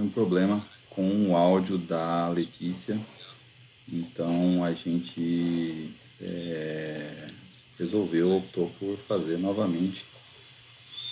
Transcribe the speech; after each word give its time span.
tendo 0.00 0.04
um 0.04 0.08
problema 0.08 0.66
com 0.88 1.28
o 1.28 1.36
áudio 1.36 1.76
da 1.76 2.28
Letícia. 2.28 2.98
Então 3.86 4.64
a 4.64 4.72
gente 4.72 5.94
é, 6.20 7.26
resolveu, 7.78 8.36
optou 8.36 8.70
por 8.78 8.96
fazer 9.06 9.36
novamente 9.36 10.04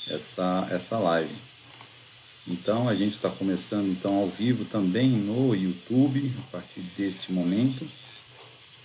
essa, 0.08 0.66
essa 0.70 0.98
live. 0.98 1.34
Então 2.46 2.88
a 2.88 2.94
gente 2.94 3.16
está 3.16 3.28
começando 3.28 3.88
então 3.88 4.16
ao 4.16 4.28
vivo 4.28 4.64
também 4.64 5.08
no 5.08 5.54
YouTube 5.54 6.32
a 6.38 6.50
partir 6.50 6.80
deste 6.96 7.32
momento. 7.32 7.86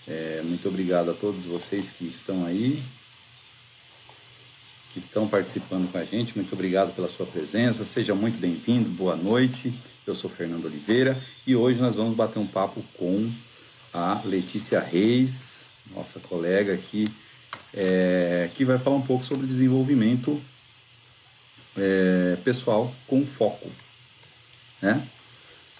É, 0.05 0.41
muito 0.43 0.67
obrigado 0.67 1.11
a 1.11 1.13
todos 1.13 1.45
vocês 1.45 1.89
que 1.89 2.05
estão 2.05 2.45
aí, 2.45 2.83
que 4.93 4.99
estão 4.99 5.27
participando 5.27 5.91
com 5.91 5.97
a 5.97 6.05
gente. 6.05 6.35
Muito 6.35 6.53
obrigado 6.53 6.93
pela 6.93 7.09
sua 7.09 7.25
presença. 7.25 7.83
Seja 7.83 8.13
muito 8.13 8.37
bem-vindo. 8.37 8.91
Boa 8.91 9.15
noite. 9.15 9.73
Eu 10.05 10.13
sou 10.13 10.29
Fernando 10.29 10.65
Oliveira 10.65 11.19
e 11.47 11.55
hoje 11.55 11.81
nós 11.81 11.95
vamos 11.95 12.15
bater 12.15 12.37
um 12.37 12.45
papo 12.45 12.83
com 12.95 13.31
a 13.91 14.21
Letícia 14.23 14.79
Reis, 14.79 15.65
nossa 15.95 16.19
colega 16.19 16.73
aqui, 16.73 17.07
é, 17.73 18.49
que 18.53 18.63
vai 18.63 18.77
falar 18.77 18.97
um 18.97 19.01
pouco 19.01 19.25
sobre 19.25 19.47
desenvolvimento 19.47 20.39
é, 21.75 22.37
pessoal 22.43 22.93
com 23.07 23.25
foco, 23.25 23.71
né? 24.81 25.07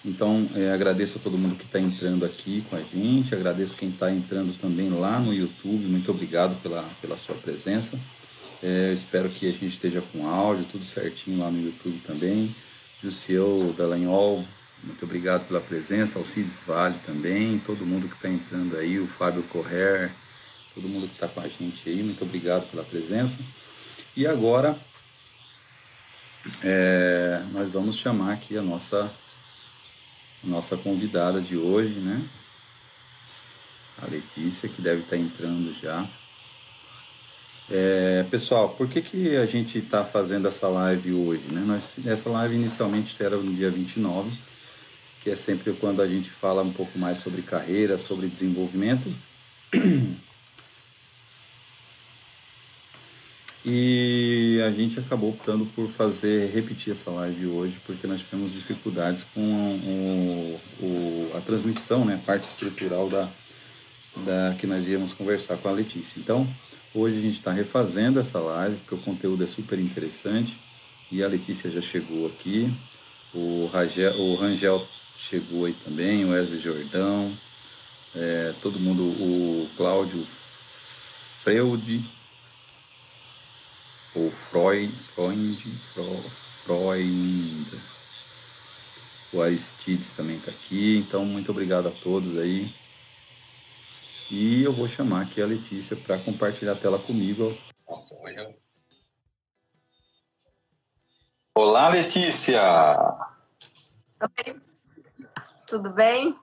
Então, 0.04 0.48
é, 0.54 0.70
agradeço 0.70 1.18
a 1.18 1.20
todo 1.20 1.38
mundo 1.38 1.56
que 1.56 1.64
está 1.64 1.80
entrando 1.80 2.24
aqui 2.24 2.64
com 2.68 2.76
a 2.76 2.82
gente, 2.82 3.34
agradeço 3.34 3.76
quem 3.76 3.90
está 3.90 4.10
entrando 4.10 4.58
também 4.58 4.90
lá 4.90 5.18
no 5.18 5.32
YouTube, 5.32 5.86
muito 5.86 6.10
obrigado 6.10 6.60
pela, 6.62 6.82
pela 7.00 7.16
sua 7.16 7.34
presença. 7.36 7.98
É, 8.66 8.94
espero 8.94 9.28
que 9.28 9.46
a 9.46 9.52
gente 9.52 9.66
esteja 9.66 10.00
com 10.00 10.26
áudio, 10.26 10.64
tudo 10.64 10.86
certinho 10.86 11.38
lá 11.38 11.50
no 11.50 11.60
YouTube 11.60 12.00
também. 12.06 12.56
Jussiel 13.02 13.74
Dallagnol, 13.76 14.42
muito 14.82 15.04
obrigado 15.04 15.46
pela 15.46 15.60
presença, 15.60 16.18
Alcides 16.18 16.58
Vale 16.66 16.98
também, 17.04 17.58
todo 17.58 17.84
mundo 17.84 18.08
que 18.08 18.14
está 18.14 18.26
entrando 18.26 18.74
aí, 18.78 18.98
o 18.98 19.06
Fábio 19.06 19.42
Correr, 19.42 20.10
todo 20.74 20.88
mundo 20.88 21.06
que 21.08 21.12
está 21.12 21.28
com 21.28 21.42
a 21.42 21.48
gente 21.48 21.86
aí, 21.86 22.02
muito 22.02 22.24
obrigado 22.24 22.66
pela 22.70 22.82
presença. 22.82 23.36
E 24.16 24.26
agora 24.26 24.78
é, 26.62 27.42
nós 27.52 27.68
vamos 27.68 27.96
chamar 27.96 28.32
aqui 28.32 28.56
a 28.56 28.62
nossa, 28.62 29.12
nossa 30.42 30.74
convidada 30.74 31.38
de 31.38 31.54
hoje, 31.54 32.00
né? 32.00 32.26
A 34.00 34.06
Letícia, 34.06 34.70
que 34.70 34.80
deve 34.80 35.02
estar 35.02 35.18
entrando 35.18 35.78
já. 35.82 36.08
É, 37.70 38.24
pessoal, 38.30 38.70
por 38.70 38.88
que, 38.88 39.00
que 39.00 39.36
a 39.36 39.46
gente 39.46 39.78
está 39.78 40.04
fazendo 40.04 40.46
essa 40.46 40.68
live 40.68 41.12
hoje? 41.12 41.44
Né? 41.50 41.62
Nós, 41.64 41.86
essa 42.04 42.28
live 42.28 42.54
inicialmente 42.54 43.20
era 43.22 43.36
no 43.36 43.54
dia 43.54 43.70
29, 43.70 44.30
que 45.22 45.30
é 45.30 45.36
sempre 45.36 45.72
quando 45.72 46.02
a 46.02 46.06
gente 46.06 46.30
fala 46.30 46.62
um 46.62 46.72
pouco 46.72 46.98
mais 46.98 47.18
sobre 47.18 47.40
carreira, 47.40 47.96
sobre 47.96 48.28
desenvolvimento. 48.28 49.08
E 53.66 54.60
a 54.66 54.70
gente 54.70 55.00
acabou 55.00 55.30
optando 55.30 55.64
por 55.64 55.88
fazer, 55.88 56.50
repetir 56.52 56.92
essa 56.92 57.10
live 57.10 57.46
hoje, 57.46 57.80
porque 57.86 58.06
nós 58.06 58.20
tivemos 58.20 58.52
dificuldades 58.52 59.24
com 59.34 59.40
o, 59.40 60.60
o, 60.82 61.32
a 61.34 61.40
transmissão, 61.40 62.04
né, 62.04 62.16
a 62.16 62.26
parte 62.26 62.44
estrutural 62.46 63.08
da, 63.08 63.26
da 64.16 64.54
que 64.58 64.66
nós 64.66 64.86
íamos 64.86 65.14
conversar 65.14 65.56
com 65.56 65.70
a 65.70 65.72
Letícia. 65.72 66.20
Então, 66.20 66.46
hoje 66.94 67.18
a 67.18 67.20
gente 67.20 67.38
está 67.38 67.52
refazendo 67.52 68.20
essa 68.20 68.38
live, 68.38 68.76
porque 68.76 68.94
o 68.94 68.98
conteúdo 68.98 69.42
é 69.42 69.46
super 69.46 69.78
interessante, 69.78 70.56
e 71.10 71.22
a 71.22 71.28
Letícia 71.28 71.70
já 71.70 71.80
chegou 71.80 72.26
aqui, 72.26 72.72
o, 73.34 73.68
Rangel, 73.72 74.14
o 74.20 74.36
Rangel 74.36 74.86
chegou 75.28 75.64
aí 75.64 75.74
também, 75.84 76.24
o 76.24 76.30
Wesley 76.30 76.60
Jordão, 76.60 77.36
é, 78.14 78.54
todo 78.62 78.78
mundo, 78.78 79.02
o 79.02 79.68
Cláudio 79.76 80.26
Freud, 81.42 82.04
ou 84.14 84.30
Freud, 84.50 84.92
Freud, 85.14 85.80
Freud. 86.64 87.80
O 89.32 89.42
Aristides 89.42 90.10
também 90.10 90.36
está 90.36 90.52
aqui. 90.52 90.96
Então, 90.96 91.24
muito 91.24 91.50
obrigado 91.50 91.88
a 91.88 91.90
todos 91.90 92.38
aí. 92.38 92.72
E 94.36 94.64
eu 94.64 94.72
vou 94.72 94.88
chamar 94.88 95.22
aqui 95.22 95.40
a 95.40 95.46
Letícia 95.46 95.96
para 95.96 96.18
compartilhar 96.18 96.72
a 96.72 96.74
tela 96.74 96.98
comigo. 96.98 97.56
Olá, 101.54 101.88
Letícia! 101.88 102.60
Oi, 104.20 104.60
tudo 105.68 105.90
bem? 105.90 106.34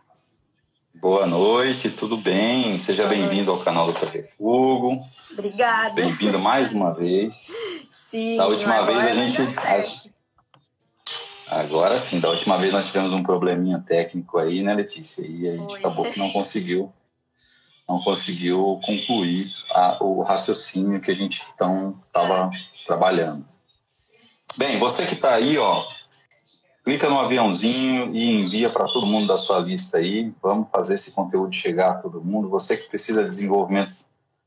Boa 0.95 1.27
noite, 1.27 1.89
tudo 1.89 2.15
bem? 2.15 2.77
Seja 2.77 3.05
bem-vindo 3.09 3.51
ao 3.51 3.61
canal 3.61 3.91
do 3.91 3.99
Telefugo. 3.99 5.05
Obrigada. 5.33 5.93
Bem-vindo 5.93 6.39
mais 6.39 6.71
uma 6.71 6.93
vez. 6.93 7.51
Sim. 8.05 8.37
Da 8.37 8.47
última 8.47 8.85
vez 8.85 8.99
a 8.99 9.13
gente. 9.13 10.11
Agora 11.45 11.99
sim, 11.99 12.21
da 12.21 12.29
última 12.29 12.57
vez 12.57 12.71
nós 12.71 12.85
tivemos 12.85 13.11
um 13.11 13.21
probleminha 13.21 13.83
técnico 13.85 14.37
aí, 14.37 14.63
né, 14.63 14.73
Letícia? 14.73 15.21
E 15.21 15.49
a 15.49 15.57
gente 15.57 15.71
Foi. 15.71 15.79
acabou 15.79 16.09
que 16.09 16.17
não 16.17 16.31
conseguiu, 16.31 16.93
não 17.91 18.01
conseguiu 18.01 18.79
concluir 18.85 19.51
a, 19.71 20.01
o 20.01 20.23
raciocínio 20.23 21.01
que 21.01 21.11
a 21.11 21.15
gente 21.15 21.41
então 21.53 21.99
estava 22.07 22.49
trabalhando. 22.87 23.45
Bem, 24.55 24.79
você 24.79 25.05
que 25.05 25.15
está 25.15 25.33
aí, 25.33 25.57
ó, 25.57 25.85
clica 26.85 27.09
no 27.09 27.19
aviãozinho 27.19 28.15
e 28.15 28.23
envia 28.23 28.69
para 28.69 28.85
todo 28.85 29.05
mundo 29.05 29.27
da 29.27 29.37
sua 29.37 29.59
lista 29.59 29.97
aí. 29.97 30.31
Vamos 30.41 30.69
fazer 30.71 30.93
esse 30.93 31.11
conteúdo 31.11 31.53
chegar 31.53 31.91
a 31.91 31.95
todo 31.95 32.23
mundo. 32.23 32.49
Você 32.49 32.77
que 32.77 32.87
precisa 32.87 33.23
de 33.23 33.29
desenvolvimento 33.29 33.91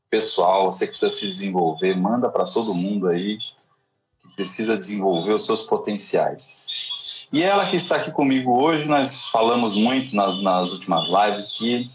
pessoal, 0.09 0.71
você 0.71 0.87
que 0.87 0.97
precisa 0.97 1.13
se 1.13 1.27
desenvolver, 1.27 1.95
manda 1.95 2.29
para 2.29 2.45
todo 2.45 2.73
mundo 2.73 3.07
aí 3.07 3.37
que 3.37 4.35
precisa 4.35 4.75
desenvolver 4.75 5.33
os 5.33 5.45
seus 5.45 5.61
potenciais. 5.61 6.65
E 7.31 7.43
ela 7.43 7.69
que 7.69 7.75
está 7.75 7.97
aqui 7.97 8.11
comigo 8.11 8.59
hoje, 8.59 8.87
nós 8.87 9.25
falamos 9.25 9.75
muito 9.75 10.15
nas, 10.15 10.41
nas 10.41 10.69
últimas 10.71 11.05
lives 11.07 11.51
que 11.57 11.85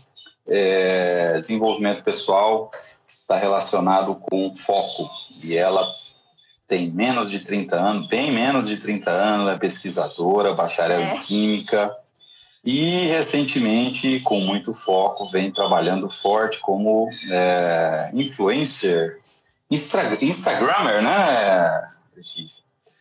é, 0.51 1.39
desenvolvimento 1.41 2.03
pessoal 2.03 2.71
está 3.09 3.37
relacionado 3.37 4.17
com 4.17 4.55
foco. 4.57 5.09
E 5.43 5.57
ela 5.57 5.89
tem 6.67 6.91
menos 6.91 7.31
de 7.31 7.41
30 7.41 7.77
anos, 7.77 8.09
bem 8.09 8.33
menos 8.33 8.67
de 8.67 8.77
30 8.77 9.11
anos, 9.11 9.49
é 9.49 9.57
pesquisadora, 9.57 10.55
bacharel 10.55 11.01
é. 11.01 11.15
em 11.15 11.21
Química 11.23 11.97
e 12.65 13.07
recentemente, 13.07 14.21
com 14.21 14.41
muito 14.41 14.75
foco, 14.75 15.25
vem 15.31 15.51
trabalhando 15.51 16.11
forte 16.11 16.59
como 16.61 17.09
é, 17.31 18.11
influencer, 18.13 19.19
Insta 19.71 20.03
Instagrammer, 20.21 21.03
né, 21.03 21.89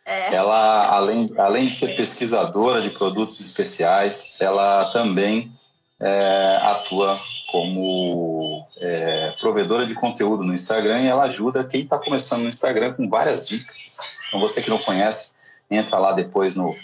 É. 0.06 0.34
Ela, 0.34 0.88
além, 0.88 1.30
além 1.38 1.68
de 1.68 1.76
ser 1.76 1.96
pesquisadora 1.96 2.81
de 2.81 2.92
produtos 2.92 3.40
especiais, 3.40 4.24
ela 4.40 4.92
também 4.92 5.52
é, 6.00 6.60
atua 6.62 7.20
como 7.52 8.66
é, 8.78 9.34
provedora 9.40 9.86
de 9.86 9.94
conteúdo 9.94 10.44
no 10.44 10.54
Instagram 10.54 11.02
e 11.02 11.08
ela 11.08 11.24
ajuda 11.24 11.64
quem 11.64 11.82
está 11.82 11.98
começando 11.98 12.44
no 12.44 12.50
Instagram 12.50 12.94
com 12.94 13.10
várias 13.10 13.48
dicas. 13.48 13.76
Então, 14.28 14.40
você 14.40 14.62
que 14.62 14.70
não 14.70 14.80
conhece, 14.80 15.30
entra 15.70 15.98
lá 15.98 16.14
depois 16.14 16.56
no, 16.56 16.76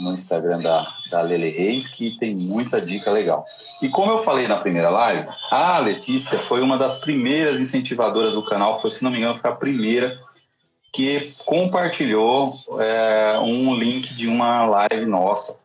no 0.00 0.12
Instagram 0.12 0.60
da, 0.60 0.86
da 1.10 1.22
Lele 1.22 1.50
Reis, 1.50 1.86
que 1.86 2.16
tem 2.18 2.34
muita 2.34 2.80
dica 2.80 3.10
legal. 3.10 3.44
E 3.80 3.88
como 3.88 4.12
eu 4.12 4.18
falei 4.18 4.48
na 4.48 4.56
primeira 4.56 4.90
live, 4.90 5.28
a 5.50 5.78
Letícia 5.78 6.38
foi 6.40 6.60
uma 6.60 6.76
das 6.76 6.98
primeiras 6.98 7.60
incentivadoras 7.60 8.32
do 8.32 8.44
canal, 8.44 8.80
foi, 8.80 8.90
se 8.90 9.04
não 9.04 9.10
me 9.10 9.18
engano, 9.18 9.38
foi 9.38 9.50
a 9.50 9.54
primeira 9.54 10.18
que 10.92 11.22
compartilhou 11.44 12.54
é, 12.80 13.38
um 13.38 13.74
link 13.74 14.12
de 14.14 14.26
uma 14.26 14.66
live 14.66 15.06
nossa. 15.06 15.56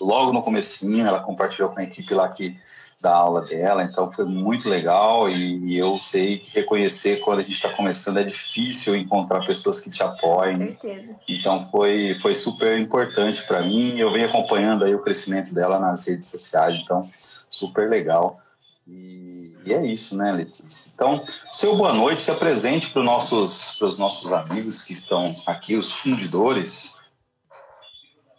Logo 0.00 0.32
no 0.32 0.40
comecinho, 0.40 1.06
ela 1.06 1.20
compartilhou 1.20 1.70
com 1.70 1.80
a 1.80 1.84
equipe 1.84 2.12
lá 2.14 2.28
que 2.28 2.56
da 3.00 3.14
aula 3.14 3.40
dela, 3.40 3.82
então 3.82 4.12
foi 4.12 4.26
muito 4.26 4.68
legal 4.68 5.28
e, 5.28 5.58
e 5.70 5.78
eu 5.78 5.98
sei 5.98 6.38
que 6.38 6.54
reconhecer 6.54 7.20
quando 7.20 7.38
a 7.38 7.42
gente 7.42 7.54
está 7.54 7.70
começando 7.70 8.18
é 8.18 8.24
difícil 8.24 8.94
encontrar 8.94 9.46
pessoas 9.46 9.80
que 9.80 9.88
te 9.88 10.02
apoiem. 10.02 10.58
Com 10.58 10.80
certeza. 10.80 11.16
Então 11.26 11.66
foi, 11.70 12.18
foi 12.20 12.34
super 12.34 12.78
importante 12.78 13.42
para 13.46 13.62
mim. 13.62 13.98
Eu 13.98 14.12
venho 14.12 14.28
acompanhando 14.28 14.84
aí 14.84 14.94
o 14.94 15.02
crescimento 15.02 15.54
dela 15.54 15.78
nas 15.78 16.06
redes 16.06 16.28
sociais, 16.28 16.78
então 16.82 17.00
super 17.48 17.88
legal. 17.88 18.38
E, 18.86 19.54
e 19.64 19.72
é 19.72 19.86
isso, 19.86 20.14
né, 20.14 20.32
Letícia? 20.32 20.90
Então, 20.94 21.24
seu 21.52 21.76
boa 21.76 21.94
noite, 21.94 22.22
se 22.22 22.30
apresente 22.30 22.90
para 22.90 23.00
os 23.00 23.06
nossos, 23.06 23.96
nossos 23.98 24.30
amigos 24.30 24.82
que 24.82 24.92
estão 24.92 25.34
aqui, 25.46 25.74
os 25.74 25.90
fundidores. 25.90 26.90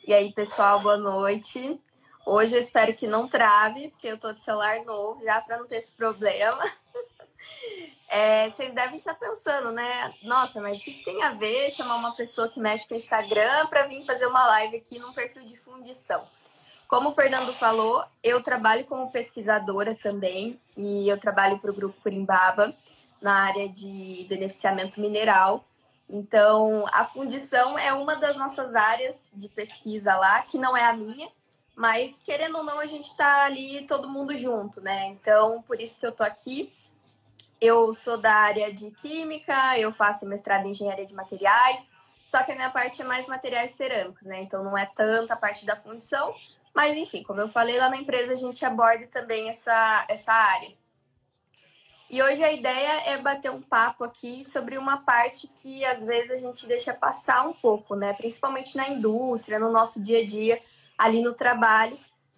E 0.03 0.15
aí, 0.15 0.33
pessoal, 0.33 0.79
boa 0.79 0.97
noite. 0.97 1.79
Hoje 2.25 2.55
eu 2.55 2.59
espero 2.59 2.95
que 2.95 3.05
não 3.05 3.27
trave, 3.27 3.89
porque 3.89 4.07
eu 4.07 4.17
tô 4.17 4.33
de 4.33 4.39
celular 4.39 4.83
novo 4.83 5.23
já 5.23 5.39
para 5.41 5.57
não 5.57 5.67
ter 5.67 5.77
esse 5.77 5.91
problema. 5.91 6.63
é, 8.09 8.49
vocês 8.49 8.73
devem 8.73 8.97
estar 8.97 9.13
pensando, 9.13 9.71
né? 9.71 10.11
Nossa, 10.23 10.59
mas 10.59 10.79
o 10.79 10.83
que 10.83 11.03
tem 11.03 11.21
a 11.21 11.33
ver 11.33 11.69
chamar 11.69 11.97
uma 11.97 12.15
pessoa 12.15 12.49
que 12.49 12.59
mexe 12.59 12.87
com 12.87 12.95
o 12.95 12.97
Instagram 12.97 13.67
para 13.67 13.85
vir 13.85 14.03
fazer 14.03 14.25
uma 14.25 14.43
live 14.47 14.77
aqui 14.77 14.97
num 14.97 15.13
perfil 15.13 15.43
de 15.43 15.55
fundição? 15.57 16.27
Como 16.87 17.09
o 17.09 17.13
Fernando 17.13 17.53
falou, 17.53 18.03
eu 18.23 18.41
trabalho 18.41 18.85
como 18.85 19.11
pesquisadora 19.11 19.93
também 19.93 20.59
e 20.75 21.07
eu 21.07 21.19
trabalho 21.19 21.59
para 21.59 21.69
o 21.69 21.75
Grupo 21.75 22.01
Curimbaba 22.01 22.73
na 23.21 23.35
área 23.35 23.69
de 23.69 24.25
beneficiamento 24.27 24.99
mineral. 24.99 25.63
Então, 26.11 26.85
a 26.91 27.05
fundição 27.05 27.79
é 27.79 27.93
uma 27.93 28.17
das 28.17 28.35
nossas 28.35 28.75
áreas 28.75 29.31
de 29.33 29.47
pesquisa 29.47 30.17
lá, 30.17 30.41
que 30.41 30.57
não 30.57 30.75
é 30.75 30.83
a 30.83 30.91
minha, 30.91 31.29
mas 31.73 32.21
querendo 32.21 32.57
ou 32.57 32.63
não, 32.63 32.79
a 32.79 32.85
gente 32.85 33.07
está 33.07 33.45
ali 33.45 33.87
todo 33.87 34.09
mundo 34.09 34.35
junto, 34.35 34.81
né? 34.81 35.07
Então, 35.07 35.61
por 35.61 35.79
isso 35.79 35.97
que 35.97 36.05
eu 36.05 36.09
estou 36.09 36.25
aqui. 36.25 36.73
Eu 37.61 37.93
sou 37.93 38.17
da 38.17 38.33
área 38.33 38.73
de 38.73 38.91
química, 38.91 39.77
eu 39.77 39.93
faço 39.93 40.25
mestrado 40.25 40.65
em 40.65 40.71
engenharia 40.71 41.05
de 41.05 41.13
materiais, 41.13 41.87
só 42.25 42.43
que 42.43 42.51
a 42.51 42.55
minha 42.55 42.71
parte 42.71 43.01
é 43.01 43.05
mais 43.05 43.27
materiais 43.27 43.71
cerâmicos, 43.71 44.23
né? 44.23 44.41
Então 44.41 44.63
não 44.63 44.77
é 44.77 44.87
tanta 44.95 45.33
a 45.33 45.37
parte 45.37 45.65
da 45.65 45.75
fundição, 45.75 46.25
mas 46.73 46.97
enfim, 46.97 47.23
como 47.23 47.39
eu 47.39 47.47
falei 47.47 47.77
lá 47.77 47.87
na 47.87 47.97
empresa, 47.97 48.33
a 48.33 48.35
gente 48.35 48.65
aborda 48.65 49.05
também 49.07 49.47
essa, 49.47 50.05
essa 50.09 50.33
área. 50.33 50.73
E 52.11 52.21
hoje 52.21 52.43
a 52.43 52.51
ideia 52.51 53.03
é 53.05 53.17
bater 53.17 53.49
um 53.49 53.61
papo 53.61 54.03
aqui 54.03 54.43
sobre 54.43 54.77
uma 54.77 54.97
parte 54.97 55.47
que 55.47 55.85
às 55.85 56.03
vezes 56.03 56.31
a 56.31 56.35
gente 56.35 56.67
deixa 56.67 56.93
passar 56.93 57.47
um 57.47 57.53
pouco, 57.53 57.95
né? 57.95 58.11
Principalmente 58.11 58.75
na 58.75 58.89
indústria, 58.89 59.57
no 59.57 59.71
nosso 59.71 59.97
dia 59.97 60.19
a 60.19 60.25
dia, 60.27 60.61
ali 60.97 61.21
no 61.21 61.33
trabalho, 61.33 61.97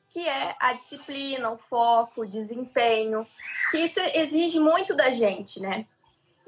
que 0.09 0.29
é 0.29 0.55
a 0.59 0.73
disciplina, 0.73 1.49
o 1.49 1.57
foco, 1.57 2.21
o 2.21 2.27
desempenho, 2.27 3.25
que 3.71 3.79
isso 3.79 3.99
exige 4.13 4.59
muito 4.59 4.95
da 4.95 5.09
gente, 5.09 5.59
né? 5.59 5.87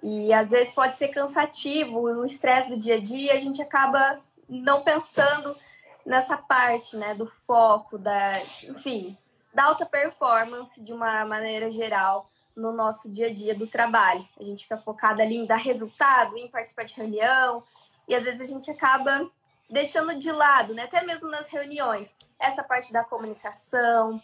E 0.04 0.31
às 0.31 0.51
vezes 0.51 0.72
pode 0.72 0.94
ser 0.94 1.07
cansativo, 1.07 2.01
o 2.01 2.25
estresse 2.25 2.69
do 2.69 2.77
dia 2.77 2.98
a 2.98 3.01
dia, 3.01 3.33
a 3.33 3.39
gente 3.39 3.60
acaba 3.60 4.19
não 4.48 4.83
pensando 4.83 5.57
nessa 6.06 6.38
parte, 6.38 6.95
né, 6.95 7.16
do 7.16 7.25
foco, 7.25 7.98
da, 7.98 8.39
enfim, 8.69 9.18
da 9.51 9.63
alta 9.63 9.83
performance 9.83 10.80
de 10.80 10.94
uma 10.94 11.25
maneira 11.25 11.72
geral 11.72 12.30
no 12.55 12.71
nosso 12.71 13.09
dia 13.09 13.27
a 13.27 13.33
dia 13.33 13.53
do 13.53 13.67
trabalho. 13.67 14.27
A 14.39 14.43
gente 14.43 14.63
fica 14.63 14.77
focado 14.77 15.21
ali 15.21 15.35
em 15.35 15.45
dar 15.45 15.57
resultado, 15.57 16.37
em 16.37 16.47
participar 16.47 16.85
de 16.85 16.93
reunião, 16.93 17.63
e 18.07 18.15
às 18.15 18.23
vezes 18.23 18.41
a 18.41 18.45
gente 18.45 18.69
acaba 18.71 19.29
deixando 19.69 20.15
de 20.15 20.31
lado, 20.31 20.73
né? 20.73 20.83
Até 20.83 21.03
mesmo 21.03 21.29
nas 21.29 21.49
reuniões, 21.49 22.15
essa 22.39 22.63
parte 22.63 22.93
da 22.93 23.03
comunicação, 23.03 24.21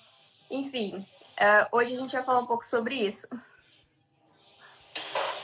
enfim. 0.49 1.05
Uh, 1.31 1.75
hoje 1.75 1.95
a 1.95 1.99
gente 1.99 2.11
vai 2.13 2.23
falar 2.23 2.39
um 2.39 2.45
pouco 2.45 2.65
sobre 2.65 2.95
isso. 2.95 3.27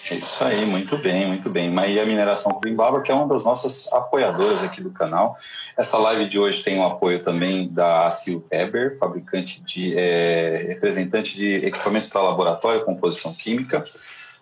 É 0.10 0.16
isso 0.16 0.42
aí, 0.42 0.66
muito 0.66 0.98
bem, 0.98 1.28
muito 1.28 1.50
bem. 1.50 1.70
Maia 1.70 2.06
Mineração 2.06 2.54
Coimbaba, 2.54 3.02
que 3.02 3.12
é 3.12 3.14
uma 3.14 3.28
das 3.28 3.44
nossas 3.44 3.92
apoiadoras 3.92 4.64
aqui 4.64 4.82
do 4.82 4.90
canal. 4.90 5.38
Essa 5.76 5.98
live 5.98 6.30
de 6.30 6.40
hoje 6.40 6.64
tem 6.64 6.80
o 6.80 6.86
apoio 6.86 7.22
também 7.22 7.68
da 7.68 8.10
Sil 8.16 8.40
Weber, 8.50 8.98
fabricante 8.98 9.62
de 9.64 9.98
é, 9.98 10.66
representante 10.70 11.36
de 11.36 11.56
equipamentos 11.56 12.08
para 12.08 12.22
laboratório, 12.22 12.86
composição 12.86 13.34
química. 13.34 13.84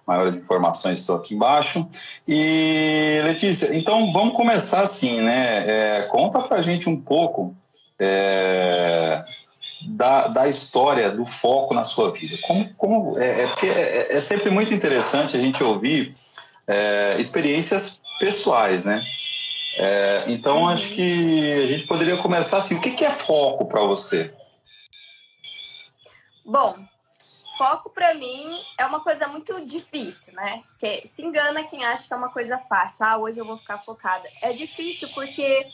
Maiores 0.05 0.35
informações 0.35 0.99
estão 0.99 1.15
aqui 1.15 1.33
embaixo. 1.33 1.87
E 2.27 3.21
Letícia, 3.23 3.75
então 3.75 4.13
vamos 4.13 4.35
começar 4.35 4.81
assim, 4.81 5.19
né? 5.19 5.63
É, 5.67 6.01
conta 6.03 6.41
para 6.41 6.61
gente 6.61 6.87
um 6.87 7.01
pouco 7.01 7.55
é, 7.99 9.25
da, 9.87 10.27
da 10.27 10.47
história 10.47 11.11
do 11.11 11.25
foco 11.25 11.73
na 11.73 11.83
sua 11.83 12.11
vida. 12.11 12.37
Como, 12.45 12.73
como 12.75 13.19
é, 13.19 13.43
é, 13.43 13.67
é, 13.67 14.17
é 14.17 14.21
sempre 14.21 14.49
muito 14.49 14.73
interessante 14.73 15.35
a 15.35 15.39
gente 15.39 15.63
ouvir 15.63 16.15
é, 16.67 17.17
experiências 17.19 18.01
pessoais, 18.19 18.85
né? 18.85 19.03
É, 19.77 20.23
então 20.27 20.59
uhum. 20.59 20.69
acho 20.69 20.87
que 20.89 21.51
a 21.51 21.67
gente 21.67 21.85
poderia 21.85 22.17
começar 22.17 22.57
assim. 22.57 22.75
O 22.75 22.81
que, 22.81 22.91
que 22.91 23.05
é 23.05 23.11
foco 23.11 23.65
para 23.65 23.81
você? 23.81 24.33
Bom, 26.45 26.77
foco 27.57 27.89
para 27.89 28.13
mim 28.13 28.45
é 28.77 28.85
uma 28.85 29.01
coisa 29.01 29.27
muito 29.27 29.65
difícil, 29.65 30.33
né? 30.33 30.63
Que 30.79 31.05
se 31.05 31.23
engana 31.23 31.63
quem 31.63 31.83
acha 31.83 32.07
que 32.07 32.13
é 32.13 32.17
uma 32.17 32.29
coisa 32.29 32.57
fácil. 32.57 33.05
Ah, 33.05 33.17
hoje 33.17 33.39
eu 33.39 33.45
vou 33.45 33.57
ficar 33.57 33.79
focada. 33.79 34.23
É 34.41 34.53
difícil 34.53 35.09
porque 35.13 35.67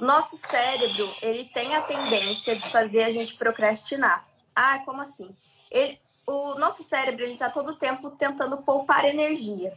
nosso 0.00 0.36
cérebro, 0.36 1.14
ele 1.22 1.44
tem 1.46 1.74
a 1.74 1.82
tendência 1.82 2.54
de 2.54 2.70
fazer 2.70 3.04
a 3.04 3.10
gente 3.10 3.34
procrastinar. 3.36 4.26
Ah, 4.54 4.78
como 4.80 5.00
assim? 5.00 5.34
Ele, 5.70 5.98
o 6.26 6.54
nosso 6.56 6.82
cérebro, 6.82 7.24
ele 7.24 7.36
tá 7.36 7.48
todo 7.48 7.70
o 7.70 7.76
tempo 7.76 8.10
tentando 8.10 8.58
poupar 8.58 9.04
energia. 9.04 9.76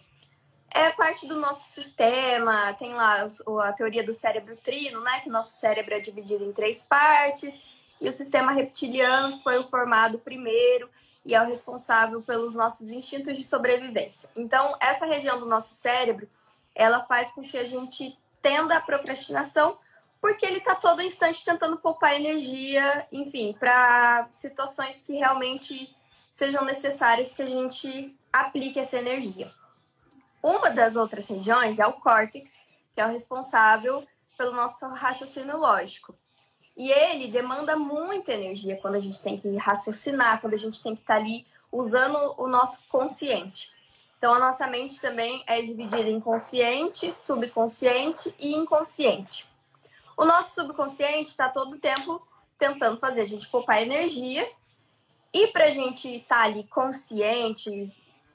É 0.72 0.90
parte 0.92 1.26
do 1.26 1.36
nosso 1.36 1.68
sistema, 1.70 2.74
tem 2.74 2.94
lá 2.94 3.28
a 3.64 3.74
teoria 3.74 4.04
do 4.04 4.14
cérebro 4.14 4.56
trino, 4.58 5.02
né? 5.02 5.22
Que 5.22 5.30
nosso 5.30 5.54
cérebro 5.60 5.94
é 5.94 6.00
dividido 6.00 6.44
em 6.44 6.52
três 6.52 6.82
partes. 6.82 7.60
E 8.00 8.08
o 8.08 8.12
sistema 8.12 8.52
reptiliano 8.52 9.40
foi 9.42 9.58
o 9.58 9.68
formado 9.68 10.20
primeiro 10.20 10.90
e 11.26 11.36
é 11.36 11.42
o 11.42 11.46
responsável 11.46 12.22
pelos 12.22 12.56
nossos 12.56 12.90
instintos 12.90 13.38
de 13.38 13.44
sobrevivência. 13.44 14.30
Então, 14.36 14.76
essa 14.80 15.06
região 15.06 15.40
do 15.40 15.46
nosso 15.46 15.74
cérebro, 15.74 16.28
ela 16.74 17.04
faz 17.04 17.32
com 17.32 17.42
que 17.42 17.58
a 17.58 17.64
gente 17.64 18.18
tenda 18.42 18.78
a 18.78 18.82
procrastinação 18.82 19.78
porque 20.22 20.46
ele 20.46 20.58
está 20.58 20.76
todo 20.76 21.02
instante 21.02 21.44
tentando 21.44 21.78
poupar 21.78 22.14
energia, 22.14 23.08
enfim, 23.12 23.56
para 23.58 24.28
situações 24.32 25.02
que 25.02 25.14
realmente 25.14 25.96
sejam 26.32 26.64
necessárias 26.66 27.34
que 27.34 27.42
a 27.42 27.46
gente 27.46 28.16
aplique 28.32 28.80
essa 28.80 28.98
energia. 28.98 29.52
Uma 30.42 30.70
das 30.70 30.96
outras 30.96 31.28
regiões 31.28 31.80
é 31.80 31.86
o 31.86 31.94
córtex, 31.94 32.58
que 32.94 33.02
é 33.02 33.06
o 33.06 33.12
responsável 33.12 34.06
pelo 34.38 34.54
nosso 34.54 34.88
raciocínio 34.88 35.58
lógico. 35.58 36.16
E 36.76 36.90
ele 36.92 37.28
demanda 37.28 37.76
muita 37.76 38.32
energia 38.32 38.78
quando 38.78 38.96
a 38.96 39.00
gente 39.00 39.22
tem 39.22 39.38
que 39.38 39.58
raciocinar, 39.58 40.40
quando 40.40 40.54
a 40.54 40.58
gente 40.58 40.82
tem 40.82 40.96
que 40.96 41.02
estar 41.02 41.16
tá 41.16 41.20
ali 41.20 41.46
usando 41.70 42.36
o 42.38 42.48
nosso 42.48 42.80
consciente. 42.88 43.70
Então, 44.18 44.34
a 44.34 44.40
nossa 44.40 44.66
mente 44.68 45.00
também 45.00 45.44
é 45.46 45.62
dividida 45.62 46.10
em 46.10 46.20
consciente, 46.20 47.14
subconsciente 47.14 48.34
e 48.40 48.54
inconsciente. 48.54 49.49
O 50.20 50.26
nosso 50.26 50.54
subconsciente 50.54 51.30
está 51.30 51.48
todo 51.48 51.76
o 51.76 51.80
tempo 51.80 52.22
tentando 52.58 53.00
fazer 53.00 53.22
a 53.22 53.26
gente 53.26 53.48
poupar 53.48 53.82
energia. 53.82 54.52
E 55.34 55.48
para 55.48 55.68
a 55.68 55.72
gente 55.72 56.14
estar 56.14 56.40
tá 56.40 56.44
ali 56.44 56.66
consciente, 56.66 57.90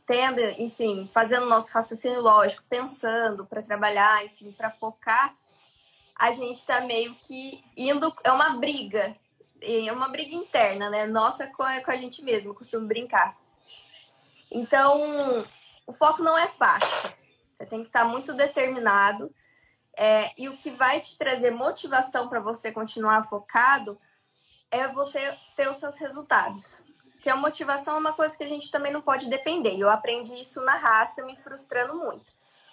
tendo, 0.07 0.41
enfim, 0.59 1.07
fazendo 1.13 1.45
nosso 1.45 1.71
raciocínio 1.71 2.23
lógico, 2.23 2.65
pensando 2.71 3.45
para 3.45 3.61
trabalhar, 3.61 4.25
enfim, 4.25 4.51
para 4.51 4.71
focar, 4.71 5.37
a 6.17 6.33
gente 6.33 6.55
está 6.55 6.81
meio 6.81 7.15
que 7.17 7.63
indo. 7.77 8.17
É 8.25 8.33
uma 8.33 8.57
briga, 8.57 9.15
é 9.61 9.93
uma 9.93 10.09
briga 10.09 10.35
interna, 10.35 10.89
né? 10.89 11.07
Nossa 11.07 11.47
com 11.49 11.63
a, 11.63 11.83
com 11.83 11.91
a 11.91 11.97
gente 11.97 12.23
mesmo, 12.23 12.49
eu 12.49 12.55
costumo 12.55 12.87
brincar. 12.87 13.37
Então, 14.51 15.45
o 15.87 15.93
foco 15.93 16.23
não 16.23 16.39
é 16.39 16.49
fácil. 16.49 17.13
Você 17.53 17.67
tem 17.67 17.83
que 17.83 17.89
estar 17.89 18.05
tá 18.05 18.09
muito 18.09 18.33
determinado 18.33 19.31
é, 19.97 20.33
e 20.37 20.49
o 20.49 20.57
que 20.57 20.71
vai 20.71 21.01
te 21.01 21.17
trazer 21.17 21.51
motivação 21.51 22.29
para 22.29 22.41
você 22.41 22.73
continuar 22.73 23.25
focado 23.25 23.99
é 24.71 24.89
você 24.89 25.37
ter 25.55 25.69
os 25.69 25.79
seus 25.79 25.97
resultados. 25.97 26.83
Que 27.21 27.31
a 27.31 27.37
motivação 27.37 27.95
é 27.95 27.99
uma 27.99 28.13
coisa 28.13 28.37
que 28.37 28.45
a 28.45 28.49
gente 28.49 28.71
também 28.71 28.93
não 28.93 29.01
pode 29.01 29.29
depender. 29.29 29.77
Eu 29.79 29.89
aprendi 29.89 30.35
isso 30.35 30.61
na 30.61 30.77
raça, 30.77 31.25
me 31.25 31.37
frustrando 31.37 31.95
muito. 31.95 32.33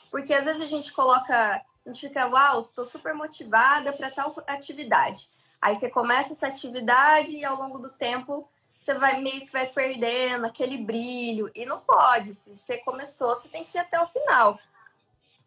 Porque 0.09 0.33
às 0.33 0.43
vezes 0.43 0.61
a 0.61 0.65
gente 0.65 0.91
coloca, 0.91 1.33
a 1.35 1.89
gente 1.89 2.07
fica, 2.07 2.27
uau, 2.27 2.59
estou 2.59 2.83
super 2.83 3.13
motivada 3.13 3.93
para 3.93 4.11
tal 4.11 4.35
atividade. 4.47 5.29
Aí 5.61 5.75
você 5.75 5.89
começa 5.89 6.33
essa 6.33 6.47
atividade 6.47 7.31
e 7.31 7.45
ao 7.45 7.55
longo 7.55 7.79
do 7.79 7.91
tempo 7.93 8.49
você 8.79 8.95
vai 8.95 9.21
meio 9.21 9.41
que 9.41 9.51
vai 9.51 9.67
perdendo 9.67 10.45
aquele 10.47 10.77
brilho. 10.79 11.51
E 11.53 11.65
não 11.65 11.79
pode. 11.79 12.33
Se 12.33 12.55
você 12.55 12.79
começou, 12.79 13.35
você 13.35 13.47
tem 13.47 13.63
que 13.63 13.77
ir 13.77 13.79
até 13.79 14.01
o 14.01 14.07
final. 14.07 14.59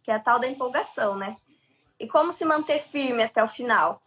Que 0.05 0.13
é 0.13 0.15
a 0.15 0.21
tal 0.21 0.39
da 0.39 0.47
empolgação, 0.47 1.17
né? 1.17 1.37
E 1.99 2.07
como 2.07 2.33
se 2.33 2.45
manter 2.45 2.81
firme 2.81 3.23
até 3.23 3.43
o 3.43 3.49
final? 3.49 4.03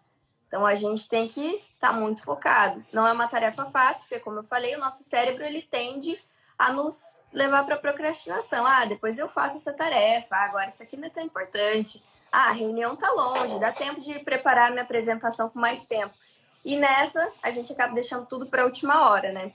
Então 0.47 0.65
a 0.65 0.75
gente 0.75 1.07
tem 1.07 1.27
que 1.27 1.63
estar 1.73 1.89
tá 1.89 1.93
muito 1.93 2.23
focado. 2.23 2.83
Não 2.91 3.05
é 3.05 3.11
uma 3.11 3.27
tarefa 3.27 3.65
fácil, 3.65 4.01
porque 4.03 4.19
como 4.19 4.39
eu 4.39 4.43
falei, 4.43 4.75
o 4.75 4.79
nosso 4.79 5.03
cérebro 5.03 5.43
ele 5.43 5.61
tende 5.61 6.17
a 6.57 6.71
nos 6.71 6.99
levar 7.31 7.65
para 7.65 7.77
procrastinação. 7.77 8.65
Ah, 8.65 8.85
depois 8.85 9.17
eu 9.17 9.27
faço 9.27 9.57
essa 9.57 9.73
tarefa. 9.73 10.35
Ah, 10.35 10.45
agora 10.45 10.67
isso 10.67 10.81
aqui 10.81 10.97
não 10.97 11.07
é 11.07 11.09
tão 11.09 11.23
importante. 11.23 12.01
Ah, 12.31 12.49
a 12.49 12.51
reunião 12.51 12.95
tá 12.95 13.11
longe, 13.11 13.59
dá 13.59 13.71
tempo 13.71 14.01
de 14.01 14.19
preparar 14.19 14.71
minha 14.71 14.83
apresentação 14.83 15.49
com 15.49 15.59
mais 15.59 15.85
tempo. 15.85 16.13
E 16.63 16.75
nessa, 16.75 17.31
a 17.41 17.51
gente 17.51 17.71
acaba 17.71 17.93
deixando 17.93 18.25
tudo 18.25 18.47
para 18.47 18.63
a 18.63 18.65
última 18.65 19.09
hora, 19.09 19.31
né? 19.31 19.53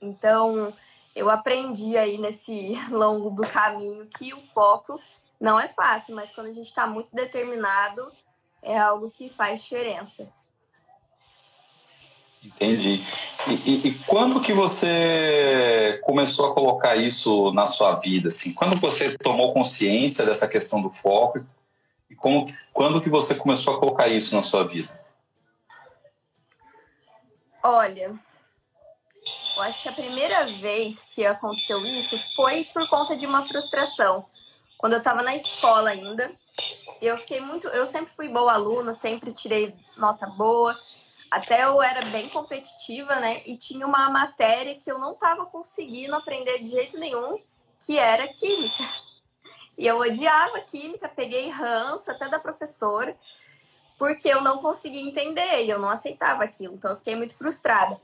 Então, 0.00 0.74
eu 1.14 1.30
aprendi 1.30 1.96
aí 1.96 2.18
nesse 2.18 2.72
longo 2.90 3.30
do 3.30 3.48
caminho 3.48 4.06
que 4.06 4.34
o 4.34 4.40
foco 4.40 5.00
não 5.40 5.58
é 5.58 5.68
fácil, 5.68 6.14
mas 6.14 6.32
quando 6.32 6.48
a 6.48 6.52
gente 6.52 6.68
está 6.68 6.86
muito 6.86 7.14
determinado, 7.14 8.10
é 8.62 8.76
algo 8.76 9.10
que 9.10 9.28
faz 9.28 9.62
diferença. 9.62 10.28
Entendi. 12.42 13.04
E, 13.46 13.52
e, 13.52 13.88
e, 13.88 13.98
quando 14.04 14.40
que 14.40 14.52
você 14.52 16.00
começou 16.02 16.46
a 16.46 16.54
colocar 16.54 16.96
isso 16.96 17.52
na 17.52 17.66
sua 17.66 17.96
vida? 17.96 18.28
Assim? 18.28 18.52
Quando 18.52 18.76
você 18.80 19.16
tomou 19.18 19.52
consciência 19.52 20.24
dessa 20.24 20.46
questão 20.46 20.80
do 20.80 20.90
foco? 20.90 21.44
E 22.08 22.14
como, 22.14 22.52
quando 22.72 23.00
que 23.00 23.10
você 23.10 23.34
começou 23.34 23.74
a 23.74 23.78
colocar 23.78 24.08
isso 24.08 24.34
na 24.34 24.42
sua 24.42 24.64
vida? 24.64 24.88
Olha, 27.62 28.18
eu 29.56 29.62
acho 29.62 29.82
que 29.82 29.88
a 29.88 29.92
primeira 29.92 30.46
vez 30.46 31.04
que 31.10 31.26
aconteceu 31.26 31.84
isso 31.84 32.16
foi 32.36 32.64
por 32.72 32.88
conta 32.88 33.16
de 33.16 33.26
uma 33.26 33.46
frustração. 33.46 34.24
Quando 34.78 34.92
eu 34.92 34.98
estava 34.98 35.22
na 35.22 35.34
escola 35.34 35.90
ainda, 35.90 36.30
eu 37.02 37.18
fiquei 37.18 37.40
muito. 37.40 37.66
Eu 37.68 37.84
sempre 37.84 38.14
fui 38.14 38.28
boa 38.28 38.52
aluna, 38.52 38.92
sempre 38.92 39.32
tirei 39.32 39.74
nota 39.96 40.26
boa. 40.26 40.78
Até 41.30 41.64
eu 41.64 41.82
era 41.82 42.08
bem 42.10 42.28
competitiva, 42.28 43.16
né? 43.16 43.42
E 43.44 43.56
tinha 43.56 43.86
uma 43.86 44.08
matéria 44.08 44.76
que 44.76 44.90
eu 44.90 44.98
não 44.98 45.12
estava 45.12 45.44
conseguindo 45.46 46.14
aprender 46.14 46.60
de 46.60 46.70
jeito 46.70 46.96
nenhum, 46.96 47.42
que 47.84 47.98
era 47.98 48.28
química. 48.28 48.84
E 49.76 49.86
eu 49.86 49.98
odiava 49.98 50.60
química, 50.60 51.08
peguei 51.08 51.50
ranço 51.50 52.10
até 52.10 52.28
da 52.28 52.38
professora, 52.38 53.16
porque 53.98 54.28
eu 54.28 54.40
não 54.40 54.58
conseguia 54.58 55.02
entender 55.02 55.64
e 55.64 55.70
eu 55.70 55.78
não 55.78 55.90
aceitava 55.90 56.44
aquilo. 56.44 56.74
Então 56.74 56.92
eu 56.92 56.96
fiquei 56.96 57.14
muito 57.14 57.36
frustrada. 57.36 58.00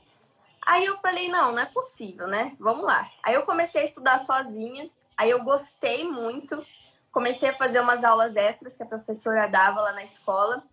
Aí 0.61 0.85
eu 0.85 0.97
falei, 0.97 1.29
não, 1.29 1.51
não 1.51 1.59
é 1.59 1.65
possível, 1.65 2.27
né? 2.27 2.55
Vamos 2.59 2.85
lá. 2.85 3.09
Aí 3.23 3.33
eu 3.33 3.43
comecei 3.43 3.81
a 3.81 3.85
estudar 3.85 4.19
sozinha, 4.19 4.89
aí 5.17 5.29
eu 5.29 5.43
gostei 5.43 6.03
muito, 6.03 6.65
comecei 7.11 7.49
a 7.49 7.57
fazer 7.57 7.79
umas 7.79 8.03
aulas 8.03 8.35
extras 8.35 8.75
que 8.75 8.83
a 8.83 8.87
professora 8.87 9.47
dava 9.47 9.81
lá 9.81 9.93
na 9.93 10.03
escola. 10.03 10.63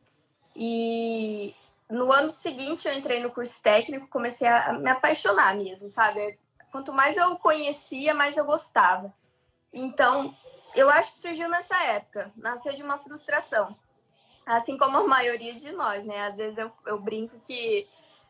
E 0.54 1.54
no 1.88 2.12
ano 2.12 2.30
seguinte 2.30 2.87
eu 2.87 2.94
entrei 2.94 3.20
no 3.20 3.30
curso 3.30 3.61
técnico, 3.62 4.08
comecei 4.08 4.46
a 4.46 4.72
me 4.72 4.90
apaixonar 4.90 5.54
mesmo, 5.54 5.90
sabe? 5.90 6.38
Quanto 6.70 6.92
mais 6.92 7.16
eu 7.16 7.37
conhecia, 7.37 8.14
mais 8.14 8.37
eu 8.37 8.44
gostava. 8.44 9.12
Então, 9.72 10.34
eu 10.75 10.88
acho 10.90 11.12
que 11.12 11.18
surgiu 11.18 11.49
nessa 11.49 11.80
época, 11.84 12.32
nasceu 12.37 12.75
de 12.75 12.82
uma 12.82 12.99
frustração. 12.99 13.76
Assim 14.44 14.76
como 14.76 14.99
a 14.99 15.06
maioria 15.06 15.54
de 15.54 15.70
nós, 15.70 16.04
né? 16.04 16.26
Às 16.26 16.37
vezes 16.37 16.58
eu, 16.58 16.72
eu 16.87 16.99
brinco 16.99 17.38
que 17.40 17.88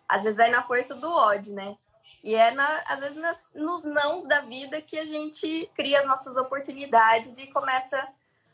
às 0.09 0.25
vezes 0.25 0.39
é 0.39 0.49
na 0.49 0.63
força 0.63 0.95
do 0.95 1.11
ódio, 1.11 1.55
né? 1.55 1.77
E 2.23 2.35
é, 2.35 2.53
na, 2.53 2.83
às 2.87 3.01
vezes, 3.01 3.17
nas, 3.17 3.51
nos 3.55 3.85
nãos 3.85 4.25
da 4.27 4.41
vida 4.41 4.81
que 4.81 4.99
a 4.99 5.05
gente 5.05 5.69
cria 5.75 6.01
as 6.01 6.07
nossas 6.07 6.37
oportunidades 6.37 7.37
e 7.37 7.47
começa 7.49 8.07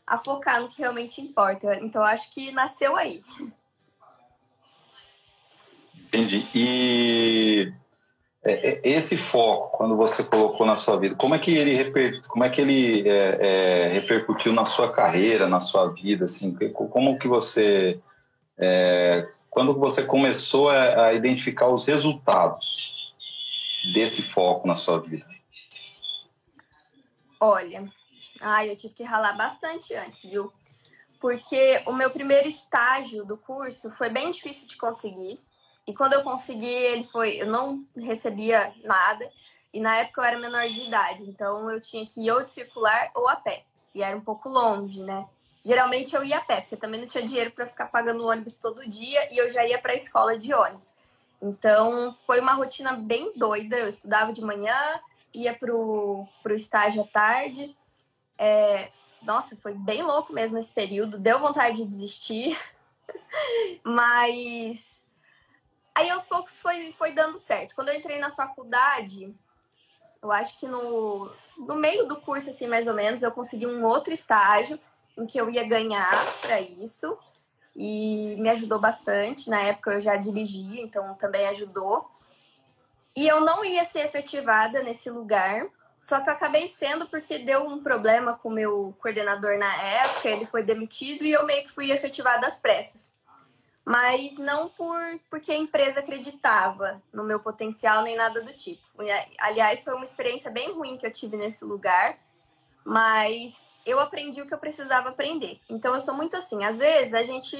a 0.05 0.17
focar 0.17 0.59
no 0.59 0.69
que 0.69 0.79
realmente 0.79 1.21
importa. 1.21 1.75
Então, 1.75 2.03
acho 2.03 2.31
que 2.31 2.51
nasceu 2.51 2.95
aí. 2.95 3.21
Entendi. 5.95 6.47
E 6.55 7.71
é, 8.43 8.69
é, 8.69 8.81
esse 8.83 9.15
foco, 9.15 9.77
quando 9.77 9.95
você 9.95 10.23
colocou 10.23 10.65
na 10.65 10.75
sua 10.75 10.97
vida, 10.97 11.13
como 11.15 11.35
é 11.35 11.39
que 11.39 11.51
ele, 11.51 11.75
reper, 11.75 12.21
como 12.27 12.43
é 12.43 12.49
que 12.49 12.61
ele 12.61 13.07
é, 13.07 13.37
é, 13.39 13.87
repercutiu 13.89 14.51
na 14.51 14.65
sua 14.65 14.91
carreira, 14.91 15.47
na 15.47 15.59
sua 15.59 15.89
vida? 15.89 16.25
Assim, 16.25 16.57
como 16.73 17.19
que 17.19 17.27
você, 17.27 17.99
é, 18.57 19.27
quando 19.49 19.77
você 19.77 20.01
começou 20.01 20.69
a, 20.69 21.07
a, 21.07 21.13
identificar 21.13 21.67
os 21.67 21.85
resultados 21.85 22.88
desse 23.93 24.21
foco 24.21 24.67
na 24.67 24.75
sua 24.75 24.99
vida? 24.99 25.25
Olha, 27.39 27.91
ai, 28.41 28.69
eu 28.69 28.75
tive 28.75 28.93
que 28.93 29.03
ralar 29.03 29.33
bastante 29.33 29.93
antes, 29.93 30.21
viu? 30.23 30.51
Porque 31.19 31.81
o 31.85 31.93
meu 31.93 32.09
primeiro 32.09 32.47
estágio 32.47 33.25
do 33.25 33.37
curso 33.37 33.89
foi 33.91 34.09
bem 34.09 34.31
difícil 34.31 34.67
de 34.67 34.77
conseguir 34.77 35.39
e 35.89 35.93
quando 35.95 36.13
eu 36.13 36.21
consegui, 36.21 36.67
ele 36.67 37.03
foi. 37.03 37.41
Eu 37.41 37.47
não 37.47 37.83
recebia 37.97 38.71
nada. 38.83 39.27
E 39.73 39.79
na 39.79 39.97
época 39.97 40.21
eu 40.21 40.25
era 40.25 40.37
menor 40.37 40.67
de 40.67 40.81
idade, 40.81 41.23
então 41.23 41.67
eu 41.71 41.81
tinha 41.81 42.05
que 42.05 42.21
ir 42.21 42.29
ou 42.29 42.43
de 42.43 42.51
circular 42.51 43.09
ou 43.15 43.27
a 43.27 43.35
pé. 43.35 43.63
E 43.95 44.03
era 44.03 44.15
um 44.15 44.21
pouco 44.21 44.49
longe, 44.49 45.01
né? 45.01 45.27
Geralmente 45.65 46.15
eu 46.15 46.23
ia 46.23 46.37
a 46.37 46.41
pé, 46.41 46.61
porque 46.61 46.77
também 46.77 47.01
não 47.01 47.07
tinha 47.07 47.25
dinheiro 47.25 47.49
para 47.49 47.65
ficar 47.65 47.87
pagando 47.87 48.23
ônibus 48.23 48.55
todo 48.57 48.87
dia 48.87 49.33
e 49.33 49.37
eu 49.39 49.49
já 49.49 49.65
ia 49.65 49.79
para 49.79 49.93
a 49.93 49.95
escola 49.95 50.37
de 50.37 50.53
ônibus. 50.53 50.93
Então 51.41 52.13
foi 52.25 52.39
uma 52.39 52.53
rotina 52.53 52.93
bem 52.93 53.31
doida. 53.35 53.77
Eu 53.77 53.87
estudava 53.87 54.33
de 54.33 54.41
manhã, 54.41 54.75
ia 55.33 55.53
pro, 55.53 56.27
pro 56.43 56.55
estágio 56.55 57.01
à 57.03 57.07
tarde. 57.07 57.75
É... 58.37 58.91
Nossa, 59.21 59.55
foi 59.57 59.73
bem 59.73 60.01
louco 60.01 60.31
mesmo 60.31 60.57
esse 60.57 60.71
período. 60.71 61.19
Deu 61.19 61.39
vontade 61.39 61.77
de 61.77 61.85
desistir. 61.85 62.57
Mas 63.83 64.99
Aí 65.99 66.09
aos 66.09 66.23
poucos 66.23 66.61
foi, 66.61 66.93
foi 66.93 67.11
dando 67.11 67.37
certo. 67.37 67.75
Quando 67.75 67.89
eu 67.89 67.95
entrei 67.95 68.19
na 68.19 68.31
faculdade, 68.31 69.35
eu 70.21 70.31
acho 70.31 70.57
que 70.57 70.65
no, 70.65 71.29
no 71.57 71.75
meio 71.75 72.07
do 72.07 72.21
curso, 72.21 72.49
assim, 72.49 72.67
mais 72.67 72.87
ou 72.87 72.93
menos, 72.93 73.21
eu 73.21 73.29
consegui 73.33 73.67
um 73.67 73.83
outro 73.83 74.13
estágio 74.13 74.79
em 75.17 75.25
que 75.25 75.37
eu 75.37 75.49
ia 75.49 75.67
ganhar 75.67 76.25
para 76.39 76.61
isso. 76.61 77.17
E 77.79 78.35
me 78.37 78.49
ajudou 78.49 78.77
bastante. 78.77 79.49
Na 79.49 79.61
época 79.61 79.93
eu 79.93 80.01
já 80.01 80.17
dirigia, 80.17 80.81
então 80.81 81.15
também 81.15 81.47
ajudou. 81.47 82.11
E 83.15 83.25
eu 83.27 83.39
não 83.39 83.63
ia 83.63 83.85
ser 83.85 84.05
efetivada 84.05 84.83
nesse 84.83 85.09
lugar, 85.09 85.65
só 86.01 86.19
que 86.19 86.29
eu 86.29 86.33
acabei 86.33 86.67
sendo 86.67 87.07
porque 87.07 87.39
deu 87.39 87.65
um 87.65 87.81
problema 87.81 88.33
com 88.37 88.49
o 88.49 88.51
meu 88.51 88.93
coordenador 89.01 89.57
na 89.57 89.81
época, 89.81 90.29
ele 90.29 90.45
foi 90.45 90.61
demitido 90.61 91.23
e 91.23 91.31
eu 91.31 91.45
meio 91.45 91.63
que 91.63 91.71
fui 91.71 91.91
efetivada 91.91 92.45
às 92.45 92.57
pressas 92.57 93.09
mas 93.89 94.37
não 94.37 94.69
por 94.69 94.99
porque 95.31 95.51
a 95.51 95.57
empresa 95.57 95.99
acreditava 95.99 97.01
no 97.11 97.23
meu 97.23 97.39
potencial 97.39 98.03
nem 98.03 98.15
nada 98.15 98.39
do 98.39 98.53
tipo. 98.53 98.83
Aliás, 99.39 99.83
foi 99.83 99.95
uma 99.95 100.05
experiência 100.05 100.51
bem 100.51 100.71
ruim 100.71 100.95
que 100.95 101.07
eu 101.07 101.11
tive 101.11 101.35
nesse 101.35 101.65
lugar, 101.65 102.15
mas 102.85 103.73
eu 103.85 103.99
aprendi 103.99 104.41
o 104.41 104.47
que 104.47 104.53
eu 104.53 104.57
precisava 104.57 105.09
aprender. 105.09 105.59
Então 105.69 105.93
eu 105.93 106.01
sou 106.01 106.13
muito 106.13 106.35
assim, 106.35 106.63
às 106.63 106.77
vezes 106.77 107.13
a 107.13 107.23
gente 107.23 107.57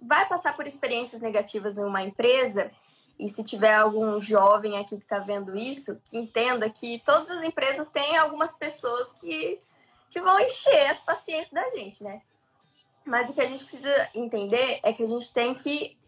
vai 0.00 0.26
passar 0.26 0.56
por 0.56 0.66
experiências 0.66 1.20
negativas 1.20 1.76
em 1.76 1.84
uma 1.84 2.02
empresa 2.02 2.70
e 3.18 3.28
se 3.28 3.44
tiver 3.44 3.74
algum 3.74 4.18
jovem 4.18 4.78
aqui 4.78 4.96
que 4.96 5.02
está 5.02 5.18
vendo 5.18 5.54
isso, 5.54 6.00
que 6.06 6.16
entenda 6.16 6.70
que 6.70 7.02
todas 7.04 7.30
as 7.30 7.42
empresas 7.42 7.90
têm 7.90 8.16
algumas 8.16 8.54
pessoas 8.54 9.12
que, 9.14 9.60
que 10.08 10.20
vão 10.20 10.40
encher 10.40 10.86
as 10.86 11.00
paciências 11.02 11.52
da 11.52 11.68
gente, 11.68 12.02
né? 12.02 12.22
Mas 13.04 13.28
o 13.28 13.34
que 13.34 13.40
a 13.42 13.46
gente 13.46 13.64
precisa 13.64 14.08
entender 14.14 14.80
é 14.82 14.92
que 14.92 15.02
a 15.02 15.06
gente 15.06 15.32
tem 15.34 15.54
que 15.54 15.98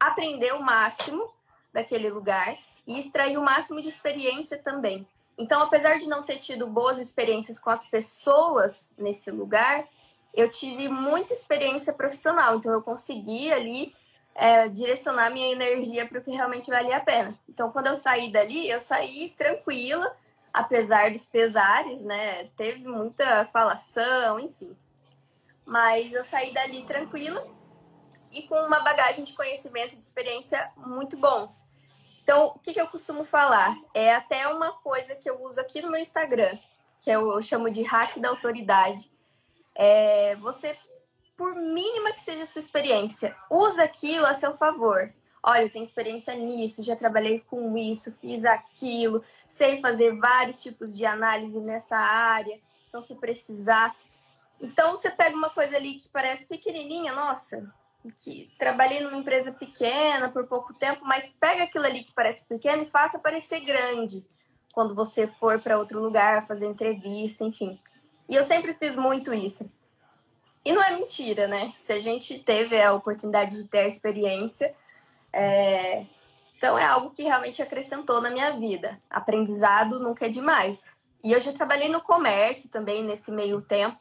aprender 0.00 0.52
o 0.54 0.62
máximo 0.62 1.30
daquele 1.72 2.08
lugar 2.08 2.56
e 2.86 2.98
extrair 2.98 3.36
o 3.36 3.42
máximo 3.42 3.82
de 3.82 3.88
experiência 3.88 4.58
também. 4.58 5.06
Então, 5.36 5.62
apesar 5.62 5.98
de 5.98 6.08
não 6.08 6.22
ter 6.22 6.38
tido 6.38 6.66
boas 6.66 6.98
experiências 6.98 7.58
com 7.58 7.70
as 7.70 7.84
pessoas 7.86 8.88
nesse 8.96 9.30
lugar, 9.30 9.88
eu 10.34 10.50
tive 10.50 10.88
muita 10.88 11.32
experiência 11.32 11.92
profissional. 11.92 12.56
Então, 12.56 12.72
eu 12.72 12.82
consegui 12.82 13.52
ali 13.52 13.94
é, 14.34 14.68
direcionar 14.68 15.30
minha 15.30 15.52
energia 15.52 16.06
para 16.06 16.18
o 16.18 16.22
que 16.22 16.30
realmente 16.30 16.70
valia 16.70 16.98
a 16.98 17.00
pena. 17.00 17.38
Então, 17.48 17.70
quando 17.70 17.86
eu 17.88 17.96
saí 17.96 18.30
dali, 18.30 18.68
eu 18.68 18.80
saí 18.80 19.30
tranquila, 19.36 20.14
apesar 20.52 21.10
dos 21.10 21.24
pesares, 21.24 22.02
né? 22.02 22.44
Teve 22.56 22.86
muita 22.86 23.44
falação, 23.46 24.38
enfim 24.38 24.76
mas 25.64 26.12
eu 26.12 26.22
saí 26.24 26.52
dali 26.52 26.82
tranquila 26.84 27.46
e 28.30 28.42
com 28.42 28.56
uma 28.56 28.80
bagagem 28.80 29.24
de 29.24 29.32
conhecimento 29.32 29.94
e 29.94 29.96
de 29.96 30.02
experiência 30.02 30.70
muito 30.76 31.16
bons. 31.16 31.64
Então, 32.22 32.46
o 32.54 32.58
que, 32.58 32.72
que 32.72 32.80
eu 32.80 32.86
costumo 32.86 33.24
falar? 33.24 33.76
É 33.92 34.14
até 34.14 34.46
uma 34.46 34.72
coisa 34.72 35.14
que 35.14 35.28
eu 35.28 35.40
uso 35.40 35.60
aqui 35.60 35.82
no 35.82 35.90
meu 35.90 36.00
Instagram, 36.00 36.56
que 37.00 37.10
eu, 37.10 37.32
eu 37.32 37.42
chamo 37.42 37.70
de 37.70 37.82
hack 37.82 38.18
da 38.18 38.28
autoridade. 38.28 39.10
É, 39.74 40.36
você, 40.36 40.76
por 41.36 41.54
mínima 41.56 42.12
que 42.12 42.20
seja 42.20 42.42
a 42.42 42.46
sua 42.46 42.60
experiência, 42.60 43.36
usa 43.50 43.82
aquilo 43.82 44.24
a 44.24 44.34
seu 44.34 44.56
favor. 44.56 45.12
Olha, 45.42 45.62
eu 45.62 45.70
tenho 45.70 45.82
experiência 45.82 46.34
nisso, 46.36 46.84
já 46.84 46.94
trabalhei 46.94 47.40
com 47.40 47.76
isso, 47.76 48.12
fiz 48.12 48.44
aquilo, 48.44 49.24
sei 49.48 49.80
fazer 49.80 50.16
vários 50.16 50.62
tipos 50.62 50.96
de 50.96 51.04
análise 51.04 51.58
nessa 51.58 51.96
área. 51.96 52.60
Então, 52.88 53.02
se 53.02 53.16
precisar, 53.16 53.96
então 54.60 54.94
você 54.94 55.10
pega 55.10 55.34
uma 55.34 55.50
coisa 55.50 55.76
ali 55.76 55.94
que 55.94 56.08
parece 56.08 56.46
pequenininha, 56.46 57.12
nossa, 57.12 57.68
que 58.10 58.50
trabalhei 58.58 59.00
numa 59.00 59.16
empresa 59.16 59.52
pequena 59.52 60.28
por 60.30 60.46
pouco 60.46 60.74
tempo, 60.74 61.04
mas 61.04 61.32
pega 61.38 61.64
aquilo 61.64 61.84
ali 61.84 62.02
que 62.02 62.12
parece 62.12 62.44
pequeno 62.44 62.82
e 62.82 62.86
faça 62.86 63.18
parecer 63.18 63.60
grande 63.60 64.24
quando 64.72 64.94
você 64.94 65.26
for 65.26 65.60
para 65.60 65.78
outro 65.78 66.00
lugar 66.00 66.46
fazer 66.46 66.66
entrevista, 66.66 67.44
enfim. 67.44 67.80
E 68.28 68.34
eu 68.34 68.42
sempre 68.44 68.74
fiz 68.74 68.96
muito 68.96 69.32
isso. 69.32 69.70
E 70.64 70.72
não 70.72 70.82
é 70.82 70.94
mentira, 70.94 71.46
né? 71.46 71.72
Se 71.78 71.92
a 71.92 71.98
gente 71.98 72.38
teve 72.38 72.80
a 72.80 72.92
oportunidade 72.92 73.56
de 73.56 73.68
ter 73.68 73.80
a 73.80 73.86
experiência, 73.86 74.74
é... 75.32 76.06
então 76.56 76.78
é 76.78 76.84
algo 76.84 77.10
que 77.10 77.22
realmente 77.22 77.60
acrescentou 77.60 78.20
na 78.20 78.30
minha 78.30 78.52
vida. 78.52 79.00
Aprendizado 79.10 79.98
nunca 79.98 80.26
é 80.26 80.28
demais. 80.28 80.90
E 81.22 81.32
eu 81.32 81.40
já 81.40 81.52
trabalhei 81.52 81.88
no 81.88 82.00
comércio 82.00 82.68
também 82.68 83.04
nesse 83.04 83.30
meio 83.30 83.60
tempo 83.60 83.98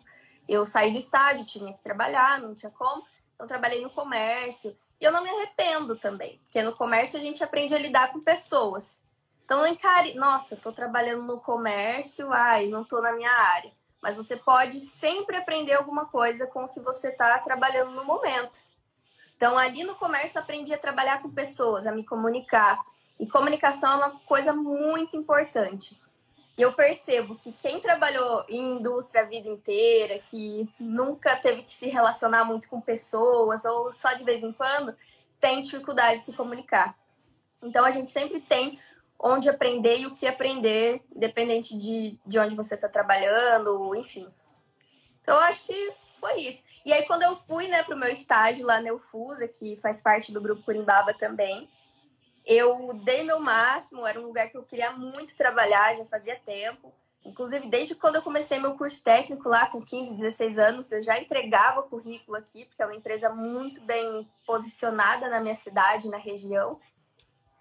eu 0.47 0.65
saí 0.65 0.91
do 0.91 0.97
estágio, 0.97 1.45
tinha 1.45 1.73
que 1.73 1.81
trabalhar, 1.81 2.41
não 2.41 2.53
tinha 2.53 2.71
como. 2.71 3.03
Então, 3.41 3.47
trabalhei 3.47 3.81
no 3.81 3.89
comércio 3.89 4.77
e 4.99 5.03
eu 5.03 5.11
não 5.11 5.23
me 5.23 5.29
arrependo 5.31 5.95
também, 5.95 6.39
porque 6.43 6.61
no 6.61 6.75
comércio 6.75 7.17
a 7.17 7.19
gente 7.19 7.43
aprende 7.43 7.73
a 7.73 7.79
lidar 7.79 8.13
com 8.13 8.21
pessoas. 8.21 9.01
Então 9.43 9.57
não 9.57 9.67
encare, 9.67 10.13
nossa, 10.13 10.53
estou 10.53 10.71
trabalhando 10.71 11.23
no 11.23 11.39
comércio, 11.39 12.31
ai, 12.31 12.67
não 12.67 12.83
estou 12.83 13.01
na 13.01 13.11
minha 13.11 13.31
área. 13.31 13.71
Mas 13.99 14.15
você 14.15 14.37
pode 14.37 14.79
sempre 14.79 15.37
aprender 15.37 15.73
alguma 15.73 16.05
coisa 16.05 16.45
com 16.45 16.65
o 16.65 16.67
que 16.67 16.79
você 16.79 17.07
está 17.07 17.35
trabalhando 17.39 17.93
no 17.93 18.05
momento. 18.05 18.59
Então, 19.35 19.57
ali 19.57 19.83
no 19.83 19.95
comércio, 19.95 20.39
aprendi 20.39 20.71
a 20.71 20.77
trabalhar 20.77 21.23
com 21.23 21.31
pessoas, 21.31 21.87
a 21.87 21.91
me 21.91 22.05
comunicar. 22.05 22.79
E 23.19 23.27
comunicação 23.27 23.91
é 23.91 23.95
uma 23.95 24.19
coisa 24.19 24.53
muito 24.53 25.17
importante. 25.17 25.99
E 26.57 26.61
eu 26.61 26.73
percebo 26.73 27.35
que 27.35 27.51
quem 27.53 27.79
trabalhou 27.79 28.43
em 28.49 28.77
indústria 28.77 29.23
a 29.23 29.25
vida 29.25 29.47
inteira, 29.47 30.19
que 30.19 30.69
nunca 30.79 31.35
teve 31.37 31.63
que 31.63 31.71
se 31.71 31.87
relacionar 31.87 32.43
muito 32.43 32.67
com 32.67 32.81
pessoas, 32.81 33.63
ou 33.63 33.93
só 33.93 34.13
de 34.13 34.23
vez 34.23 34.43
em 34.43 34.51
quando, 34.51 34.95
tem 35.39 35.61
dificuldade 35.61 36.19
de 36.19 36.25
se 36.25 36.33
comunicar. 36.33 36.95
Então, 37.63 37.85
a 37.85 37.91
gente 37.91 38.09
sempre 38.09 38.41
tem 38.41 38.79
onde 39.17 39.47
aprender 39.49 39.99
e 39.99 40.07
o 40.07 40.15
que 40.15 40.27
aprender, 40.27 41.01
independente 41.15 41.77
de, 41.77 42.19
de 42.25 42.39
onde 42.39 42.55
você 42.55 42.75
está 42.75 42.89
trabalhando, 42.89 43.95
enfim. 43.95 44.27
Então, 45.21 45.35
eu 45.35 45.41
acho 45.43 45.63
que 45.63 45.93
foi 46.19 46.41
isso. 46.41 46.61
E 46.83 46.91
aí, 46.91 47.05
quando 47.05 47.23
eu 47.23 47.37
fui 47.37 47.67
né, 47.67 47.83
para 47.83 47.95
o 47.95 47.99
meu 47.99 48.09
estágio 48.09 48.65
lá 48.65 48.81
na 48.81 48.91
Ufusa, 48.91 49.47
que 49.47 49.77
faz 49.77 49.99
parte 49.99 50.31
do 50.31 50.41
Grupo 50.41 50.63
Curimbaba 50.63 51.13
também, 51.13 51.69
eu 52.51 52.93
dei 52.93 53.23
meu 53.23 53.39
máximo, 53.39 54.05
era 54.05 54.19
um 54.19 54.25
lugar 54.25 54.49
que 54.49 54.57
eu 54.57 54.63
queria 54.63 54.91
muito 54.91 55.35
trabalhar, 55.35 55.95
já 55.95 56.05
fazia 56.05 56.35
tempo. 56.35 56.93
Inclusive, 57.23 57.69
desde 57.69 57.95
quando 57.95 58.15
eu 58.15 58.21
comecei 58.21 58.59
meu 58.59 58.75
curso 58.75 59.01
técnico 59.01 59.47
lá, 59.47 59.67
com 59.67 59.81
15, 59.81 60.15
16 60.15 60.57
anos, 60.57 60.91
eu 60.91 61.01
já 61.01 61.17
entregava 61.17 61.83
currículo 61.83 62.35
aqui, 62.35 62.65
porque 62.65 62.81
é 62.81 62.85
uma 62.85 62.95
empresa 62.95 63.29
muito 63.29 63.79
bem 63.81 64.27
posicionada 64.45 65.29
na 65.29 65.39
minha 65.39 65.55
cidade, 65.55 66.09
na 66.09 66.17
região. 66.17 66.79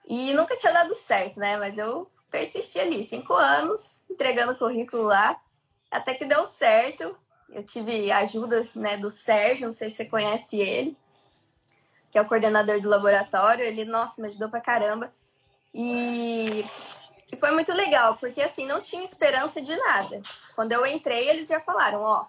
E 0.06 0.32
nunca 0.32 0.56
tinha 0.56 0.72
dado 0.72 0.94
certo, 0.94 1.38
né? 1.38 1.56
Mas 1.56 1.78
eu 1.78 2.10
persisti 2.28 2.80
ali, 2.80 3.04
cinco 3.04 3.34
anos, 3.34 4.00
entregando 4.10 4.56
currículo 4.56 5.04
lá, 5.04 5.40
até 5.90 6.14
que 6.14 6.24
deu 6.24 6.46
certo. 6.46 7.16
Eu 7.50 7.62
tive 7.62 8.10
ajuda 8.10 8.66
né, 8.74 8.96
do 8.96 9.10
Sérgio, 9.10 9.66
não 9.66 9.72
sei 9.72 9.90
se 9.90 9.96
você 9.96 10.04
conhece 10.04 10.56
ele 10.56 10.96
que 12.10 12.18
é 12.18 12.20
o 12.20 12.26
coordenador 12.26 12.80
do 12.80 12.88
laboratório, 12.88 13.64
ele, 13.64 13.84
nossa, 13.84 14.20
me 14.20 14.28
ajudou 14.28 14.48
pra 14.48 14.60
caramba. 14.60 15.12
E, 15.72 16.64
e 17.32 17.36
foi 17.36 17.52
muito 17.52 17.72
legal, 17.72 18.16
porque 18.16 18.42
assim, 18.42 18.66
não 18.66 18.80
tinha 18.80 19.04
esperança 19.04 19.62
de 19.62 19.74
nada. 19.76 20.20
Quando 20.54 20.72
eu 20.72 20.84
entrei, 20.84 21.28
eles 21.28 21.46
já 21.46 21.60
falaram, 21.60 22.02
ó, 22.02 22.26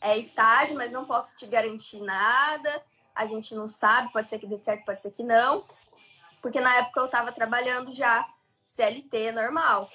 é 0.00 0.18
estágio, 0.18 0.74
mas 0.74 0.90
não 0.90 1.04
posso 1.04 1.36
te 1.36 1.46
garantir 1.46 2.00
nada. 2.00 2.82
A 3.14 3.24
gente 3.26 3.54
não 3.54 3.68
sabe, 3.68 4.12
pode 4.12 4.28
ser 4.28 4.38
que 4.38 4.46
dê 4.46 4.56
certo, 4.56 4.84
pode 4.84 5.00
ser 5.00 5.12
que 5.12 5.22
não. 5.22 5.64
Porque 6.40 6.60
na 6.60 6.78
época 6.78 7.00
eu 7.00 7.06
estava 7.06 7.30
trabalhando 7.30 7.92
já 7.92 8.26
CLT 8.66 9.30
normal. 9.30 9.88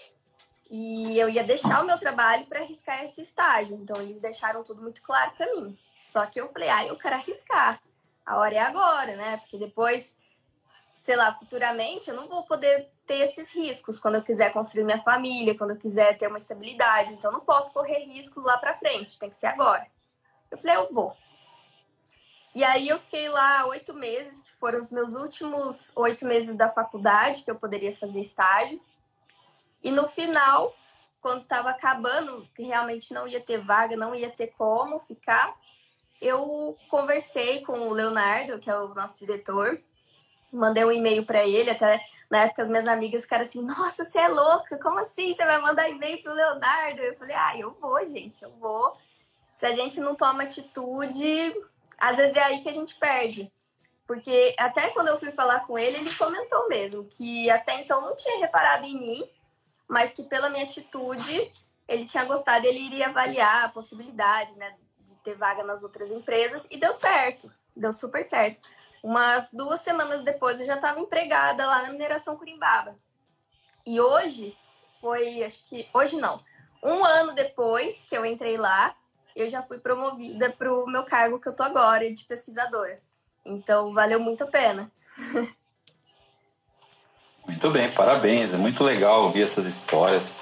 E 0.69 1.17
eu 1.17 1.29
ia 1.29 1.43
deixar 1.43 1.81
o 1.81 1.85
meu 1.85 1.97
trabalho 1.97 2.45
para 2.45 2.61
arriscar 2.61 3.03
esse 3.03 3.21
estágio. 3.21 3.75
Então 3.75 4.01
eles 4.01 4.19
deixaram 4.21 4.63
tudo 4.63 4.81
muito 4.81 5.01
claro 5.01 5.31
para 5.35 5.45
mim. 5.55 5.77
Só 6.01 6.25
que 6.25 6.39
eu 6.39 6.47
falei, 6.47 6.69
ah, 6.69 6.85
eu 6.85 6.95
quero 6.95 7.15
arriscar 7.15 7.81
a 8.27 8.35
hora 8.37 8.55
é 8.55 8.59
agora, 8.59 9.15
né? 9.15 9.37
Porque 9.37 9.57
depois, 9.57 10.13
sei 10.97 11.15
lá, 11.15 11.33
futuramente 11.33 12.09
eu 12.09 12.15
não 12.15 12.27
vou 12.27 12.43
poder 12.43 12.91
ter 13.05 13.19
esses 13.19 13.49
riscos 13.49 13.97
quando 13.97 14.15
eu 14.15 14.21
quiser 14.21 14.51
construir 14.51 14.83
minha 14.83 15.01
família, 15.01 15.57
quando 15.57 15.71
eu 15.71 15.77
quiser 15.77 16.17
ter 16.17 16.27
uma 16.27 16.37
estabilidade. 16.37 17.13
Então 17.13 17.31
não 17.31 17.39
posso 17.39 17.71
correr 17.71 17.99
riscos 17.99 18.43
lá 18.43 18.57
para 18.57 18.77
frente, 18.77 19.17
tem 19.17 19.29
que 19.29 19.35
ser 19.37 19.47
agora. 19.47 19.87
Eu 20.51 20.57
falei, 20.57 20.75
eu 20.75 20.91
vou. 20.91 21.15
E 22.53 22.63
aí 22.65 22.89
eu 22.89 22.99
fiquei 22.99 23.29
lá 23.29 23.65
oito 23.67 23.93
meses, 23.93 24.41
que 24.41 24.51
foram 24.55 24.79
os 24.79 24.91
meus 24.91 25.13
últimos 25.13 25.91
oito 25.95 26.25
meses 26.25 26.57
da 26.57 26.69
faculdade, 26.69 27.43
que 27.43 27.51
eu 27.51 27.55
poderia 27.55 27.95
fazer 27.95 28.19
estágio. 28.19 28.81
E 29.81 29.89
no 29.89 30.07
final, 30.09 30.75
quando 31.21 31.43
estava 31.43 31.69
acabando, 31.69 32.45
que 32.53 32.63
realmente 32.63 33.13
não 33.13 33.25
ia 33.25 33.39
ter 33.39 33.57
vaga, 33.57 33.95
não 33.95 34.13
ia 34.13 34.29
ter 34.29 34.47
como 34.57 34.99
ficar, 34.99 35.55
eu 36.21 36.77
conversei 36.89 37.61
com 37.61 37.87
o 37.87 37.93
Leonardo, 37.93 38.59
que 38.59 38.69
é 38.69 38.77
o 38.77 38.93
nosso 38.93 39.19
diretor, 39.19 39.79
mandei 40.51 40.83
um 40.83 40.91
e-mail 40.91 41.25
para 41.25 41.45
ele, 41.45 41.69
até 41.69 42.03
na 42.29 42.43
época 42.43 42.63
as 42.63 42.67
minhas 42.67 42.87
amigas 42.87 43.23
ficaram 43.23 43.43
assim, 43.43 43.61
nossa, 43.61 44.03
você 44.03 44.19
é 44.19 44.27
louca, 44.27 44.77
como 44.79 44.99
assim 44.99 45.33
você 45.33 45.45
vai 45.45 45.59
mandar 45.61 45.89
e-mail 45.89 46.21
pro 46.21 46.33
Leonardo? 46.33 47.01
Eu 47.01 47.15
falei, 47.17 47.35
ah, 47.35 47.57
eu 47.57 47.71
vou, 47.79 48.05
gente, 48.05 48.43
eu 48.43 48.51
vou. 48.51 48.97
Se 49.57 49.65
a 49.65 49.71
gente 49.71 49.99
não 49.99 50.15
toma 50.15 50.43
atitude, 50.43 51.55
às 51.97 52.17
vezes 52.17 52.35
é 52.35 52.43
aí 52.43 52.61
que 52.61 52.69
a 52.69 52.73
gente 52.73 52.95
perde. 52.95 53.51
Porque 54.05 54.55
até 54.57 54.89
quando 54.89 55.09
eu 55.09 55.19
fui 55.19 55.31
falar 55.31 55.61
com 55.61 55.77
ele, 55.77 55.97
ele 55.97 56.15
comentou 56.15 56.69
mesmo 56.69 57.05
que 57.05 57.49
até 57.49 57.81
então 57.81 58.01
não 58.01 58.15
tinha 58.15 58.39
reparado 58.39 58.85
em 58.85 58.97
mim, 58.97 59.29
mas 59.87 60.13
que 60.13 60.23
pela 60.23 60.49
minha 60.49 60.63
atitude 60.63 61.51
ele 61.87 62.05
tinha 62.05 62.25
gostado, 62.25 62.65
ele 62.65 62.79
iria 62.79 63.07
avaliar 63.07 63.65
a 63.65 63.69
possibilidade, 63.69 64.53
né, 64.53 64.75
ter 65.27 65.35
vaga 65.35 65.61
nas 65.61 65.83
outras 65.83 66.09
empresas 66.09 66.65
e 66.71 66.77
deu 66.77 66.93
certo, 66.93 67.51
deu 67.75 67.91
super 67.91 68.23
certo. 68.23 68.61
Umas 69.03 69.51
duas 69.51 69.81
semanas 69.81 70.21
depois 70.21 70.57
eu 70.57 70.65
já 70.65 70.75
estava 70.75 71.01
empregada 71.01 71.67
lá 71.67 71.83
na 71.83 71.91
mineração 71.91 72.37
Curimbaba. 72.37 72.95
E 73.85 73.99
hoje 73.99 74.57
foi, 75.01 75.43
acho 75.43 75.65
que 75.67 75.85
hoje 75.93 76.15
não, 76.15 76.41
um 76.81 77.03
ano 77.03 77.35
depois 77.35 78.05
que 78.07 78.15
eu 78.15 78.25
entrei 78.25 78.57
lá, 78.57 78.95
eu 79.35 79.49
já 79.49 79.61
fui 79.61 79.79
promovida 79.79 80.49
para 80.49 80.73
o 80.73 80.87
meu 80.87 81.03
cargo 81.03 81.41
que 81.41 81.49
eu 81.49 81.55
tô 81.55 81.63
agora 81.63 82.11
de 82.13 82.23
pesquisadora. 82.23 83.01
Então 83.45 83.93
valeu 83.93 84.21
muito 84.21 84.45
a 84.45 84.47
pena. 84.47 84.89
Muito 87.45 87.69
bem, 87.69 87.93
parabéns. 87.93 88.53
É 88.53 88.57
muito 88.57 88.81
legal 88.81 89.23
ouvir 89.23 89.43
essas 89.43 89.65
histórias 89.65 90.33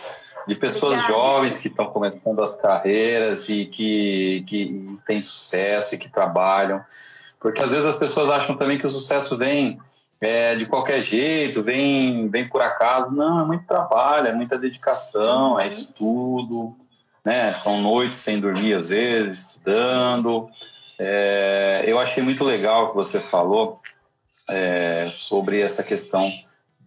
de 0.48 0.56
pessoas 0.56 1.00
Obrigada. 1.00 1.14
jovens 1.14 1.58
que 1.58 1.68
estão 1.68 1.88
começando 1.88 2.42
as 2.42 2.60
carreiras 2.62 3.50
e 3.50 3.66
que, 3.66 4.44
que 4.48 5.00
têm 5.06 5.22
sucesso 5.22 5.96
e 5.96 5.98
que 5.98 6.10
trabalham. 6.10 6.84
Porque 7.40 7.62
às 7.62 7.70
vezes 7.70 7.86
as 7.86 7.96
pessoas 7.96 8.30
acham 8.30 8.56
também 8.56 8.78
que 8.78 8.86
o 8.86 8.90
sucesso 8.90 9.38
vem 9.38 9.80
é, 10.22 10.56
de 10.56 10.66
qualquer 10.66 11.02
jeito, 11.04 11.62
vem, 11.62 12.28
vem 12.30 12.48
por 12.48 12.62
acaso. 12.62 13.12
Não, 13.12 13.42
é 13.42 13.46
muito 13.46 13.66
trabalho, 13.66 14.28
é 14.28 14.34
muita 14.34 14.58
dedicação, 14.58 15.60
é 15.60 15.64
uhum. 15.64 15.70
estudo, 15.70 16.76
né? 17.24 17.54
São 17.54 17.82
noites 17.82 18.20
sem 18.20 18.40
dormir 18.40 18.76
às 18.76 18.90
vezes, 18.90 19.40
estudando. 19.40 20.50
É, 20.98 21.84
eu 21.86 22.00
achei 22.00 22.24
muito 22.24 22.44
legal 22.44 22.86
o 22.86 22.90
que 22.90 22.96
você 22.96 23.20
falou 23.20 23.80
é, 24.48 25.10
sobre 25.12 25.60
essa 25.60 25.84
questão 25.84 26.32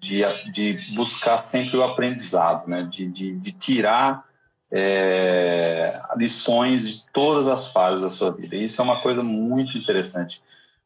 de, 0.00 0.22
de 0.52 0.94
buscar 0.94 1.38
sempre 1.38 1.76
o 1.76 1.82
aprendizado, 1.82 2.68
né? 2.68 2.86
de, 2.90 3.06
de, 3.06 3.34
de 3.34 3.52
tirar 3.52 4.24
é, 4.70 6.00
lições 6.16 6.86
de 6.88 7.04
todas 7.12 7.48
as 7.48 7.68
fases 7.68 8.02
da 8.02 8.10
sua 8.10 8.30
vida. 8.30 8.54
E 8.54 8.64
isso 8.64 8.80
é 8.80 8.84
uma 8.84 9.00
coisa 9.00 9.22
muito 9.22 9.76
interessante, 9.76 10.42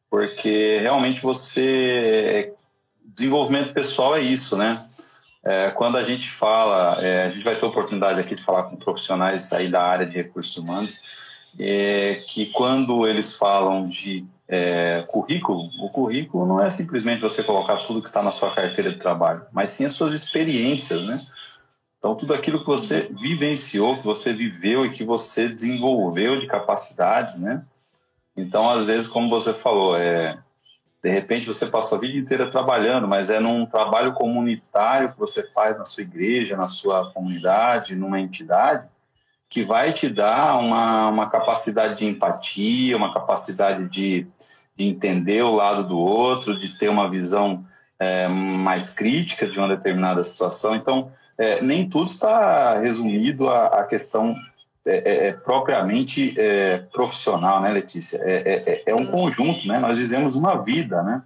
porque 0.09 0.79
realmente 0.79 1.21
você. 1.21 2.53
Desenvolvimento 3.05 3.73
pessoal 3.73 4.15
é 4.15 4.21
isso, 4.21 4.57
né? 4.57 4.87
É, 5.43 5.69
quando 5.71 5.97
a 5.97 6.03
gente 6.03 6.31
fala, 6.31 6.99
é, 7.03 7.23
a 7.23 7.29
gente 7.29 7.43
vai 7.43 7.55
ter 7.55 7.65
oportunidade 7.65 8.19
aqui 8.19 8.33
de 8.33 8.41
falar 8.41 8.63
com 8.63 8.77
profissionais 8.77 9.51
aí 9.51 9.69
da 9.69 9.83
área 9.83 10.05
de 10.05 10.15
recursos 10.15 10.55
humanos, 10.55 10.97
é, 11.59 12.17
que 12.29 12.47
quando 12.47 13.05
eles 13.05 13.35
falam 13.35 13.83
de 13.83 14.25
é, 14.55 15.03
currículo, 15.07 15.67
o 15.83 15.89
currículo 15.89 16.45
não 16.45 16.61
é 16.61 16.69
simplesmente 16.69 17.23
você 17.23 17.41
colocar 17.41 17.77
tudo 17.87 18.03
que 18.03 18.07
está 18.07 18.21
na 18.21 18.29
sua 18.29 18.53
carteira 18.53 18.91
de 18.91 18.99
trabalho, 18.99 19.41
mas 19.51 19.71
sim 19.71 19.83
as 19.83 19.93
suas 19.93 20.13
experiências, 20.13 21.03
né? 21.03 21.19
Então, 21.97 22.13
tudo 22.13 22.35
aquilo 22.35 22.59
que 22.59 22.67
você 22.67 23.09
vivenciou, 23.19 23.95
que 23.95 24.05
você 24.05 24.31
viveu 24.31 24.85
e 24.85 24.91
que 24.91 25.03
você 25.03 25.49
desenvolveu 25.49 26.39
de 26.39 26.45
capacidades, 26.45 27.39
né? 27.39 27.65
Então, 28.37 28.69
às 28.69 28.85
vezes, 28.85 29.07
como 29.07 29.27
você 29.27 29.53
falou, 29.53 29.95
é, 29.95 30.37
de 31.01 31.09
repente 31.09 31.47
você 31.47 31.65
passou 31.65 31.97
a 31.97 32.01
vida 32.01 32.15
inteira 32.15 32.51
trabalhando, 32.51 33.07
mas 33.07 33.31
é 33.31 33.39
num 33.39 33.65
trabalho 33.65 34.13
comunitário 34.13 35.13
que 35.13 35.19
você 35.19 35.41
faz 35.49 35.75
na 35.79 35.85
sua 35.85 36.03
igreja, 36.03 36.55
na 36.55 36.67
sua 36.67 37.11
comunidade, 37.11 37.95
numa 37.95 38.19
entidade, 38.19 38.87
que 39.49 39.63
vai 39.63 39.93
te 39.93 40.09
dar 40.09 40.57
uma, 40.59 41.09
uma 41.09 41.29
capacidade 41.29 41.97
de 41.97 42.05
empatia, 42.05 42.97
uma 42.97 43.13
capacidade 43.13 43.87
de, 43.89 44.27
de 44.75 44.85
entender 44.85 45.43
o 45.43 45.55
lado 45.55 45.87
do 45.87 45.97
outro, 45.97 46.59
de 46.59 46.77
ter 46.77 46.89
uma 46.89 47.09
visão 47.09 47.65
é, 47.99 48.27
mais 48.27 48.89
crítica 48.89 49.47
de 49.47 49.57
uma 49.57 49.67
determinada 49.67 50.23
situação. 50.23 50.75
Então, 50.75 51.11
é, 51.37 51.61
nem 51.61 51.87
tudo 51.87 52.09
está 52.09 52.79
resumido 52.79 53.49
à, 53.49 53.67
à 53.67 53.83
questão 53.83 54.35
é, 54.85 54.95
é, 54.95 55.27
é 55.27 55.33
propriamente 55.33 56.37
é, 56.37 56.79
profissional, 56.91 57.61
né, 57.61 57.71
Letícia? 57.71 58.17
É, 58.21 58.83
é, 58.85 58.93
um 58.95 59.05
conjunto, 59.05 59.65
né? 59.67 59.79
Nós 59.79 59.97
vivemos 59.97 60.35
uma 60.35 60.61
vida, 60.61 61.01
né? 61.01 61.23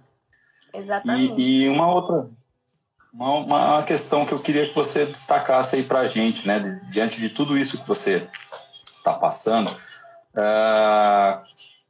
Exatamente. 0.72 1.34
E, 1.40 1.64
e 1.64 1.68
uma 1.68 1.90
outra 1.92 2.28
uma, 3.12 3.38
uma 3.38 3.82
questão 3.82 4.24
que 4.24 4.32
eu 4.32 4.40
queria 4.40 4.68
que 4.68 4.74
você 4.74 5.06
destacasse 5.06 5.76
aí 5.76 5.82
para 5.82 6.00
a 6.00 6.08
gente, 6.08 6.46
né? 6.46 6.80
Diante 6.90 7.20
de 7.20 7.28
tudo 7.28 7.56
isso 7.56 7.78
que 7.78 7.88
você 7.88 8.28
está 8.98 9.14
passando, 9.14 9.70
uh, 9.70 11.42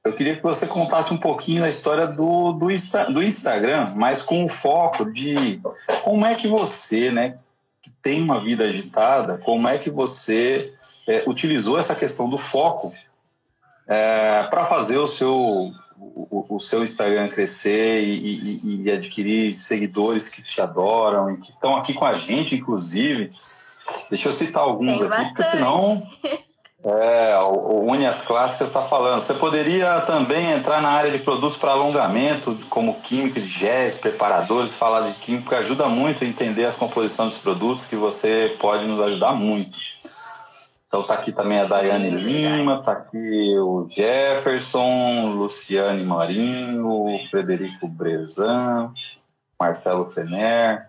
eu 0.04 0.14
queria 0.14 0.36
que 0.36 0.42
você 0.42 0.66
contasse 0.66 1.12
um 1.12 1.18
pouquinho 1.18 1.64
a 1.64 1.68
história 1.68 2.06
do, 2.06 2.52
do, 2.52 2.70
Insta, 2.70 3.04
do 3.06 3.22
Instagram, 3.22 3.92
mas 3.96 4.22
com 4.22 4.44
o 4.44 4.48
foco 4.48 5.04
de 5.04 5.60
como 6.02 6.24
é 6.24 6.34
que 6.34 6.48
você, 6.48 7.10
né, 7.10 7.38
que 7.82 7.90
tem 8.02 8.22
uma 8.22 8.40
vida 8.40 8.64
agitada, 8.64 9.38
como 9.38 9.68
é 9.68 9.78
que 9.78 9.90
você 9.90 10.72
é, 11.06 11.24
utilizou 11.26 11.78
essa 11.78 11.94
questão 11.94 12.28
do 12.28 12.38
foco 12.38 12.92
é, 13.86 14.44
para 14.44 14.66
fazer 14.66 14.98
o 14.98 15.06
seu, 15.06 15.72
o, 16.00 16.56
o, 16.56 16.60
seu 16.60 16.84
Instagram 16.84 17.28
crescer 17.28 18.02
e, 18.02 18.60
e, 18.62 18.82
e, 18.84 18.90
adquirir 18.90 19.52
seguidores 19.52 20.28
que 20.28 20.42
te 20.42 20.60
adoram 20.60 21.32
e 21.32 21.38
que 21.38 21.50
estão 21.50 21.76
aqui 21.76 21.94
com 21.94 22.04
a 22.04 22.14
gente, 22.18 22.54
inclusive. 22.54 23.30
Deixa 24.10 24.28
eu 24.28 24.32
citar 24.32 24.62
alguns 24.62 24.98
Tem 24.98 25.06
aqui, 25.06 25.08
bastante. 25.08 25.34
porque 25.34 25.50
senão 25.50 26.06
É, 26.84 27.36
o, 27.38 27.54
o 27.54 27.90
Unias 27.90 28.22
Clássicas 28.22 28.68
está 28.68 28.82
falando. 28.82 29.22
Você 29.22 29.34
poderia 29.34 30.00
também 30.02 30.52
entrar 30.52 30.80
na 30.80 30.90
área 30.90 31.10
de 31.10 31.18
produtos 31.18 31.58
para 31.58 31.72
alongamento, 31.72 32.56
como 32.70 33.00
química 33.00 33.40
de 33.40 33.96
preparadores, 34.00 34.72
falar 34.74 35.08
de 35.08 35.14
química 35.18 35.58
ajuda 35.58 35.88
muito 35.88 36.22
a 36.22 36.26
entender 36.26 36.66
as 36.66 36.76
composições 36.76 37.32
dos 37.32 37.42
produtos, 37.42 37.84
que 37.84 37.96
você 37.96 38.56
pode 38.60 38.86
nos 38.86 39.00
ajudar 39.00 39.32
muito. 39.32 39.76
Então 40.88 41.02
tá 41.02 41.14
aqui 41.14 41.32
também 41.32 41.60
a 41.60 41.66
Daiane 41.66 42.10
Lima, 42.10 42.82
tá 42.82 42.92
aqui 42.92 43.58
o 43.58 43.86
Jefferson, 43.90 45.34
Luciane 45.34 46.02
Marinho, 46.02 47.18
Frederico 47.30 47.86
Brezan, 47.86 48.92
Marcelo 49.60 50.10
Fener, 50.10 50.88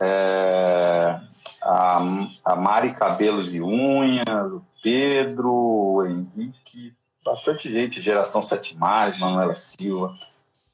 é, 0.00 1.20
a, 1.62 2.02
a 2.42 2.56
Mari 2.56 2.94
Cabelos 2.94 3.54
e 3.54 3.60
Unhas, 3.60 4.62
Pedro, 4.82 5.52
o 5.52 6.06
Henrique, 6.06 6.94
bastante 7.22 7.70
gente, 7.70 8.00
geração 8.00 8.40
Sete 8.40 8.74
Mares, 8.76 9.18
Manuela 9.18 9.54
Silva. 9.54 10.16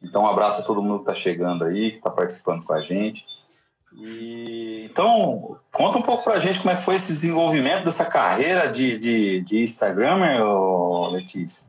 Então, 0.00 0.22
um 0.22 0.28
abraço 0.28 0.60
a 0.60 0.64
todo 0.64 0.80
mundo 0.80 1.02
que 1.02 1.10
está 1.10 1.14
chegando 1.14 1.64
aí, 1.64 1.90
que 1.90 1.96
está 1.96 2.10
participando 2.10 2.64
com 2.64 2.72
a 2.72 2.80
gente. 2.82 3.26
E, 3.98 4.84
então, 4.84 5.58
conta 5.72 5.98
um 5.98 6.02
pouco 6.02 6.22
para 6.22 6.34
a 6.34 6.40
gente 6.40 6.60
como 6.60 6.70
é 6.70 6.76
que 6.76 6.84
foi 6.84 6.94
esse 6.94 7.12
desenvolvimento 7.12 7.84
dessa 7.84 8.04
carreira 8.04 8.70
de, 8.70 8.96
de, 8.96 9.40
de 9.40 9.62
Instagramer, 9.62 10.40
Letícia. 11.10 11.66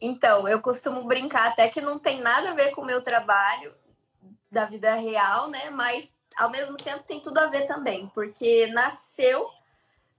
Então, 0.00 0.46
eu 0.46 0.60
costumo 0.60 1.04
brincar 1.04 1.48
até 1.48 1.68
que 1.68 1.80
não 1.80 1.98
tem 1.98 2.20
nada 2.20 2.50
a 2.50 2.54
ver 2.54 2.72
com 2.72 2.82
o 2.82 2.84
meu 2.84 3.00
trabalho 3.00 3.72
da 4.50 4.66
vida 4.66 4.94
real, 4.94 5.48
né? 5.48 5.70
Mas, 5.70 6.14
ao 6.36 6.50
mesmo 6.50 6.76
tempo, 6.76 7.02
tem 7.04 7.20
tudo 7.20 7.38
a 7.38 7.46
ver 7.46 7.66
também, 7.66 8.10
porque 8.14 8.66
nasceu 8.66 9.48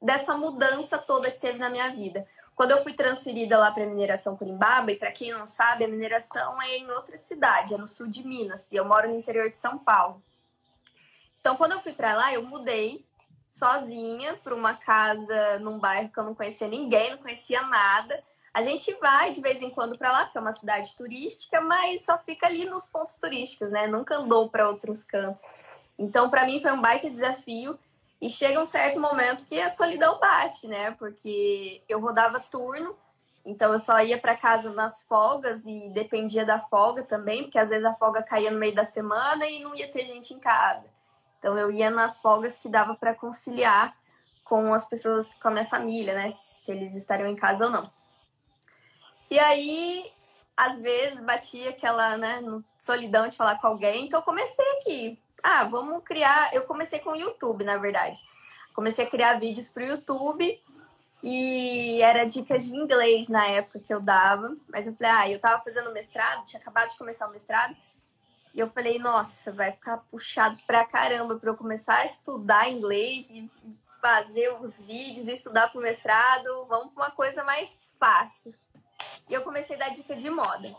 dessa 0.02 0.36
mudança 0.36 0.98
toda 0.98 1.30
que 1.30 1.40
teve 1.40 1.60
na 1.60 1.70
minha 1.70 1.90
vida. 1.90 2.26
Quando 2.56 2.72
eu 2.72 2.82
fui 2.82 2.94
transferida 2.94 3.60
lá 3.60 3.70
para 3.72 3.84
a 3.84 3.88
mineração 3.88 4.36
Curimbaba, 4.36 4.92
e 4.92 4.96
para 4.96 5.12
quem 5.12 5.32
não 5.32 5.46
sabe, 5.46 5.84
a 5.84 5.88
mineração 5.88 6.60
é 6.62 6.78
em 6.78 6.90
outra 6.90 7.18
cidade, 7.18 7.76
é 7.76 7.78
no 7.78 7.88
sul 7.88 8.08
de 8.08 8.26
Minas, 8.26 8.72
e 8.72 8.78
eu 8.78 8.86
moro 8.86 9.10
no 9.10 9.20
interior 9.20 9.48
de 9.50 9.58
São 9.58 9.78
Paulo. 9.78 10.22
Então, 11.46 11.56
quando 11.56 11.74
eu 11.74 11.80
fui 11.80 11.94
para 11.94 12.16
lá, 12.16 12.34
eu 12.34 12.42
mudei 12.42 13.06
sozinha 13.48 14.34
para 14.38 14.56
uma 14.56 14.74
casa 14.74 15.60
num 15.60 15.78
bairro 15.78 16.10
que 16.10 16.20
eu 16.20 16.24
não 16.24 16.34
conhecia 16.34 16.68
ninguém, 16.68 17.12
não 17.12 17.20
conhecia 17.20 17.62
nada. 17.62 18.20
A 18.52 18.64
gente 18.64 18.92
vai 18.96 19.32
de 19.32 19.42
vez 19.42 19.62
em 19.62 19.70
quando 19.70 19.96
para 19.96 20.12
lá, 20.12 20.24
porque 20.24 20.40
é 20.40 20.42
uma 20.42 20.54
cidade 20.54 20.96
turística, 20.98 21.62
mas 21.62 22.04
só 22.04 22.18
fica 22.18 22.48
ali 22.48 22.66
nos 22.66 22.88
pontos 22.88 23.14
turísticos, 23.14 23.70
né? 23.72 23.86
Nunca 23.86 24.16
andou 24.16 24.50
para 24.50 24.68
outros 24.68 25.04
cantos. 25.04 25.44
Então, 26.00 26.32
para 26.32 26.48
mim 26.48 26.60
foi 26.60 26.72
um 26.72 26.82
baita 26.82 27.12
desafio 27.12 27.78
e 28.20 28.28
chega 28.28 28.60
um 28.60 28.66
certo 28.66 29.00
momento 29.00 29.46
que 29.46 29.62
a 29.62 29.70
solidão 29.70 30.20
bate, 30.20 30.68
né? 30.68 30.96
Porque 30.98 31.84
eu 31.88 32.00
rodava 32.00 32.40
turno, 32.40 32.98
então 33.46 33.72
eu 33.72 33.78
só 33.78 34.02
ia 34.02 34.18
para 34.18 34.36
casa 34.36 34.72
nas 34.72 35.04
folgas 35.04 35.64
e 35.68 35.92
dependia 35.92 36.44
da 36.44 36.58
folga 36.58 37.04
também, 37.04 37.44
porque 37.44 37.60
às 37.60 37.70
vezes 37.70 37.86
a 37.86 37.94
folga 37.94 38.24
caía 38.24 38.50
no 38.50 38.58
meio 38.58 38.74
da 38.74 38.84
semana 38.84 39.46
e 39.46 39.60
não 39.60 39.76
ia 39.76 39.92
ter 39.92 40.06
gente 40.06 40.34
em 40.34 40.40
casa. 40.40 40.95
Então 41.40 41.58
eu 41.58 41.72
ia 41.72 41.90
nas 41.90 42.20
folgas 42.20 42.58
que 42.58 42.70
dava 42.70 42.96
para 42.96 43.16
conciliar 43.16 43.96
com 44.44 44.74
as 44.74 44.86
pessoas, 44.86 45.34
com 45.36 45.48
a 45.48 45.52
minha 45.52 45.66
família, 45.66 46.14
né? 46.14 46.30
Se 46.62 46.72
eles 46.72 46.96
estariam 46.96 47.30
em 47.30 47.36
casa 47.36 47.66
ou 47.66 47.72
não. 47.72 47.92
E 49.30 49.40
aí, 49.40 50.12
às 50.56 50.80
vezes, 50.80 51.20
batia 51.20 51.72
aquela 51.72 52.16
né, 52.18 52.42
solidão 52.80 53.28
de 53.28 53.36
falar 53.36 53.60
com 53.60 53.68
alguém, 53.68 54.06
então 54.06 54.22
comecei 54.22 54.66
aqui 54.78 55.20
ah, 55.46 55.64
vamos 55.64 56.04
criar. 56.04 56.52
Eu 56.56 56.64
comecei 56.64 56.98
com 56.98 57.12
o 57.12 57.16
YouTube, 57.16 57.64
na 57.64 57.78
verdade. 57.78 58.20
Comecei 58.74 59.06
a 59.06 59.10
criar 59.10 59.40
vídeos 59.40 59.68
para 59.70 59.84
o 59.84 59.86
YouTube 59.86 60.60
e 61.22 62.02
era 62.02 62.26
dicas 62.26 62.66
de 62.66 62.76
inglês 62.76 63.30
na 63.30 63.46
época 63.46 63.80
que 63.80 63.94
eu 63.94 64.02
dava. 64.02 64.58
Mas 64.68 64.88
eu 64.88 64.96
falei, 64.96 65.12
ah, 65.12 65.30
eu 65.30 65.40
tava 65.40 65.64
fazendo 65.64 65.94
mestrado, 65.94 66.46
tinha 66.46 66.60
acabado 66.60 66.90
de 66.90 66.98
começar 66.98 67.28
o 67.28 67.32
mestrado. 67.32 67.76
E 68.56 68.60
eu 68.62 68.70
falei, 68.70 68.98
nossa, 68.98 69.52
vai 69.52 69.74
ficar 69.74 69.98
puxado 70.10 70.58
pra 70.66 70.86
caramba 70.86 71.36
para 71.36 71.50
eu 71.50 71.58
começar 71.58 71.98
a 71.98 72.06
estudar 72.06 72.72
inglês 72.72 73.30
e 73.30 73.52
fazer 74.02 74.54
os 74.62 74.80
vídeos, 74.80 75.28
estudar 75.28 75.70
pro 75.70 75.82
mestrado. 75.82 76.66
Vamos 76.70 76.94
para 76.94 77.04
uma 77.04 77.12
coisa 77.12 77.44
mais 77.44 77.94
fácil. 78.00 78.54
E 79.30 79.34
eu 79.34 79.42
comecei 79.42 79.76
a 79.76 79.80
dar 79.80 79.90
dica 79.90 80.16
de 80.16 80.30
moda. 80.30 80.70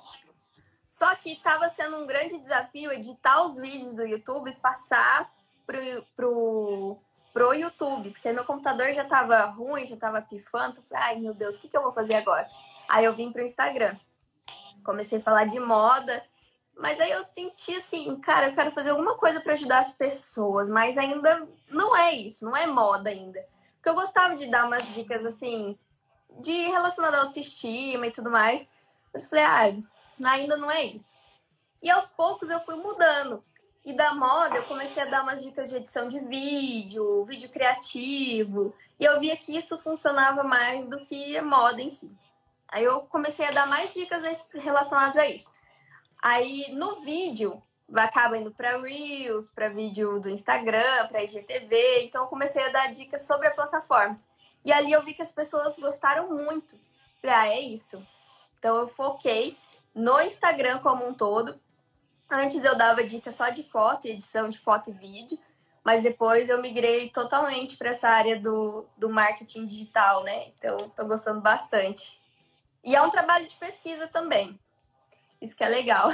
Só 0.86 1.14
que 1.16 1.32
estava 1.32 1.68
sendo 1.68 1.98
um 1.98 2.06
grande 2.06 2.38
desafio 2.38 2.90
editar 2.90 3.44
os 3.44 3.58
vídeos 3.58 3.94
do 3.94 4.06
YouTube 4.06 4.50
e 4.50 4.56
passar 4.56 5.30
pro, 5.66 5.76
pro, 6.16 6.98
pro 7.30 7.52
YouTube, 7.52 8.10
porque 8.12 8.32
meu 8.32 8.46
computador 8.46 8.94
já 8.94 9.02
estava 9.02 9.44
ruim, 9.44 9.84
já 9.84 9.96
estava 9.96 10.22
pifando. 10.22 10.78
Eu 10.78 10.82
falei, 10.84 11.04
ai 11.04 11.16
meu 11.16 11.34
Deus, 11.34 11.56
o 11.56 11.60
que, 11.60 11.68
que 11.68 11.76
eu 11.76 11.82
vou 11.82 11.92
fazer 11.92 12.14
agora? 12.14 12.48
Aí 12.88 13.04
eu 13.04 13.12
vim 13.12 13.30
pro 13.30 13.42
Instagram. 13.42 13.98
Comecei 14.82 15.18
a 15.18 15.22
falar 15.22 15.44
de 15.44 15.60
moda, 15.60 16.24
mas 16.76 17.00
aí 17.00 17.10
eu 17.10 17.22
senti 17.22 17.74
assim, 17.74 18.14
cara, 18.16 18.48
eu 18.48 18.54
quero 18.54 18.70
fazer 18.70 18.90
alguma 18.90 19.16
coisa 19.16 19.40
para 19.40 19.54
ajudar 19.54 19.78
as 19.78 19.92
pessoas, 19.92 20.68
mas 20.68 20.98
ainda 20.98 21.48
não 21.70 21.96
é 21.96 22.12
isso, 22.14 22.44
não 22.44 22.54
é 22.54 22.66
moda 22.66 23.08
ainda. 23.08 23.42
Porque 23.76 23.88
eu 23.88 23.94
gostava 23.94 24.36
de 24.36 24.50
dar 24.50 24.66
umas 24.66 24.86
dicas 24.94 25.24
assim, 25.24 25.78
de 26.40 26.52
relacionada 26.52 27.16
à 27.16 27.20
autoestima 27.22 28.06
e 28.06 28.10
tudo 28.10 28.30
mais. 28.30 28.66
Mas 29.12 29.22
eu 29.22 29.28
falei, 29.30 29.44
ah, 29.44 30.30
ainda 30.30 30.56
não 30.58 30.70
é 30.70 30.84
isso. 30.84 31.16
E 31.82 31.90
aos 31.90 32.10
poucos 32.10 32.50
eu 32.50 32.60
fui 32.60 32.74
mudando. 32.74 33.42
E 33.82 33.92
da 33.94 34.12
moda 34.12 34.56
eu 34.56 34.64
comecei 34.64 35.02
a 35.02 35.06
dar 35.06 35.22
umas 35.22 35.42
dicas 35.42 35.70
de 35.70 35.76
edição 35.76 36.08
de 36.08 36.18
vídeo, 36.18 37.24
vídeo 37.24 37.48
criativo. 37.48 38.74
E 39.00 39.04
eu 39.04 39.18
via 39.18 39.36
que 39.36 39.56
isso 39.56 39.78
funcionava 39.78 40.42
mais 40.42 40.88
do 40.88 40.98
que 41.00 41.40
moda 41.40 41.80
em 41.80 41.88
si. 41.88 42.10
Aí 42.68 42.84
eu 42.84 43.02
comecei 43.02 43.46
a 43.46 43.50
dar 43.50 43.66
mais 43.66 43.94
dicas 43.94 44.22
relacionadas 44.52 45.16
a 45.16 45.26
isso. 45.26 45.55
Aí 46.22 46.72
no 46.72 47.02
vídeo 47.02 47.62
acaba 47.94 48.36
indo 48.36 48.50
para 48.50 48.80
Reels, 48.80 49.48
para 49.50 49.68
vídeo 49.68 50.18
do 50.18 50.28
Instagram, 50.28 51.06
para 51.08 51.22
IGTV. 51.22 52.04
Então 52.04 52.22
eu 52.22 52.28
comecei 52.28 52.62
a 52.64 52.70
dar 52.70 52.90
dicas 52.90 53.22
sobre 53.22 53.46
a 53.48 53.54
plataforma. 53.54 54.20
E 54.64 54.72
ali 54.72 54.92
eu 54.92 55.02
vi 55.02 55.14
que 55.14 55.22
as 55.22 55.30
pessoas 55.30 55.76
gostaram 55.76 56.28
muito. 56.28 56.76
Falei, 57.20 57.36
ah, 57.36 57.48
é 57.48 57.60
isso. 57.60 58.04
Então 58.58 58.76
eu 58.76 58.88
foquei 58.88 59.56
no 59.94 60.20
Instagram 60.20 60.80
como 60.80 61.06
um 61.06 61.14
todo. 61.14 61.58
Antes 62.30 62.64
eu 62.64 62.76
dava 62.76 63.04
dica 63.04 63.30
só 63.30 63.50
de 63.50 63.62
foto, 63.62 64.06
edição 64.06 64.48
de 64.48 64.58
foto 64.58 64.90
e 64.90 64.92
vídeo, 64.92 65.38
mas 65.84 66.02
depois 66.02 66.48
eu 66.48 66.60
migrei 66.60 67.08
totalmente 67.08 67.76
para 67.76 67.90
essa 67.90 68.08
área 68.08 68.38
do, 68.40 68.84
do 68.96 69.08
marketing 69.08 69.64
digital, 69.66 70.24
né? 70.24 70.48
Então, 70.48 70.76
estou 70.78 71.06
gostando 71.06 71.40
bastante. 71.40 72.20
E 72.82 72.96
é 72.96 73.00
um 73.00 73.10
trabalho 73.10 73.46
de 73.46 73.54
pesquisa 73.54 74.08
também. 74.08 74.58
Isso 75.40 75.54
que 75.54 75.64
é 75.64 75.68
legal. 75.68 76.10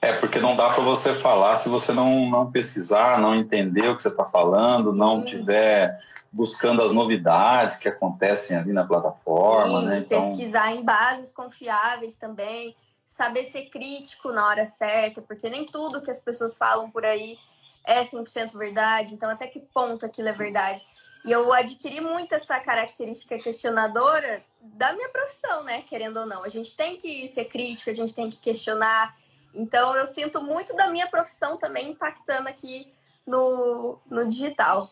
É, 0.00 0.12
porque 0.12 0.38
não 0.38 0.54
dá 0.54 0.72
para 0.72 0.82
você 0.82 1.12
falar 1.14 1.56
se 1.56 1.68
você 1.68 1.92
não, 1.92 2.30
não 2.30 2.50
pesquisar, 2.50 3.18
não 3.18 3.34
entender 3.34 3.88
o 3.88 3.96
que 3.96 4.02
você 4.02 4.08
está 4.08 4.24
falando, 4.24 4.92
não 4.92 5.24
tiver 5.24 5.98
buscando 6.30 6.82
as 6.82 6.92
novidades 6.92 7.76
que 7.76 7.88
acontecem 7.88 8.56
ali 8.56 8.72
na 8.72 8.84
plataforma. 8.84 9.80
Sim, 9.80 9.86
né? 9.86 9.98
Então... 9.98 10.30
pesquisar 10.30 10.72
em 10.72 10.84
bases 10.84 11.32
confiáveis 11.32 12.14
também, 12.16 12.76
saber 13.04 13.44
ser 13.44 13.70
crítico 13.70 14.30
na 14.30 14.46
hora 14.46 14.64
certa, 14.64 15.20
porque 15.20 15.50
nem 15.50 15.66
tudo 15.66 16.02
que 16.02 16.10
as 16.10 16.20
pessoas 16.20 16.56
falam 16.56 16.90
por 16.90 17.04
aí 17.04 17.36
é 17.84 18.02
100% 18.04 18.56
verdade, 18.56 19.14
então 19.14 19.30
até 19.30 19.46
que 19.46 19.60
ponto 19.72 20.04
aquilo 20.04 20.28
é 20.28 20.32
verdade. 20.32 20.86
E 21.28 21.32
eu 21.32 21.52
adquiri 21.52 22.00
muito 22.00 22.34
essa 22.34 22.58
característica 22.58 23.38
questionadora 23.38 24.42
da 24.62 24.92
minha 24.94 25.10
profissão, 25.10 25.62
né? 25.62 25.82
Querendo 25.82 26.20
ou 26.20 26.26
não. 26.26 26.42
A 26.42 26.48
gente 26.48 26.74
tem 26.74 26.96
que 26.96 27.28
ser 27.28 27.44
crítico, 27.44 27.90
a 27.90 27.94
gente 27.94 28.14
tem 28.14 28.30
que 28.30 28.40
questionar, 28.40 29.14
então, 29.54 29.96
eu 29.96 30.06
sinto 30.06 30.42
muito 30.42 30.74
da 30.74 30.88
minha 30.88 31.08
profissão 31.08 31.56
também 31.56 31.90
impactando 31.90 32.48
aqui 32.48 32.92
no, 33.26 33.98
no 34.08 34.28
digital. 34.28 34.90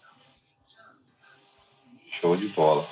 Show 2.11 2.37
de 2.37 2.49
bola. 2.49 2.87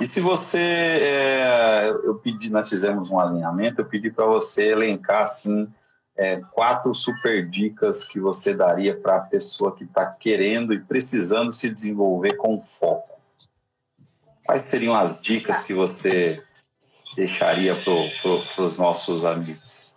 E 0.00 0.06
se 0.06 0.20
você, 0.20 0.58
é, 0.58 1.88
eu 1.88 2.16
pedi, 2.16 2.50
nós 2.50 2.68
fizemos 2.68 3.10
um 3.10 3.18
alinhamento, 3.18 3.80
eu 3.80 3.86
pedi 3.86 4.10
para 4.10 4.26
você 4.26 4.64
elencar 4.64 5.22
assim 5.22 5.72
é, 6.16 6.40
quatro 6.52 6.94
super 6.94 7.48
dicas 7.48 8.04
que 8.04 8.18
você 8.18 8.54
daria 8.54 8.96
para 8.96 9.16
a 9.16 9.20
pessoa 9.20 9.74
que 9.76 9.84
está 9.84 10.06
querendo 10.06 10.72
e 10.72 10.80
precisando 10.80 11.52
se 11.52 11.68
desenvolver 11.68 12.36
com 12.36 12.60
foco. 12.60 13.20
Quais 14.44 14.62
seriam 14.62 14.94
as 14.94 15.20
dicas 15.20 15.62
que 15.64 15.74
você 15.74 16.42
deixaria 17.16 17.74
para 17.76 18.64
os 18.64 18.76
nossos 18.76 19.24
amigos? 19.24 19.94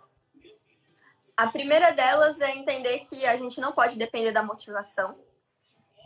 A 1.36 1.46
primeira 1.46 1.90
delas 1.92 2.40
é 2.40 2.54
entender 2.54 2.98
que 3.08 3.24
a 3.24 3.36
gente 3.36 3.60
não 3.60 3.72
pode 3.72 3.96
depender 3.96 4.32
da 4.32 4.42
motivação. 4.42 5.14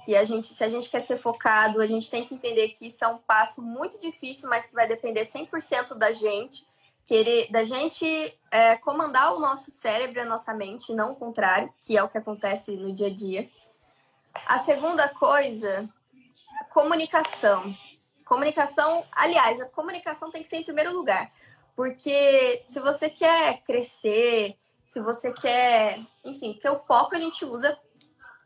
Que 0.04 0.14
a 0.14 0.22
gente, 0.22 0.52
se 0.54 0.62
a 0.62 0.68
gente 0.68 0.88
quer 0.88 1.00
ser 1.00 1.18
focado, 1.18 1.80
a 1.80 1.86
gente 1.86 2.10
tem 2.10 2.24
que 2.24 2.34
entender 2.34 2.68
que 2.68 2.86
isso 2.86 3.02
é 3.02 3.08
um 3.08 3.18
passo 3.18 3.60
muito 3.62 3.98
difícil, 3.98 4.48
mas 4.48 4.66
que 4.66 4.74
vai 4.74 4.86
depender 4.86 5.22
100% 5.22 5.94
da 5.94 6.12
gente. 6.12 6.62
Querer, 7.06 7.50
da 7.50 7.64
gente 7.64 8.06
é, 8.50 8.76
comandar 8.76 9.34
o 9.34 9.38
nosso 9.38 9.70
cérebro 9.70 10.22
a 10.22 10.24
nossa 10.24 10.54
mente, 10.54 10.92
não 10.94 11.12
o 11.12 11.16
contrário, 11.16 11.72
que 11.80 11.96
é 11.96 12.02
o 12.02 12.08
que 12.08 12.16
acontece 12.16 12.76
no 12.76 12.92
dia 12.92 13.08
a 13.08 13.14
dia. 13.14 13.48
A 14.46 14.58
segunda 14.58 15.08
coisa, 15.08 15.88
comunicação. 16.72 17.74
Comunicação, 18.24 19.04
aliás, 19.12 19.60
a 19.60 19.66
comunicação 19.66 20.30
tem 20.30 20.42
que 20.42 20.48
ser 20.48 20.56
em 20.56 20.64
primeiro 20.64 20.94
lugar. 20.94 21.30
Porque 21.76 22.60
se 22.62 22.80
você 22.80 23.10
quer 23.10 23.60
crescer, 23.62 24.56
se 24.84 25.00
você 25.00 25.32
quer, 25.32 26.00
enfim, 26.24 26.52
porque 26.52 26.68
o 26.68 26.78
foco 26.78 27.14
a 27.14 27.18
gente 27.18 27.44
usa 27.44 27.78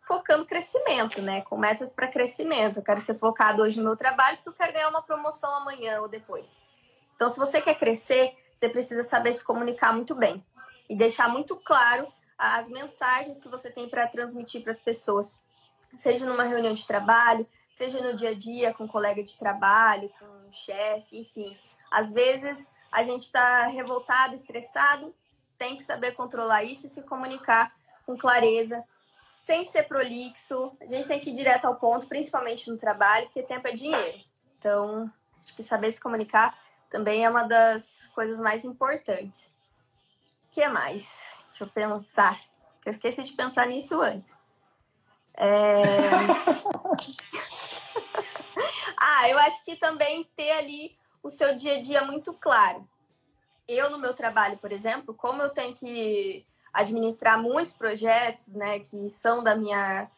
focando 0.03 0.47
crescimento, 0.47 1.21
né? 1.21 1.43
Com 1.43 1.59
método 1.59 1.91
para 1.91 2.09
crescimento. 2.09 2.79
Eu 2.79 2.83
quero 2.83 3.01
ser 3.01 3.15
focado 3.15 3.63
hoje 3.63 3.77
no 3.77 3.85
meu 3.85 3.97
trabalho 3.97 4.39
porque 4.39 4.49
eu 4.49 4.55
quero 4.55 4.73
ganhar 4.73 4.89
uma 4.89 5.03
promoção 5.03 5.55
amanhã 5.55 6.01
ou 6.01 6.09
depois. 6.09 6.59
Então, 7.15 7.29
se 7.29 7.39
você 7.39 7.61
quer 7.61 7.75
crescer, 7.75 8.35
você 8.59 8.69
precisa 8.69 9.05
saber 9.05 9.33
se 9.35 9.45
comunicar 9.45 9.93
muito 9.93 10.17
bem 10.17 10.45
e 10.91 10.97
deixar 10.97 11.29
muito 11.29 11.55
claro 11.55 12.13
as 12.37 12.69
mensagens 12.69 13.41
que 13.41 13.49
você 13.49 13.71
tem 13.71 13.89
para 13.89 14.09
transmitir 14.09 14.63
para 14.63 14.73
as 14.73 14.81
pessoas, 14.81 15.33
seja 15.95 16.27
numa 16.27 16.43
reunião 16.43 16.75
de 16.75 16.85
trabalho, 16.85 17.47
seja 17.73 18.01
no 18.01 18.17
dia 18.17 18.31
a 18.31 18.35
dia 18.35 18.75
com 18.75 18.83
um 18.83 18.89
colega 18.89 19.23
de 19.23 19.39
trabalho, 19.39 20.11
com 20.19 20.25
um 20.25 20.53
chefe, 20.53 21.21
enfim. 21.21 21.57
Às 21.89 22.11
vezes 22.11 22.67
a 22.91 23.05
gente 23.05 23.23
está 23.23 23.67
revoltado, 23.67 24.35
estressado, 24.35 25.15
tem 25.57 25.77
que 25.77 25.85
saber 25.85 26.13
controlar 26.17 26.65
isso 26.65 26.87
e 26.87 26.91
se 26.91 27.03
comunicar 27.03 27.73
com 28.05 28.17
clareza, 28.17 28.83
sem 29.37 29.65
ser 29.65 29.85
prolixo. 29.85 30.77
A 30.81 30.87
gente 30.87 31.07
tem 31.07 31.21
que 31.21 31.31
ir 31.31 31.35
direto 31.35 31.67
ao 31.67 31.77
ponto, 31.77 32.09
principalmente 32.09 32.69
no 32.69 32.77
trabalho, 32.77 33.27
porque 33.27 33.43
tempo 33.43 33.69
é 33.69 33.73
dinheiro. 33.73 34.19
Então, 34.59 35.09
acho 35.39 35.55
que 35.55 35.63
saber 35.63 35.93
se 35.93 36.01
comunicar 36.01 36.53
também 36.89 37.25
é 37.25 37.31
uma 37.31 37.45
das 37.45 38.07
coisas 38.15 38.39
mais 38.39 38.65
importantes. 38.65 39.47
O 40.47 40.51
que 40.51 40.67
mais? 40.69 41.21
Deixa 41.49 41.65
eu 41.65 41.69
pensar. 41.69 42.39
Eu 42.85 42.91
esqueci 42.91 43.23
de 43.23 43.33
pensar 43.33 43.67
nisso 43.67 44.01
antes. 44.01 44.39
É... 45.35 45.83
ah, 48.97 49.29
eu 49.29 49.39
acho 49.39 49.65
que 49.65 49.77
também 49.77 50.25
ter 50.35 50.51
ali 50.53 50.97
o 51.23 51.31
seu 51.31 51.55
dia 51.55 51.79
a 51.79 51.83
dia 51.83 52.05
muito 52.05 52.33
claro 52.35 52.89
eu 53.69 53.91
no 53.91 53.99
meu 53.99 54.15
trabalho, 54.15 54.57
por 54.57 54.73
exemplo, 54.73 55.13
como 55.13 55.43
eu 55.43 55.51
tenho 55.51 55.75
que 55.75 56.45
administrar 56.73 57.41
muitos 57.41 57.73
projetos, 57.73 58.55
né, 58.55 58.81
que 58.81 59.09
são 59.11 59.45
da 59.45 59.55
minha 59.55 60.11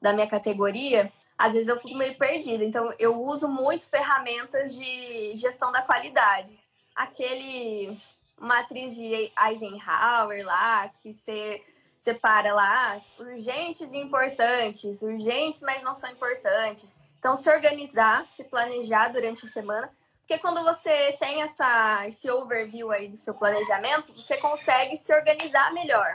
da 0.00 0.12
minha 0.12 0.28
categoria, 0.28 1.12
às 1.38 1.52
vezes 1.52 1.68
eu 1.68 1.80
fico 1.80 1.96
meio 1.96 2.16
perdida. 2.18 2.64
Então 2.64 2.92
eu 2.98 3.22
uso 3.22 3.48
muito 3.48 3.88
ferramentas 3.88 4.74
de 4.74 5.36
gestão 5.36 5.70
da 5.70 5.82
qualidade. 5.82 6.58
Aquele 6.94 7.96
matriz 8.38 8.94
de 8.94 9.32
Eisenhower 9.46 10.44
lá, 10.44 10.88
que 10.88 11.12
você 11.12 11.62
separa 11.98 12.52
lá 12.52 13.00
urgentes 13.18 13.92
e 13.92 13.98
importantes, 13.98 15.00
urgentes, 15.02 15.62
mas 15.62 15.82
não 15.82 15.94
são 15.94 16.10
importantes. 16.10 16.96
Então, 17.18 17.34
se 17.34 17.50
organizar, 17.50 18.30
se 18.30 18.44
planejar 18.44 19.08
durante 19.08 19.44
a 19.44 19.48
semana 19.48 19.90
porque 20.28 20.42
quando 20.42 20.62
você 20.62 21.16
tem 21.18 21.40
essa, 21.40 22.06
esse 22.06 22.30
overview 22.30 22.90
aí 22.90 23.08
do 23.08 23.16
seu 23.16 23.32
planejamento, 23.32 24.12
você 24.12 24.36
consegue 24.36 24.94
se 24.94 25.10
organizar 25.10 25.72
melhor. 25.72 26.14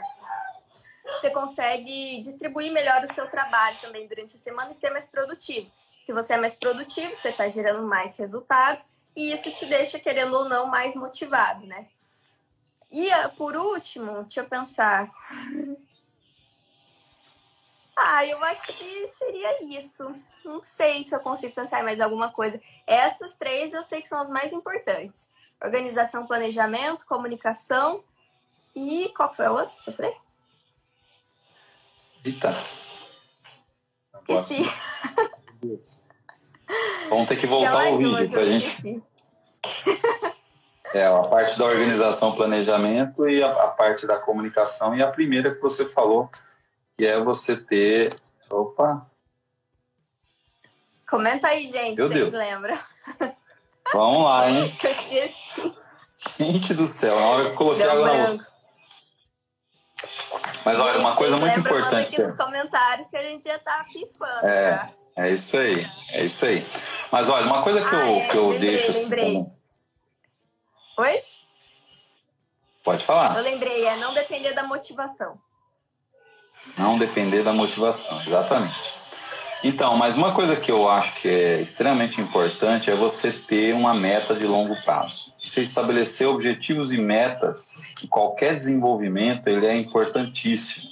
Você 1.04 1.30
consegue 1.30 2.20
distribuir 2.22 2.72
melhor 2.72 3.02
o 3.02 3.14
seu 3.14 3.28
trabalho 3.28 3.76
também 3.80 4.08
durante 4.08 4.36
a 4.36 4.38
semana 4.38 4.70
e 4.70 4.74
ser 4.74 4.90
mais 4.90 5.06
produtivo. 5.06 5.70
Se 6.00 6.12
você 6.12 6.34
é 6.34 6.36
mais 6.38 6.54
produtivo, 6.54 7.14
você 7.14 7.28
está 7.28 7.48
gerando 7.48 7.86
mais 7.86 8.16
resultados 8.16 8.84
e 9.14 9.32
isso 9.32 9.50
te 9.52 9.66
deixa, 9.66 9.98
querendo 9.98 10.34
ou 10.34 10.48
não, 10.48 10.66
mais 10.66 10.94
motivado, 10.94 11.66
né? 11.66 11.86
E 12.90 13.10
ah, 13.10 13.28
por 13.28 13.56
último, 13.56 14.22
deixa 14.22 14.40
eu 14.40 14.48
pensar. 14.48 15.10
Ah, 17.96 18.26
eu 18.26 18.42
acho 18.44 18.66
que 18.66 19.06
seria 19.08 19.64
isso. 19.64 20.14
Não 20.44 20.62
sei 20.62 21.04
se 21.04 21.14
eu 21.14 21.20
consigo 21.20 21.54
pensar 21.54 21.80
em 21.80 21.84
mais 21.84 22.00
alguma 22.00 22.32
coisa. 22.32 22.60
Essas 22.86 23.34
três 23.34 23.72
eu 23.72 23.82
sei 23.82 24.02
que 24.02 24.08
são 24.08 24.20
as 24.20 24.28
mais 24.28 24.52
importantes: 24.52 25.28
organização, 25.62 26.26
planejamento, 26.26 27.06
comunicação 27.06 28.02
e 28.74 29.08
qual 29.16 29.32
foi 29.32 29.46
a 29.46 29.52
outra 29.52 29.74
que 29.82 29.90
eu 29.90 29.94
falei? 29.94 30.23
Eita. 32.24 32.56
Esqueci. 34.20 34.62
Vamos 37.10 37.28
ter 37.28 37.36
que 37.36 37.46
voltar 37.46 37.86
ao 37.86 37.98
vídeo 37.98 38.30
pra 38.30 38.46
gente. 38.46 39.02
É, 40.94 41.06
a 41.06 41.22
parte 41.24 41.58
da 41.58 41.66
organização, 41.66 42.34
planejamento 42.34 43.28
e 43.28 43.42
a, 43.42 43.50
a 43.50 43.68
parte 43.68 44.06
da 44.06 44.16
comunicação. 44.16 44.96
E 44.96 45.02
a 45.02 45.10
primeira 45.10 45.54
que 45.54 45.60
você 45.60 45.84
falou, 45.86 46.30
que 46.96 47.04
é 47.04 47.20
você 47.20 47.56
ter. 47.56 48.14
Opa! 48.48 49.06
Comenta 51.08 51.48
aí, 51.48 51.66
gente, 51.66 51.96
Meu 51.96 52.08
Deus. 52.08 52.34
lembram. 52.34 52.78
Vamos 53.92 54.24
lá, 54.24 54.50
hein? 54.50 54.74
Gente 56.38 56.72
do 56.72 56.86
céu, 56.86 57.20
na 57.20 57.26
hora 57.26 57.44
que 57.44 57.50
eu 57.50 57.56
coloquei 57.56 57.86
água 57.86 58.16
na 58.16 58.30
boca. 58.30 58.53
Mas 60.64 60.80
olha, 60.80 60.98
uma 60.98 61.14
coisa 61.14 61.36
muito 61.36 61.60
importante. 61.60 62.14
aqui 62.14 62.22
nos 62.22 62.36
comentários 62.36 63.06
que 63.06 63.16
a 63.16 63.22
gente 63.22 63.44
já 63.44 63.58
tá 63.58 63.84
pifando. 63.92 64.46
É, 64.46 64.76
tá? 64.76 64.90
é 65.18 65.30
isso 65.30 65.56
aí, 65.56 65.86
é 66.10 66.24
isso 66.24 66.44
aí. 66.44 66.66
Mas 67.12 67.28
olha, 67.28 67.46
uma 67.46 67.62
coisa 67.62 67.80
que 67.80 67.94
ah, 67.94 68.06
eu, 68.06 68.16
é, 68.16 68.28
que 68.28 68.36
eu 68.36 68.48
lembrei, 68.48 68.70
deixo. 68.70 68.90
Assim 68.90 69.00
lembrei. 69.02 69.36
Assim, 69.36 69.52
Oi? 70.98 71.22
Pode 72.82 73.04
falar. 73.04 73.36
Eu 73.36 73.42
lembrei, 73.42 73.84
é 73.84 73.96
não 73.96 74.14
depender 74.14 74.52
da 74.52 74.62
motivação. 74.62 75.38
Não 76.78 76.98
depender 76.98 77.42
da 77.42 77.52
motivação, 77.52 78.20
exatamente. 78.22 78.94
Então, 79.64 79.96
mas 79.96 80.14
uma 80.14 80.32
coisa 80.34 80.54
que 80.54 80.70
eu 80.70 80.88
acho 80.88 81.14
que 81.22 81.28
é 81.28 81.60
extremamente 81.62 82.20
importante 82.20 82.90
é 82.90 82.94
você 82.94 83.32
ter 83.32 83.74
uma 83.74 83.94
meta 83.94 84.34
de 84.34 84.46
longo 84.46 84.76
prazo. 84.84 85.32
Você 85.42 85.62
estabelecer 85.62 86.28
objetivos 86.28 86.92
e 86.92 86.98
metas 86.98 87.80
qualquer 88.14 88.58
desenvolvimento, 88.58 89.48
ele 89.48 89.66
é 89.66 89.74
importantíssimo. 89.74 90.88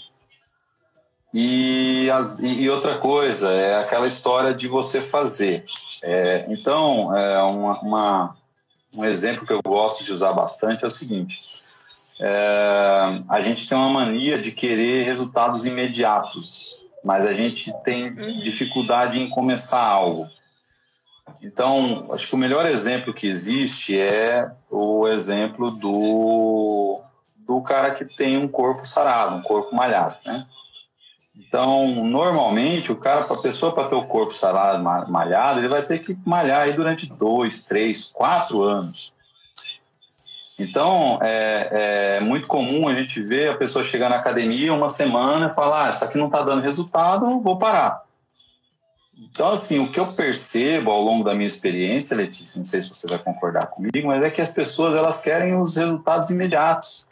E, 1.32 2.10
as, 2.10 2.38
e 2.40 2.68
outra 2.68 2.98
coisa 2.98 3.50
é 3.52 3.78
aquela 3.78 4.08
história 4.08 4.52
de 4.52 4.66
você 4.66 5.00
fazer. 5.00 5.64
É, 6.02 6.46
então, 6.48 7.16
é 7.16 7.42
uma, 7.42 7.80
uma, 7.80 8.36
um 8.96 9.04
exemplo 9.04 9.46
que 9.46 9.52
eu 9.52 9.60
gosto 9.62 10.04
de 10.04 10.12
usar 10.12 10.32
bastante 10.32 10.84
é 10.84 10.88
o 10.88 10.90
seguinte: 10.90 11.36
é, 12.20 13.22
a 13.28 13.40
gente 13.40 13.68
tem 13.68 13.78
uma 13.78 13.88
mania 13.88 14.38
de 14.38 14.50
querer 14.50 15.04
resultados 15.04 15.64
imediatos, 15.64 16.81
mas 17.04 17.26
a 17.26 17.32
gente 17.32 17.72
tem 17.84 18.10
uhum. 18.10 18.40
dificuldade 18.40 19.18
em 19.18 19.28
começar 19.30 19.80
algo. 19.80 20.28
Então, 21.40 22.02
acho 22.12 22.28
que 22.28 22.34
o 22.34 22.38
melhor 22.38 22.66
exemplo 22.66 23.12
que 23.12 23.26
existe 23.26 23.98
é 23.98 24.50
o 24.70 25.08
exemplo 25.08 25.70
do, 25.70 27.00
do 27.46 27.60
cara 27.62 27.94
que 27.94 28.04
tem 28.04 28.36
um 28.36 28.48
corpo 28.48 28.86
sarado, 28.86 29.36
um 29.36 29.42
corpo 29.42 29.74
malhado, 29.74 30.16
né? 30.24 30.46
Então, 31.34 32.04
normalmente, 32.04 32.92
o 32.92 32.96
cara, 32.96 33.24
a 33.24 33.40
pessoa 33.40 33.72
para 33.74 33.88
ter 33.88 33.94
o 33.94 34.06
corpo 34.06 34.34
sarado, 34.34 34.82
malhado, 35.10 35.60
ele 35.60 35.68
vai 35.68 35.82
ter 35.82 35.98
que 36.00 36.16
malhar 36.26 36.62
aí 36.62 36.72
durante 36.72 37.06
dois, 37.06 37.64
três, 37.64 38.04
quatro 38.04 38.62
anos. 38.62 39.12
Então, 40.58 41.18
é, 41.22 42.16
é, 42.18 42.20
muito 42.20 42.46
comum 42.46 42.86
a 42.86 42.94
gente 42.94 43.22
ver 43.22 43.50
a 43.50 43.56
pessoa 43.56 43.84
chegar 43.84 44.08
na 44.08 44.16
academia 44.16 44.72
uma 44.72 44.88
semana 44.88 45.46
e 45.46 45.54
falar: 45.54 45.86
ah, 45.86 45.90
isso 45.90 46.04
aqui 46.04 46.18
não 46.18 46.26
está 46.26 46.42
dando 46.42 46.62
resultado, 46.62 47.40
vou 47.40 47.58
parar. 47.58 48.02
Então, 49.16 49.50
assim, 49.50 49.78
o 49.78 49.90
que 49.90 50.00
eu 50.00 50.12
percebo 50.14 50.90
ao 50.90 51.00
longo 51.00 51.24
da 51.24 51.34
minha 51.34 51.46
experiência, 51.46 52.16
Letícia, 52.16 52.58
não 52.58 52.66
sei 52.66 52.82
se 52.82 52.88
você 52.88 53.06
vai 53.06 53.18
concordar 53.18 53.66
comigo, 53.66 54.08
mas 54.08 54.22
é 54.22 54.30
que 54.30 54.42
as 54.42 54.50
pessoas 54.50 54.94
elas 54.94 55.20
querem 55.20 55.54
os 55.54 55.76
resultados 55.76 56.28
imediatos. 56.28 57.06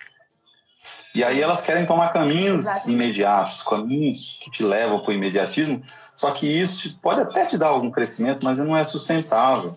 E 1.15 1.25
aí 1.25 1.41
elas 1.41 1.61
querem 1.61 1.87
tomar 1.87 2.13
caminhos 2.13 2.65
imediatos, 2.87 3.63
caminhos 3.63 4.39
que 4.41 4.51
te 4.51 4.63
levam 4.63 5.01
para 5.01 5.11
o 5.11 5.15
imediatismo, 5.15 5.83
só 6.15 6.31
que 6.31 6.47
isso 6.47 6.97
pode 7.01 7.21
até 7.21 7.47
te 7.47 7.57
dar 7.57 7.69
algum 7.69 7.91
crescimento, 7.91 8.45
mas 8.45 8.59
não 8.59 8.77
é 8.77 8.85
sustentável. 8.85 9.75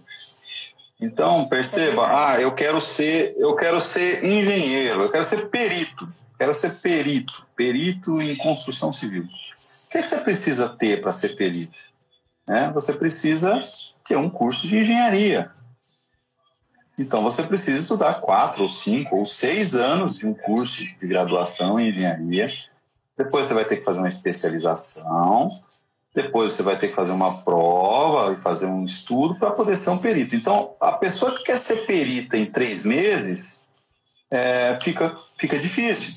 Então, 1.04 1.50
perceba, 1.50 2.30
ah, 2.30 2.40
eu 2.40 2.54
quero 2.54 2.80
ser, 2.80 3.36
eu 3.38 3.54
quero 3.58 3.82
ser 3.82 4.24
engenheiro, 4.24 5.02
eu 5.02 5.12
quero 5.12 5.26
ser 5.26 5.50
perito, 5.50 6.08
quero 6.38 6.54
ser 6.54 6.80
perito, 6.80 7.46
perito 7.58 8.22
em 8.22 8.38
construção 8.38 8.94
civil. 8.94 9.24
O 9.24 9.90
que, 9.90 9.98
é 9.98 10.02
que 10.02 10.08
você 10.08 10.18
precisa 10.20 10.70
ter 10.70 11.02
para 11.02 11.12
ser 11.12 11.36
perito? 11.36 11.78
Né? 12.48 12.72
Você 12.74 12.94
precisa 12.94 13.60
ter 14.08 14.16
um 14.16 14.30
curso 14.30 14.66
de 14.66 14.78
engenharia. 14.78 15.52
Então 16.98 17.22
você 17.22 17.44
precisa 17.44 17.80
estudar 17.80 18.22
quatro 18.22 18.64
ou 18.64 18.70
cinco 18.70 19.18
ou 19.18 19.26
seis 19.26 19.76
anos 19.76 20.18
de 20.18 20.26
um 20.26 20.34
curso 20.34 20.78
de 20.78 21.06
graduação 21.06 21.78
em 21.78 21.90
engenharia. 21.90 22.50
Depois 23.18 23.46
você 23.46 23.54
vai 23.54 23.66
ter 23.66 23.76
que 23.76 23.84
fazer 23.84 24.00
uma 24.00 24.08
especialização. 24.08 25.50
Depois 26.14 26.54
você 26.54 26.62
vai 26.62 26.78
ter 26.78 26.90
que 26.90 26.96
fazer 26.96 27.12
uma 27.12 27.42
prova 27.44 28.34
e 28.34 28.38
fazer 28.38 28.68
um 28.68 28.86
estudo 28.86 29.36
para 29.36 29.52
poder 29.52 29.76
ser 29.76 29.90
um 29.90 29.98
perito. 29.98 30.36
Então, 30.36 30.76
a 30.80 30.92
pessoa 30.92 31.36
que 31.36 31.44
quer 31.44 31.58
ser 31.58 31.86
perita 31.86 32.38
em 32.38 32.46
três 32.46 32.84
meses 32.84 33.60
é, 34.30 34.78
fica, 34.82 35.16
fica 35.38 35.58
difícil, 35.58 36.12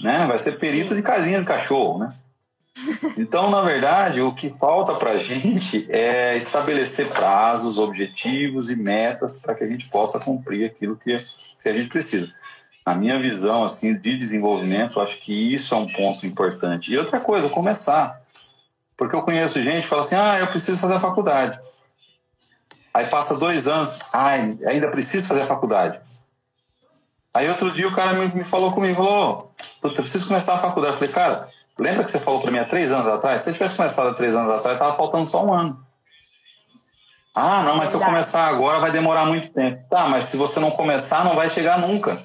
né? 0.00 0.26
Vai 0.26 0.38
ser 0.38 0.58
perito 0.58 0.94
de 0.94 1.02
casinha 1.02 1.40
de 1.40 1.46
cachorro, 1.46 1.98
né? 1.98 2.08
Então, 3.16 3.50
na 3.50 3.62
verdade, 3.62 4.20
o 4.20 4.34
que 4.34 4.50
falta 4.50 4.94
para 4.94 5.12
a 5.12 5.16
gente 5.16 5.86
é 5.90 6.36
estabelecer 6.36 7.08
prazos, 7.08 7.78
objetivos 7.78 8.68
e 8.68 8.76
metas 8.76 9.38
para 9.38 9.54
que 9.54 9.64
a 9.64 9.66
gente 9.66 9.88
possa 9.88 10.18
cumprir 10.18 10.66
aquilo 10.66 10.96
que, 10.96 11.16
que 11.62 11.68
a 11.68 11.72
gente 11.72 11.88
precisa. 11.88 12.30
Na 12.86 12.94
minha 12.94 13.18
visão 13.18 13.64
assim 13.64 13.94
de 13.94 14.16
desenvolvimento, 14.16 15.00
acho 15.00 15.18
que 15.20 15.32
isso 15.32 15.74
é 15.74 15.76
um 15.76 15.86
ponto 15.86 16.26
importante. 16.26 16.92
E 16.92 16.98
outra 16.98 17.18
coisa, 17.18 17.48
começar. 17.48 18.20
Porque 18.96 19.14
eu 19.14 19.22
conheço 19.22 19.60
gente 19.60 19.82
que 19.82 19.88
fala 19.88 20.02
assim: 20.02 20.14
ah, 20.14 20.38
eu 20.38 20.46
preciso 20.46 20.80
fazer 20.80 20.94
a 20.94 21.00
faculdade. 21.00 21.58
Aí 22.92 23.06
passa 23.08 23.34
dois 23.34 23.68
anos, 23.68 23.90
ai, 24.12 24.58
ainda 24.66 24.90
preciso 24.90 25.26
fazer 25.26 25.42
a 25.42 25.46
faculdade. 25.46 26.00
Aí 27.34 27.48
outro 27.48 27.70
dia 27.70 27.86
o 27.86 27.94
cara 27.94 28.14
me, 28.14 28.34
me 28.34 28.42
falou 28.42 28.72
comigo, 28.72 28.96
falou, 28.96 29.52
eu 29.82 29.92
preciso 29.92 30.26
começar 30.26 30.54
a 30.54 30.58
faculdade. 30.58 30.94
Eu 30.94 30.98
falei, 30.98 31.12
cara, 31.12 31.50
Lembra 31.78 32.04
que 32.04 32.10
você 32.10 32.18
falou 32.18 32.40
para 32.40 32.50
mim 32.50 32.58
há 32.58 32.64
três 32.64 32.90
anos 32.90 33.06
atrás? 33.06 33.42
Se 33.42 33.46
você 33.46 33.52
tivesse 33.52 33.76
começado 33.76 34.08
há 34.08 34.14
três 34.14 34.34
anos 34.34 34.52
atrás, 34.52 34.76
estava 34.76 34.94
faltando 34.94 35.26
só 35.26 35.44
um 35.44 35.52
ano. 35.52 35.84
Ah, 37.36 37.62
não, 37.62 37.76
mas 37.76 37.90
se 37.90 37.94
eu 37.94 38.00
começar 38.00 38.46
agora 38.46 38.78
vai 38.78 38.90
demorar 38.90 39.26
muito 39.26 39.50
tempo. 39.50 39.86
Tá, 39.90 40.08
mas 40.08 40.24
se 40.24 40.38
você 40.38 40.58
não 40.58 40.70
começar, 40.70 41.22
não 41.22 41.36
vai 41.36 41.50
chegar 41.50 41.78
nunca. 41.78 42.18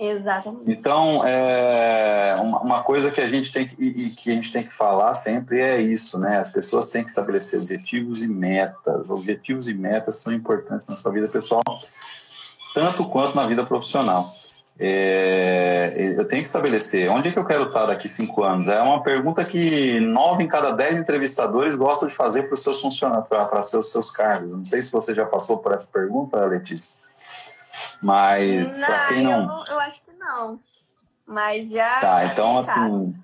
Exatamente. 0.00 0.62
Então, 0.66 1.22
é, 1.26 2.34
uma, 2.40 2.82
coisa 2.82 3.10
que 3.10 3.20
a 3.20 3.28
gente 3.28 3.52
tem 3.52 3.68
que, 3.68 4.10
que 4.16 4.30
a 4.30 4.34
gente 4.34 4.50
tem 4.50 4.62
que 4.62 4.72
falar 4.72 5.14
sempre 5.14 5.60
é 5.60 5.78
isso, 5.78 6.18
né? 6.18 6.38
As 6.38 6.48
pessoas 6.48 6.86
têm 6.86 7.04
que 7.04 7.10
estabelecer 7.10 7.60
objetivos 7.60 8.22
e 8.22 8.26
metas. 8.26 9.10
Objetivos 9.10 9.68
e 9.68 9.74
metas 9.74 10.16
são 10.16 10.32
importantes 10.32 10.86
na 10.86 10.96
sua 10.96 11.12
vida 11.12 11.28
pessoal, 11.28 11.62
tanto 12.74 13.04
quanto 13.08 13.36
na 13.36 13.46
vida 13.46 13.66
profissional 13.66 14.24
é, 14.82 16.14
eu 16.16 16.24
tenho 16.26 16.40
que 16.40 16.48
estabelecer 16.48 17.10
onde 17.10 17.28
é 17.28 17.32
que 17.32 17.38
eu 17.38 17.44
quero 17.44 17.64
estar 17.64 17.84
daqui 17.84 18.08
cinco 18.08 18.42
anos. 18.42 18.66
É 18.66 18.80
uma 18.80 19.02
pergunta 19.02 19.44
que 19.44 20.00
nove 20.00 20.42
em 20.42 20.48
cada 20.48 20.70
dez 20.70 20.96
entrevistadores 20.96 21.74
gostam 21.74 22.08
de 22.08 22.14
fazer 22.14 22.44
para 22.44 22.54
os 22.54 22.62
seus 22.62 22.80
funcionários, 22.80 23.28
para 23.28 23.60
seus, 23.60 23.92
seus 23.92 24.10
cargos. 24.10 24.52
Não 24.52 24.64
sei 24.64 24.80
se 24.80 24.90
você 24.90 25.14
já 25.14 25.26
passou 25.26 25.58
por 25.58 25.72
essa 25.72 25.86
pergunta, 25.86 26.42
Letícia. 26.46 27.09
Mas 28.02 28.76
para 28.78 29.08
quem 29.08 29.22
não... 29.22 29.42
Eu, 29.42 29.74
eu, 29.74 29.80
acho 29.80 30.02
que 30.02 30.12
não. 30.12 30.58
Mas 31.28 31.70
já. 31.70 32.00
Tá, 32.00 32.24
então 32.24 32.58
assim. 32.58 33.14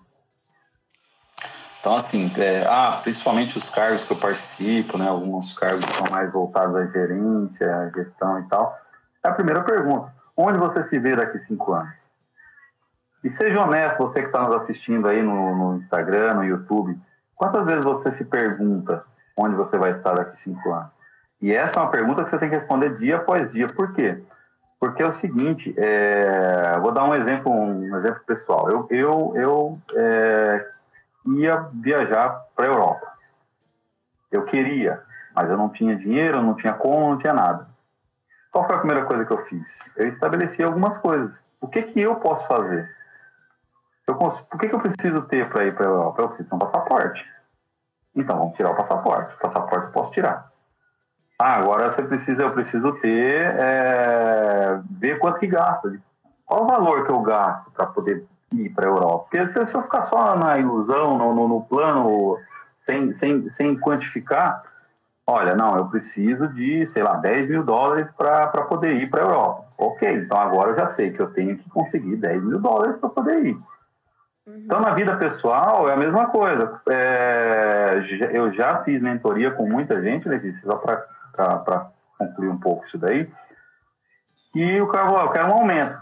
Então, 1.81 1.97
assim, 1.97 2.33
é, 2.37 2.67
ah, 2.67 2.99
principalmente 3.01 3.57
os 3.57 3.71
cargos 3.71 4.05
que 4.05 4.13
eu 4.13 4.17
participo, 4.17 4.99
né? 4.99 5.09
Alguns 5.09 5.53
cargos 5.53 5.85
que 5.85 5.97
são 5.97 6.07
mais 6.11 6.33
voltados 6.33 6.75
à 6.75 6.87
gerência, 6.87 7.77
à 7.77 7.91
gestão 7.91 8.41
e 8.41 8.49
tal. 8.49 8.77
É 9.23 9.29
a 9.29 9.33
primeira 9.33 9.63
pergunta 9.63 10.13
onde 10.37 10.59
você 10.59 10.85
se 10.85 10.99
vê 10.99 11.17
daqui 11.17 11.39
cinco 11.41 11.73
anos? 11.73 11.95
E 13.25 13.33
seja 13.33 13.63
honesto, 13.63 13.99
você 13.99 14.21
que 14.21 14.27
está 14.27 14.43
nos 14.43 14.55
assistindo 14.63 15.09
aí 15.09 15.23
no, 15.23 15.57
no, 15.57 15.77
Instagram, 15.79 16.35
no 16.35 16.45
YouTube, 16.45 16.99
quantas 17.35 17.65
vezes 17.65 17.85
você 17.85 18.11
se 18.11 18.25
pergunta 18.25 19.05
onde 19.37 19.55
você 19.57 19.79
vai 19.79 19.93
estar 19.93 20.15
daqui 20.15 20.41
cinco 20.41 20.73
anos? 20.73 20.91
E 21.41 21.53
essa 21.53 21.79
é 21.79 21.83
uma 21.83 21.91
pergunta 21.91 22.25
que 22.25 22.31
você 22.31 22.39
tem 22.39 22.49
que 22.51 22.57
responder 22.57 22.99
dia 22.99 23.17
após 23.17 23.51
dia. 23.53 23.69
Por 23.69 23.93
quê? 23.95 24.23
Porque 24.79 25.03
é 25.03 25.07
o 25.07 25.15
seguinte, 25.15 25.75
é... 25.77 26.79
vou 26.81 26.93
dar 26.93 27.05
um 27.05 27.15
exemplo, 27.15 27.51
um 27.53 27.97
exemplo 27.97 28.21
pessoal. 28.27 28.71
Eu, 28.71 28.87
eu, 28.91 29.33
eu 29.37 29.79
é... 29.95 30.71
ia 31.27 31.69
viajar 31.73 32.45
para 32.55 32.67
a 32.67 32.69
Europa. 32.69 33.13
Eu 34.31 34.45
queria, 34.45 35.03
mas 35.35 35.49
eu 35.49 35.57
não 35.57 35.69
tinha 35.69 35.97
dinheiro, 35.97 36.43
não 36.43 36.55
tinha 36.55 36.75
como, 36.75 37.11
não 37.11 37.19
tinha 37.19 37.33
nada. 37.33 37.67
Qual 38.53 38.67
foi 38.67 38.77
a 38.77 38.79
primeira 38.79 39.05
coisa 39.05 39.25
que 39.25 39.33
eu 39.33 39.45
fiz? 39.47 39.79
Eu 39.97 40.09
estabeleci 40.09 40.63
algumas 40.63 40.99
coisas. 40.99 41.37
O 41.61 41.69
que, 41.69 41.83
que 41.83 42.01
eu 42.01 42.17
posso 42.17 42.47
fazer? 42.47 42.89
Eu 44.07 44.15
por 44.15 44.59
que, 44.59 44.69
que 44.69 44.75
eu 44.75 44.81
preciso 44.81 45.23
ter 45.23 45.49
para 45.49 45.65
ir 45.65 45.75
para 45.75 45.85
a 45.85 45.89
Europa? 45.89 46.23
Eu 46.23 46.29
preciso 46.29 46.49
ter 46.49 46.55
um 46.55 46.59
passaporte. 46.59 47.27
Então, 48.15 48.39
vamos 48.39 48.57
tirar 48.57 48.71
o 48.71 48.77
passaporte. 48.77 49.35
O 49.35 49.39
passaporte 49.39 49.87
eu 49.87 49.93
posso 49.93 50.11
tirar. 50.13 50.49
Ah, 51.39 51.57
agora 51.57 51.93
você 51.93 52.03
precisa, 52.03 52.43
eu 52.43 52.53
preciso 52.53 52.93
ter, 52.95 53.55
é, 53.59 54.81
ver 54.91 55.19
quanto 55.19 55.39
que 55.39 55.47
gasta. 55.47 55.99
Qual 56.47 56.65
o 56.65 56.67
valor 56.67 57.05
que 57.05 57.11
eu 57.11 57.21
gasto 57.21 57.71
para 57.73 57.87
poder 57.87 58.25
ir 58.55 58.71
para 58.71 58.87
a 58.87 58.89
Europa? 58.89 59.27
Porque 59.31 59.49
se, 59.49 59.59
eu 59.59 59.67
ficar 59.83 60.07
só 60.07 60.35
na 60.37 60.59
ilusão, 60.59 61.19
no, 61.19 61.35
no, 61.35 61.49
no 61.49 61.63
plano, 61.65 62.39
sem, 62.87 63.15
sem, 63.17 63.51
sem 63.51 63.77
quantificar, 63.79 64.63
olha, 65.27 65.55
não, 65.55 65.77
eu 65.77 65.87
preciso 65.89 66.49
de, 66.49 66.89
sei 66.93 67.03
lá, 67.03 67.17
10 67.17 67.51
mil 67.51 67.63
dólares 67.65 68.09
para 68.17 68.47
poder 68.63 68.95
ir 68.95 69.11
para 69.11 69.23
a 69.23 69.27
Europa. 69.27 69.65
Ok, 69.77 70.11
então 70.11 70.39
agora 70.39 70.71
eu 70.71 70.77
já 70.77 70.89
sei 70.91 71.11
que 71.11 71.21
eu 71.21 71.31
tenho 71.33 71.59
que 71.59 71.69
conseguir 71.69 72.17
10 72.17 72.43
mil 72.45 72.59
dólares 72.59 72.97
para 72.97 73.11
poder 73.11 73.45
ir. 73.45 73.59
Uhum. 74.47 74.63
Então, 74.65 74.81
na 74.81 74.95
vida 74.95 75.17
pessoal, 75.17 75.87
é 75.89 75.93
a 75.93 75.97
mesma 75.97 76.29
coisa. 76.29 76.81
É, 76.89 78.01
eu 78.33 78.51
já 78.53 78.83
fiz 78.85 79.03
mentoria 79.03 79.51
com 79.51 79.69
muita 79.69 80.01
gente, 80.01 80.29
Letícia, 80.29 80.63
só 80.65 80.77
para 80.77 81.05
concluir 82.19 82.49
um 82.49 82.59
pouco 82.59 82.87
isso 82.87 82.99
daí. 82.99 83.31
E 84.55 84.81
o 84.81 84.89
cara 84.89 85.07
falou, 85.07 85.21
eu 85.21 85.31
quero 85.31 85.49
um 85.49 85.55
aumento. 85.55 85.99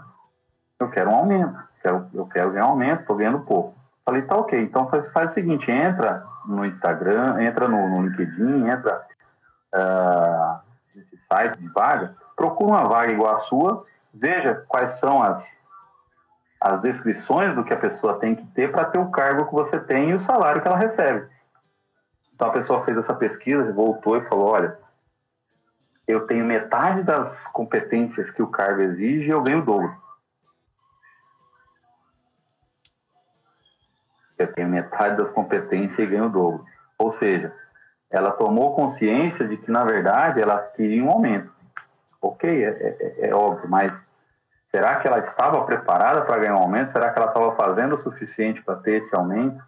Eu 0.79 0.89
quero 0.89 1.09
um 1.09 1.15
aumento. 1.15 1.63
Quero, 1.81 2.07
eu 2.13 2.25
quero 2.25 2.51
ganhar 2.51 2.67
um 2.67 2.71
aumento, 2.71 3.01
estou 3.01 3.15
ganhando 3.15 3.41
pouco. 3.41 3.75
Falei, 4.05 4.21
tá 4.21 4.35
ok. 4.35 4.59
Então 4.61 4.89
faz, 4.89 5.11
faz 5.11 5.31
o 5.31 5.33
seguinte, 5.33 5.69
entra 5.71 6.25
no 6.45 6.65
Instagram, 6.65 7.41
entra 7.41 7.67
no, 7.67 7.89
no 7.89 8.07
LinkedIn, 8.07 8.67
entra 8.67 9.05
uh, 9.73 10.59
esse 10.95 11.17
site 11.27 11.57
de 11.57 11.67
vaga, 11.69 12.15
procura 12.35 12.71
uma 12.71 12.87
vaga 12.87 13.11
igual 13.11 13.35
a 13.35 13.41
sua, 13.41 13.85
veja 14.13 14.63
quais 14.67 14.99
são 14.99 15.21
as, 15.21 15.45
as 16.61 16.81
descrições 16.81 17.53
do 17.55 17.63
que 17.63 17.73
a 17.73 17.77
pessoa 17.77 18.19
tem 18.19 18.35
que 18.35 18.45
ter 18.47 18.71
para 18.71 18.85
ter 18.85 18.97
o 18.97 19.11
cargo 19.11 19.45
que 19.45 19.53
você 19.53 19.79
tem 19.79 20.11
e 20.11 20.13
o 20.13 20.21
salário 20.21 20.61
que 20.61 20.67
ela 20.67 20.77
recebe. 20.77 21.27
Então 22.33 22.49
a 22.49 22.51
pessoa 22.51 22.83
fez 22.83 22.97
essa 22.97 23.13
pesquisa, 23.13 23.71
voltou 23.71 24.17
e 24.17 24.25
falou: 24.27 24.49
olha, 24.49 24.77
eu 26.07 26.27
tenho 26.27 26.45
metade 26.45 27.03
das 27.03 27.47
competências 27.47 28.29
que 28.29 28.41
o 28.41 28.47
cargo 28.47 28.81
exige 28.81 29.27
e 29.27 29.31
eu 29.31 29.41
ganho 29.41 29.59
o 29.59 29.65
dobro. 29.65 29.95
Eu 34.37 34.51
tenho 34.53 34.67
metade 34.67 35.17
das 35.17 35.31
competências 35.31 35.97
e 35.97 36.05
ganho 36.05 36.25
o 36.25 36.29
dobro. 36.29 36.65
Ou 36.97 37.11
seja, 37.11 37.53
ela 38.09 38.31
tomou 38.31 38.75
consciência 38.75 39.47
de 39.47 39.57
que, 39.57 39.71
na 39.71 39.83
verdade, 39.83 40.41
ela 40.41 40.59
queria 40.59 41.03
um 41.03 41.09
aumento. 41.09 41.51
Ok, 42.21 42.49
é, 42.49 42.69
é, 42.69 43.29
é 43.29 43.33
óbvio, 43.33 43.69
mas 43.69 43.93
será 44.69 44.95
que 44.97 45.07
ela 45.07 45.19
estava 45.19 45.63
preparada 45.65 46.21
para 46.21 46.39
ganhar 46.39 46.55
um 46.55 46.61
aumento? 46.61 46.91
Será 46.91 47.11
que 47.11 47.19
ela 47.19 47.29
estava 47.29 47.55
fazendo 47.55 47.95
o 47.95 48.01
suficiente 48.01 48.61
para 48.61 48.75
ter 48.75 49.03
esse 49.03 49.15
aumento? 49.15 49.63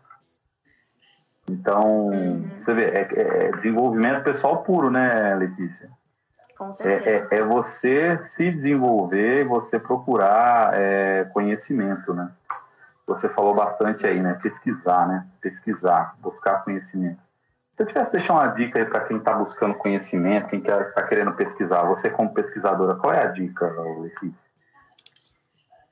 Então, 1.50 2.08
uhum. 2.08 2.50
você 2.58 2.73
vê, 2.73 2.86
é, 2.86 3.08
é, 3.12 3.52
desenvolvimento 3.54 4.23
pessoal 4.23 4.63
puro, 4.63 4.91
né, 4.91 5.34
Letícia? 5.36 5.89
Com 6.58 6.72
certeza. 6.72 7.28
É, 7.32 7.38
é, 7.38 7.43
você 7.43 8.20
se 8.36 8.52
desenvolver, 8.52 9.46
você 9.46 9.80
procurar 9.80 10.74
é, 10.74 11.26
conhecimento, 11.26 12.13
né? 12.13 12.32
Você 13.06 13.30
falou 13.30 13.54
bastante 13.54 14.06
aí, 14.06 14.20
né? 14.20 14.34
Pesquisar, 14.41 15.08
né? 15.08 15.28
Pesquisar, 15.39 16.15
buscar 16.20 16.63
conhecimento. 16.63 17.22
Se 17.76 17.84
eu 17.84 17.88
tivesse 17.88 18.12
deixar 18.12 18.34
uma 18.34 18.48
dica 18.48 18.80
aí 18.80 18.86
para 18.86 19.02
quem 19.02 19.17
está 19.17 19.34
buscando 19.34 19.76
conhecimento, 19.76 20.48
quem 20.48 20.60
está 20.60 21.04
querendo 21.04 21.34
pesquisar, 21.34 21.84
você 21.84 22.10
como 22.10 22.34
pesquisadora, 22.34 22.96
qual 22.96 23.13
é 23.13 23.22
a 23.24 23.28
dica, 23.28 23.67
Letícia? 24.00 24.48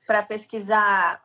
Para 0.04 0.22
pesquisar 0.24 1.20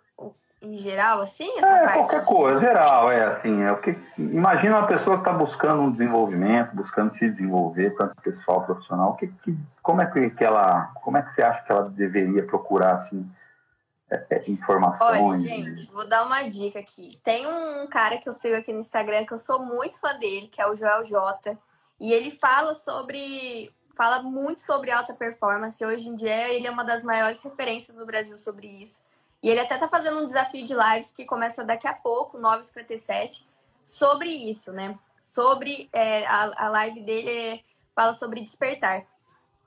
em 0.61 0.77
geral, 0.77 1.21
assim? 1.21 1.49
é, 1.57 1.87
qualquer 1.87 2.23
coisa, 2.23 2.59
geral, 2.59 3.11
é 3.11 3.23
assim. 3.23 3.63
É, 3.63 3.73
porque, 3.73 3.97
imagina 4.17 4.77
uma 4.77 4.87
pessoa 4.87 5.15
que 5.17 5.21
está 5.27 5.33
buscando 5.33 5.81
um 5.81 5.91
desenvolvimento, 5.91 6.75
buscando 6.75 7.15
se 7.15 7.29
desenvolver, 7.29 7.95
tanto 7.95 8.15
pessoal, 8.21 8.63
profissional, 8.63 9.15
que, 9.15 9.27
que, 9.27 9.57
como, 9.81 10.01
é 10.01 10.05
que, 10.05 10.29
que 10.29 10.43
ela, 10.43 10.91
como 11.03 11.17
é 11.17 11.23
que 11.23 11.33
você 11.33 11.41
acha 11.41 11.63
que 11.63 11.71
ela 11.71 11.89
deveria 11.89 12.45
procurar, 12.45 12.95
assim, 12.95 13.27
é, 14.11 14.25
é, 14.29 14.51
informações. 14.51 15.21
Olha, 15.21 15.37
gente, 15.37 15.89
vou 15.91 16.07
dar 16.07 16.25
uma 16.25 16.43
dica 16.43 16.77
aqui. 16.77 17.17
Tem 17.23 17.47
um 17.47 17.87
cara 17.87 18.17
que 18.17 18.29
eu 18.29 18.33
sigo 18.33 18.55
aqui 18.55 18.71
no 18.71 18.79
Instagram 18.79 19.25
que 19.25 19.33
eu 19.33 19.39
sou 19.39 19.65
muito 19.65 19.97
fã 19.99 20.15
dele, 20.19 20.47
que 20.47 20.61
é 20.61 20.67
o 20.67 20.75
Joel 20.75 21.03
J. 21.05 21.57
E 21.99 22.11
ele 22.13 22.29
fala 22.29 22.75
sobre. 22.75 23.73
Fala 23.95 24.21
muito 24.21 24.61
sobre 24.61 24.89
alta 24.89 25.13
performance. 25.13 25.83
Hoje 25.83 26.07
em 26.07 26.15
dia, 26.15 26.49
ele 26.49 26.65
é 26.65 26.71
uma 26.71 26.83
das 26.83 27.03
maiores 27.03 27.41
referências 27.41 27.95
do 27.95 28.05
Brasil 28.05 28.37
sobre 28.37 28.67
isso. 28.67 29.01
E 29.41 29.49
ele 29.49 29.59
até 29.59 29.77
tá 29.77 29.87
fazendo 29.87 30.19
um 30.19 30.25
desafio 30.25 30.65
de 30.65 30.73
lives 30.73 31.11
que 31.11 31.25
começa 31.25 31.63
daqui 31.63 31.87
a 31.87 31.93
pouco, 31.93 32.37
9h57, 32.37 33.43
sobre 33.81 34.29
isso, 34.29 34.71
né? 34.71 34.97
Sobre. 35.19 35.89
É, 35.91 36.25
a, 36.27 36.65
a 36.65 36.69
live 36.69 37.01
dele 37.01 37.63
fala 37.95 38.13
sobre 38.13 38.41
despertar. 38.41 39.05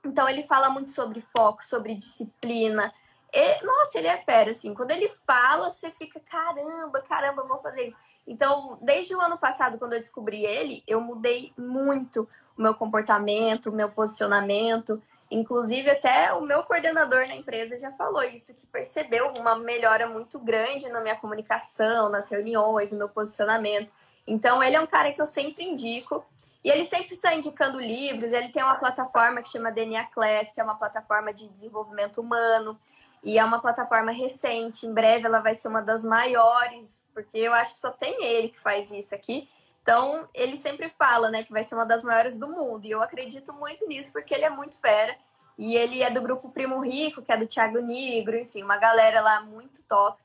Então 0.03 0.29
ele 0.29 0.43
fala 0.43 0.69
muito 0.69 0.91
sobre 0.91 1.19
foco, 1.19 1.65
sobre 1.65 1.95
disciplina. 1.95 2.93
E, 3.33 3.65
nossa, 3.65 3.97
ele 3.97 4.07
é 4.07 4.17
fera, 4.17 4.51
assim. 4.51 4.73
Quando 4.73 4.91
ele 4.91 5.09
fala, 5.27 5.69
você 5.69 5.91
fica, 5.91 6.21
caramba, 6.21 7.01
caramba, 7.01 7.43
vou 7.43 7.57
fazer 7.57 7.87
isso. 7.87 7.97
Então, 8.25 8.77
desde 8.81 9.13
o 9.13 9.19
ano 9.19 9.37
passado, 9.37 9.77
quando 9.77 9.93
eu 9.93 9.99
descobri 9.99 10.45
ele, 10.45 10.83
eu 10.87 11.01
mudei 11.01 11.51
muito 11.57 12.29
o 12.57 12.61
meu 12.61 12.73
comportamento, 12.73 13.69
o 13.69 13.73
meu 13.73 13.91
posicionamento. 13.91 15.01
Inclusive, 15.29 15.89
até 15.89 16.33
o 16.33 16.41
meu 16.41 16.63
coordenador 16.63 17.27
na 17.27 17.35
empresa 17.35 17.77
já 17.79 17.91
falou 17.91 18.23
isso, 18.23 18.53
que 18.53 18.67
percebeu 18.67 19.33
uma 19.39 19.55
melhora 19.55 20.07
muito 20.07 20.39
grande 20.39 20.87
na 20.89 21.01
minha 21.01 21.15
comunicação, 21.15 22.09
nas 22.09 22.29
reuniões, 22.29 22.91
no 22.91 22.97
meu 22.97 23.09
posicionamento. 23.09 23.91
Então, 24.27 24.61
ele 24.61 24.75
é 24.75 24.81
um 24.81 24.87
cara 24.87 25.11
que 25.11 25.21
eu 25.21 25.25
sempre 25.25 25.63
indico. 25.63 26.25
E 26.63 26.69
ele 26.69 26.83
sempre 26.83 27.13
está 27.13 27.35
indicando 27.35 27.79
livros. 27.79 28.31
Ele 28.31 28.49
tem 28.49 28.63
uma 28.63 28.75
plataforma 28.75 29.41
que 29.41 29.49
chama 29.49 29.71
DNA 29.71 30.05
Class, 30.05 30.51
que 30.51 30.59
é 30.59 30.63
uma 30.63 30.75
plataforma 30.75 31.31
de 31.31 31.47
desenvolvimento 31.47 32.19
humano. 32.19 32.79
E 33.23 33.37
é 33.37 33.45
uma 33.45 33.59
plataforma 33.59 34.11
recente. 34.11 34.85
Em 34.85 34.93
breve 34.93 35.25
ela 35.25 35.39
vai 35.39 35.53
ser 35.53 35.67
uma 35.67 35.81
das 35.81 36.03
maiores, 36.03 37.03
porque 37.13 37.37
eu 37.37 37.53
acho 37.53 37.73
que 37.73 37.79
só 37.79 37.91
tem 37.91 38.23
ele 38.23 38.49
que 38.49 38.59
faz 38.59 38.91
isso 38.91 39.13
aqui. 39.13 39.47
Então, 39.85 40.27
ele 40.33 40.55
sempre 40.55 40.89
fala, 40.89 41.29
né, 41.29 41.43
que 41.43 41.51
vai 41.51 41.63
ser 41.63 41.75
uma 41.75 41.85
das 41.85 42.03
maiores 42.03 42.35
do 42.35 42.49
mundo. 42.49 42.85
E 42.85 42.89
eu 42.89 43.03
acredito 43.03 43.53
muito 43.53 43.87
nisso, 43.87 44.11
porque 44.11 44.33
ele 44.33 44.43
é 44.43 44.49
muito 44.49 44.79
fera. 44.79 45.15
E 45.59 45.75
ele 45.75 46.01
é 46.01 46.09
do 46.09 46.23
grupo 46.23 46.49
Primo 46.49 46.79
Rico, 46.79 47.21
que 47.21 47.31
é 47.31 47.37
do 47.37 47.45
Thiago 47.45 47.79
Negro, 47.81 48.35
enfim, 48.35 48.63
uma 48.63 48.77
galera 48.77 49.21
lá 49.21 49.41
muito 49.41 49.83
top. 49.83 50.19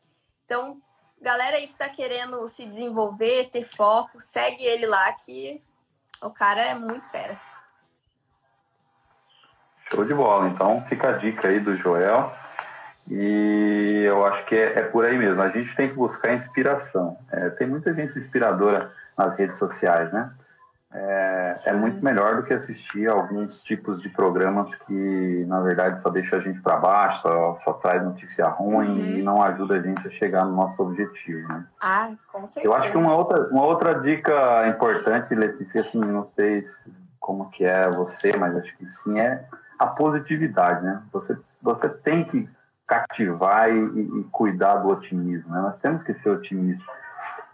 Então, 0.47 0.81
galera 1.21 1.59
aí 1.59 1.69
que 1.69 1.75
tá 1.75 1.91
querendo 1.91 2.49
se 2.49 2.65
desenvolver, 2.65 3.51
ter 3.51 3.63
foco, 3.63 4.19
segue 4.19 4.65
ele 4.65 4.87
lá, 4.87 5.13
que 5.13 5.63
o 6.23 6.31
cara 6.31 6.63
é 6.63 6.75
muito 6.75 7.07
fera. 7.11 7.39
Show 9.91 10.07
de 10.07 10.15
bola. 10.15 10.49
Então, 10.49 10.81
fica 10.87 11.11
a 11.11 11.19
dica 11.19 11.49
aí 11.49 11.61
do 11.61 11.77
Joel. 11.77 12.33
E 13.11 14.05
eu 14.07 14.25
acho 14.25 14.43
que 14.47 14.55
é, 14.55 14.79
é 14.79 14.83
por 14.89 15.05
aí 15.05 15.19
mesmo. 15.19 15.43
A 15.43 15.51
gente 15.51 15.77
tem 15.77 15.91
que 15.91 15.97
buscar 15.97 16.33
inspiração. 16.33 17.19
É, 17.31 17.51
tem 17.51 17.67
muita 17.67 17.93
gente 17.93 18.19
inspiradora 18.19 18.91
nas 19.17 19.37
redes 19.37 19.59
sociais, 19.59 20.13
né? 20.13 20.31
É, 20.93 21.53
é, 21.67 21.73
muito 21.73 22.05
melhor 22.05 22.37
do 22.37 22.43
que 22.43 22.53
assistir 22.53 23.09
alguns 23.09 23.63
tipos 23.63 24.03
de 24.03 24.09
programas 24.09 24.75
que, 24.75 25.45
na 25.47 25.61
verdade, 25.61 26.01
só 26.03 26.11
deixa 26.11 26.37
a 26.37 26.41
gente 26.41 26.61
para 26.61 26.79
baixo, 26.79 27.23
só, 27.23 27.59
só, 27.63 27.73
traz 27.75 28.03
notícia 28.03 28.49
ruim 28.49 28.99
uhum. 28.99 29.19
e 29.19 29.23
não 29.23 29.41
ajuda 29.41 29.77
a 29.77 29.81
gente 29.81 30.05
a 30.05 30.11
chegar 30.11 30.45
no 30.45 30.57
nosso 30.57 30.83
objetivo, 30.83 31.47
né? 31.47 31.65
Ah, 31.81 32.11
com 32.33 32.45
certeza. 32.45 32.67
Eu 32.67 32.75
acho 32.75 32.91
que 32.91 32.97
uma 32.97 33.15
outra, 33.15 33.49
uma 33.51 33.65
outra 33.65 34.01
dica 34.01 34.67
importante, 34.67 35.33
Letícia, 35.33 35.83
assim, 35.83 36.01
não 36.01 36.29
sei 36.31 36.67
como 37.21 37.51
que 37.51 37.65
é 37.65 37.89
você, 37.89 38.37
mas 38.37 38.57
acho 38.57 38.77
que 38.77 38.87
sim, 38.87 39.21
é 39.21 39.45
a 39.79 39.87
positividade, 39.87 40.85
né? 40.85 41.01
Você, 41.13 41.39
você 41.63 41.89
tem 41.89 42.25
que 42.25 42.49
cativar 42.85 43.71
e, 43.71 43.79
e 43.79 44.25
cuidar 44.33 44.79
do 44.79 44.89
otimismo, 44.89 45.55
né? 45.55 45.61
Nós 45.61 45.77
temos 45.79 46.03
que 46.03 46.15
ser 46.15 46.31
otimistas 46.31 46.85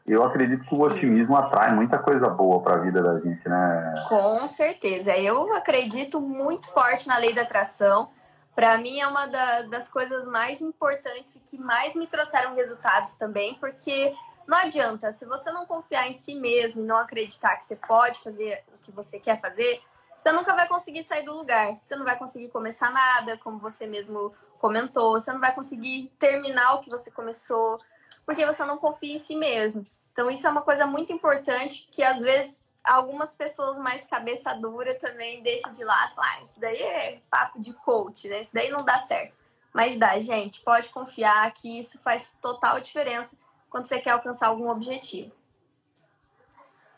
eu 0.06 0.22
acredito 0.22 0.64
que 0.64 0.74
o 0.74 0.82
otimismo 0.82 1.36
atrai 1.36 1.74
muita 1.74 1.98
coisa 1.98 2.28
boa 2.28 2.62
para 2.62 2.76
a 2.76 2.78
vida 2.78 3.02
da 3.02 3.18
gente, 3.20 3.48
né? 3.48 4.06
Com 4.08 4.46
certeza. 4.46 5.16
Eu 5.16 5.52
acredito 5.54 6.20
muito 6.20 6.70
forte 6.70 7.08
na 7.08 7.18
lei 7.18 7.34
da 7.34 7.42
atração. 7.42 8.10
Para 8.54 8.78
mim 8.78 9.00
é 9.00 9.06
uma 9.06 9.26
da, 9.26 9.62
das 9.62 9.88
coisas 9.88 10.24
mais 10.24 10.62
importantes 10.62 11.36
e 11.36 11.40
que 11.40 11.58
mais 11.58 11.94
me 11.94 12.06
trouxeram 12.06 12.54
resultados 12.54 13.14
também, 13.14 13.54
porque 13.60 14.14
não 14.46 14.56
adianta, 14.56 15.10
se 15.10 15.26
você 15.26 15.50
não 15.50 15.66
confiar 15.66 16.08
em 16.08 16.12
si 16.12 16.34
mesmo 16.34 16.82
e 16.82 16.86
não 16.86 16.96
acreditar 16.96 17.56
que 17.56 17.64
você 17.64 17.76
pode 17.76 18.18
fazer 18.20 18.62
o 18.74 18.78
que 18.78 18.92
você 18.92 19.18
quer 19.18 19.40
fazer, 19.40 19.82
você 20.18 20.30
nunca 20.32 20.54
vai 20.54 20.68
conseguir 20.68 21.02
sair 21.02 21.24
do 21.24 21.34
lugar. 21.34 21.78
Você 21.82 21.96
não 21.96 22.04
vai 22.04 22.16
conseguir 22.16 22.48
começar 22.48 22.90
nada, 22.90 23.36
como 23.38 23.58
você 23.58 23.86
mesmo 23.86 24.32
comentou. 24.58 25.12
Você 25.12 25.32
não 25.32 25.40
vai 25.40 25.54
conseguir 25.54 26.12
terminar 26.18 26.74
o 26.74 26.80
que 26.80 26.88
você 26.88 27.10
começou, 27.10 27.78
porque 28.24 28.46
você 28.46 28.64
não 28.64 28.78
confia 28.78 29.14
em 29.14 29.18
si 29.18 29.36
mesmo. 29.36 29.84
Então, 30.16 30.30
isso 30.30 30.46
é 30.46 30.50
uma 30.50 30.62
coisa 30.62 30.86
muito 30.86 31.12
importante 31.12 31.86
que 31.92 32.02
às 32.02 32.18
vezes 32.20 32.62
algumas 32.82 33.34
pessoas 33.34 33.76
mais 33.76 34.02
cabeça 34.06 34.54
dura 34.54 34.94
também 34.94 35.42
deixam 35.42 35.70
de 35.72 35.84
lado. 35.84 36.14
Ah, 36.16 36.40
isso 36.42 36.58
daí 36.58 36.80
é 36.80 37.18
papo 37.30 37.60
de 37.60 37.74
coach, 37.74 38.26
né? 38.26 38.40
Isso 38.40 38.54
daí 38.54 38.70
não 38.70 38.82
dá 38.82 38.98
certo. 39.00 39.36
Mas 39.74 39.98
dá, 39.98 40.18
gente. 40.18 40.62
Pode 40.62 40.88
confiar 40.88 41.52
que 41.52 41.78
isso 41.78 41.98
faz 41.98 42.32
total 42.40 42.80
diferença 42.80 43.36
quando 43.68 43.84
você 43.84 43.98
quer 43.98 44.12
alcançar 44.12 44.46
algum 44.46 44.70
objetivo. 44.70 45.30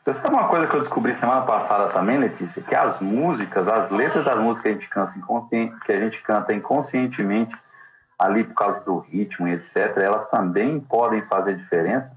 Você 0.05 0.13
sabe 0.13 0.37
uma 0.37 0.49
coisa 0.49 0.69
que 0.69 0.77
eu 0.77 0.81
descobri 0.83 1.17
semana 1.17 1.45
passada 1.45 1.93
também, 1.93 2.19
Letícia? 2.19 2.63
Que 2.63 2.75
as 2.77 3.01
músicas, 3.01 3.67
as 3.67 3.91
letras 3.91 4.25
das 4.25 4.39
músicas 4.39 4.63
que 4.63 4.69
a 4.69 4.73
gente 4.75 4.89
canta, 4.89 5.13
que 5.85 5.93
a 5.93 5.99
gente 5.99 6.23
canta 6.23 6.55
inconscientemente, 6.55 7.57
ali 8.17 8.45
por 8.45 8.55
causa 8.55 8.85
do 8.85 9.01
ritmo 9.01 9.49
e 9.49 9.55
etc., 9.55 9.97
elas 9.97 10.31
também 10.31 10.79
podem 10.79 11.21
fazer 11.23 11.57
diferença 11.57 12.17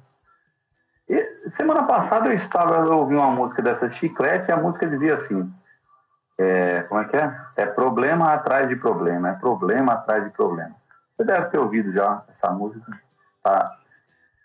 e 1.12 1.52
semana 1.58 1.84
passada 1.84 2.30
eu 2.30 2.34
estava 2.34 2.86
eu 2.86 3.00
ouvi 3.00 3.16
uma 3.16 3.30
música 3.30 3.62
dessa 3.62 3.92
chiclete 3.92 4.50
e 4.50 4.52
a 4.54 4.58
música 4.58 4.88
dizia 4.88 5.16
assim: 5.16 5.52
é, 6.40 6.84
como 6.84 7.02
é 7.02 7.06
que 7.06 7.18
é? 7.18 7.36
É 7.58 7.66
problema 7.66 8.34
atrás 8.34 8.70
de 8.70 8.78
problema, 8.78 9.30
é 9.30 9.34
problema 9.34 9.94
atrás 9.94 10.24
de 10.24 10.30
problema. 10.30 10.72
Você 11.16 11.26
deve 11.26 11.48
ter 11.48 11.58
ouvido 11.58 11.92
já 11.92 12.24
essa 12.30 12.50
música. 12.50 12.92
Tá? 13.44 13.72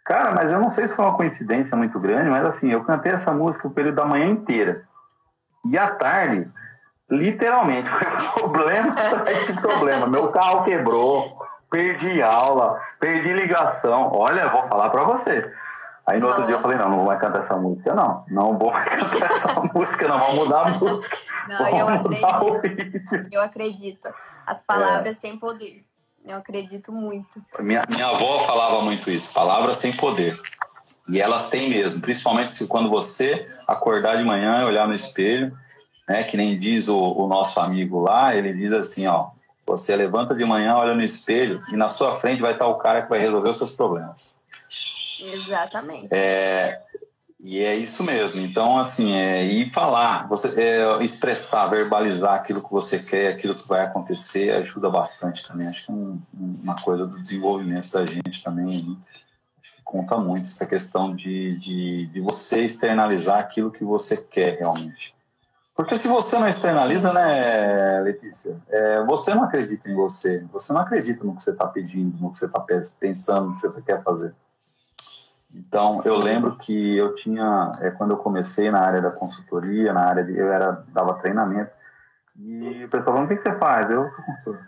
Cara, 0.04 0.32
mas 0.32 0.50
eu 0.50 0.58
não 0.60 0.70
sei 0.70 0.88
se 0.88 0.94
foi 0.94 1.04
uma 1.04 1.16
coincidência 1.16 1.76
muito 1.76 1.98
grande, 1.98 2.28
mas 2.28 2.44
assim, 2.44 2.70
eu 2.70 2.84
cantei 2.84 3.12
essa 3.12 3.32
música 3.32 3.66
o 3.66 3.70
período 3.70 3.96
da 3.96 4.04
manhã 4.04 4.26
inteira. 4.26 4.82
E 5.64 5.78
à 5.78 5.90
tarde, 5.90 6.50
literalmente, 7.10 7.88
foi 7.90 8.06
problema 8.32 8.92
atrás 8.92 9.46
de 9.46 9.60
problema. 9.60 10.06
Meu 10.06 10.32
carro 10.32 10.64
quebrou, 10.64 11.38
perdi 11.70 12.22
aula, 12.22 12.80
perdi 13.00 13.32
ligação. 13.32 14.10
Olha, 14.12 14.48
vou 14.48 14.68
falar 14.68 14.90
para 14.90 15.04
você. 15.04 15.52
Aí 16.06 16.20
no 16.20 16.26
Nossa. 16.26 16.40
outro 16.40 16.46
dia 16.46 16.56
eu 16.56 16.62
falei, 16.62 16.78
não, 16.78 16.88
não 16.88 16.96
vou 16.98 17.06
mais 17.06 17.20
cantar 17.20 17.40
essa 17.40 17.56
música, 17.56 17.94
não. 17.94 18.24
Não 18.28 18.56
vou 18.56 18.70
mais 18.72 18.88
cantar 18.88 19.30
essa 19.32 19.60
música, 19.74 20.08
não. 20.08 20.18
Vamos 20.20 20.34
mudar 20.36 20.60
a 20.60 20.70
música. 20.70 21.18
Não, 21.48 21.58
Vamos 21.58 21.78
eu 21.78 21.88
acredito. 21.88 23.28
Eu 23.32 23.42
acredito. 23.42 24.08
As 24.46 24.62
palavras 24.62 25.16
é. 25.16 25.20
têm 25.20 25.36
poder. 25.36 25.84
Eu 26.24 26.36
acredito 26.36 26.92
muito. 26.92 27.42
Minha, 27.58 27.84
minha 27.88 28.06
avó 28.06 28.40
falava 28.40 28.82
muito 28.82 29.10
isso. 29.10 29.32
Palavras 29.32 29.78
têm 29.78 29.96
poder. 29.96 30.40
E 31.08 31.20
elas 31.20 31.46
têm 31.48 31.70
mesmo. 31.70 32.00
Principalmente 32.00 32.52
se 32.52 32.66
quando 32.68 32.88
você 32.88 33.48
acordar 33.66 34.16
de 34.16 34.24
manhã 34.24 34.60
e 34.60 34.64
olhar 34.64 34.86
no 34.86 34.94
espelho, 34.94 35.56
né? 36.08 36.22
Que 36.22 36.36
nem 36.36 36.58
diz 36.58 36.86
o, 36.86 36.96
o 36.96 37.26
nosso 37.26 37.58
amigo 37.58 38.00
lá, 38.00 38.34
ele 38.34 38.52
diz 38.52 38.72
assim, 38.72 39.06
ó. 39.06 39.30
Você 39.66 39.96
levanta 39.96 40.36
de 40.36 40.44
manhã, 40.44 40.76
olha 40.76 40.94
no 40.94 41.02
espelho 41.02 41.60
e 41.72 41.76
na 41.76 41.88
sua 41.88 42.14
frente 42.14 42.40
vai 42.40 42.52
estar 42.52 42.68
o 42.68 42.76
cara 42.76 43.02
que 43.02 43.08
vai 43.08 43.18
resolver 43.18 43.48
os 43.48 43.56
seus 43.56 43.70
problemas. 43.70 44.35
Exatamente. 45.20 46.08
É, 46.10 46.82
e 47.38 47.62
é 47.62 47.76
isso 47.76 48.02
mesmo. 48.02 48.40
Então, 48.40 48.78
assim, 48.78 49.14
é, 49.14 49.44
e 49.44 49.68
falar, 49.70 50.26
você, 50.26 50.48
é, 50.48 51.04
expressar, 51.04 51.68
verbalizar 51.68 52.34
aquilo 52.34 52.62
que 52.62 52.70
você 52.70 52.98
quer, 52.98 53.28
aquilo 53.28 53.54
que 53.54 53.68
vai 53.68 53.84
acontecer, 53.84 54.50
ajuda 54.52 54.90
bastante 54.90 55.46
também. 55.46 55.68
Acho 55.68 55.86
que 55.86 55.92
é 55.92 55.94
um, 55.94 56.20
uma 56.34 56.76
coisa 56.76 57.06
do 57.06 57.20
desenvolvimento 57.20 57.92
da 57.92 58.06
gente 58.06 58.42
também. 58.42 58.82
Né? 58.82 58.96
Acho 59.60 59.74
que 59.76 59.82
conta 59.84 60.16
muito 60.16 60.48
essa 60.48 60.66
questão 60.66 61.14
de, 61.14 61.58
de, 61.58 62.06
de 62.06 62.20
você 62.20 62.64
externalizar 62.64 63.38
aquilo 63.38 63.70
que 63.70 63.84
você 63.84 64.16
quer 64.16 64.58
realmente. 64.58 65.14
Porque 65.76 65.98
se 65.98 66.08
você 66.08 66.38
não 66.38 66.48
externaliza, 66.48 67.12
né, 67.12 68.00
Letícia, 68.00 68.56
é, 68.70 69.04
você 69.04 69.34
não 69.34 69.44
acredita 69.44 69.90
em 69.90 69.94
você, 69.94 70.42
você 70.50 70.72
não 70.72 70.80
acredita 70.80 71.22
no 71.22 71.36
que 71.36 71.42
você 71.42 71.50
está 71.50 71.66
pedindo, 71.66 72.16
no 72.18 72.32
que 72.32 72.38
você 72.38 72.46
está 72.46 72.64
pensando, 72.98 73.50
no 73.50 73.54
que 73.54 73.60
você 73.60 73.82
quer 73.82 74.02
fazer. 74.02 74.34
Então, 75.54 76.02
eu 76.04 76.16
lembro 76.16 76.56
que 76.56 76.96
eu 76.96 77.14
tinha, 77.14 77.72
é, 77.80 77.90
quando 77.90 78.10
eu 78.10 78.16
comecei 78.16 78.70
na 78.70 78.80
área 78.80 79.00
da 79.00 79.10
consultoria, 79.10 79.92
na 79.92 80.04
área 80.04 80.24
de, 80.24 80.36
eu 80.36 80.52
era, 80.52 80.82
dava 80.88 81.14
treinamento, 81.14 81.70
e 82.38 82.84
o 82.84 82.88
pessoal 82.88 83.16
falou, 83.16 83.24
o 83.24 83.28
que, 83.28 83.36
que 83.36 83.42
você 83.42 83.56
faz? 83.56 83.90
Eu 83.90 84.10
sou 84.10 84.24
consultor. 84.24 84.58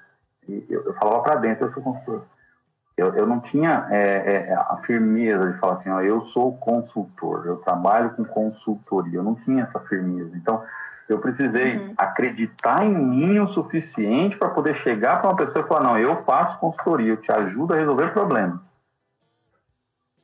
E 0.48 0.66
eu, 0.70 0.84
eu 0.84 0.94
falava 0.94 1.22
para 1.22 1.34
dentro, 1.36 1.66
eu 1.66 1.72
sou 1.72 1.82
consultor. 1.82 2.22
Eu, 2.96 3.14
eu 3.14 3.26
não 3.26 3.40
tinha 3.40 3.86
é, 3.90 4.48
é, 4.48 4.54
a 4.54 4.78
firmeza 4.84 5.52
de 5.52 5.58
falar 5.58 5.74
assim, 5.74 5.90
ó, 5.90 6.00
eu 6.00 6.22
sou 6.26 6.56
consultor, 6.56 7.46
eu 7.46 7.56
trabalho 7.58 8.10
com 8.10 8.24
consultoria, 8.24 9.18
eu 9.18 9.22
não 9.22 9.36
tinha 9.36 9.64
essa 9.64 9.78
firmeza. 9.80 10.36
Então, 10.36 10.64
eu 11.08 11.18
precisei 11.18 11.76
uhum. 11.76 11.94
acreditar 11.96 12.84
em 12.84 12.94
mim 12.94 13.38
o 13.38 13.48
suficiente 13.48 14.36
para 14.36 14.50
poder 14.50 14.74
chegar 14.76 15.20
para 15.20 15.30
uma 15.30 15.36
pessoa 15.36 15.64
e 15.64 15.68
falar, 15.68 15.84
não, 15.84 15.98
eu 15.98 16.22
faço 16.24 16.58
consultoria, 16.58 17.12
eu 17.12 17.16
te 17.16 17.30
ajudo 17.30 17.72
a 17.72 17.76
resolver 17.76 18.12
problemas. 18.12 18.60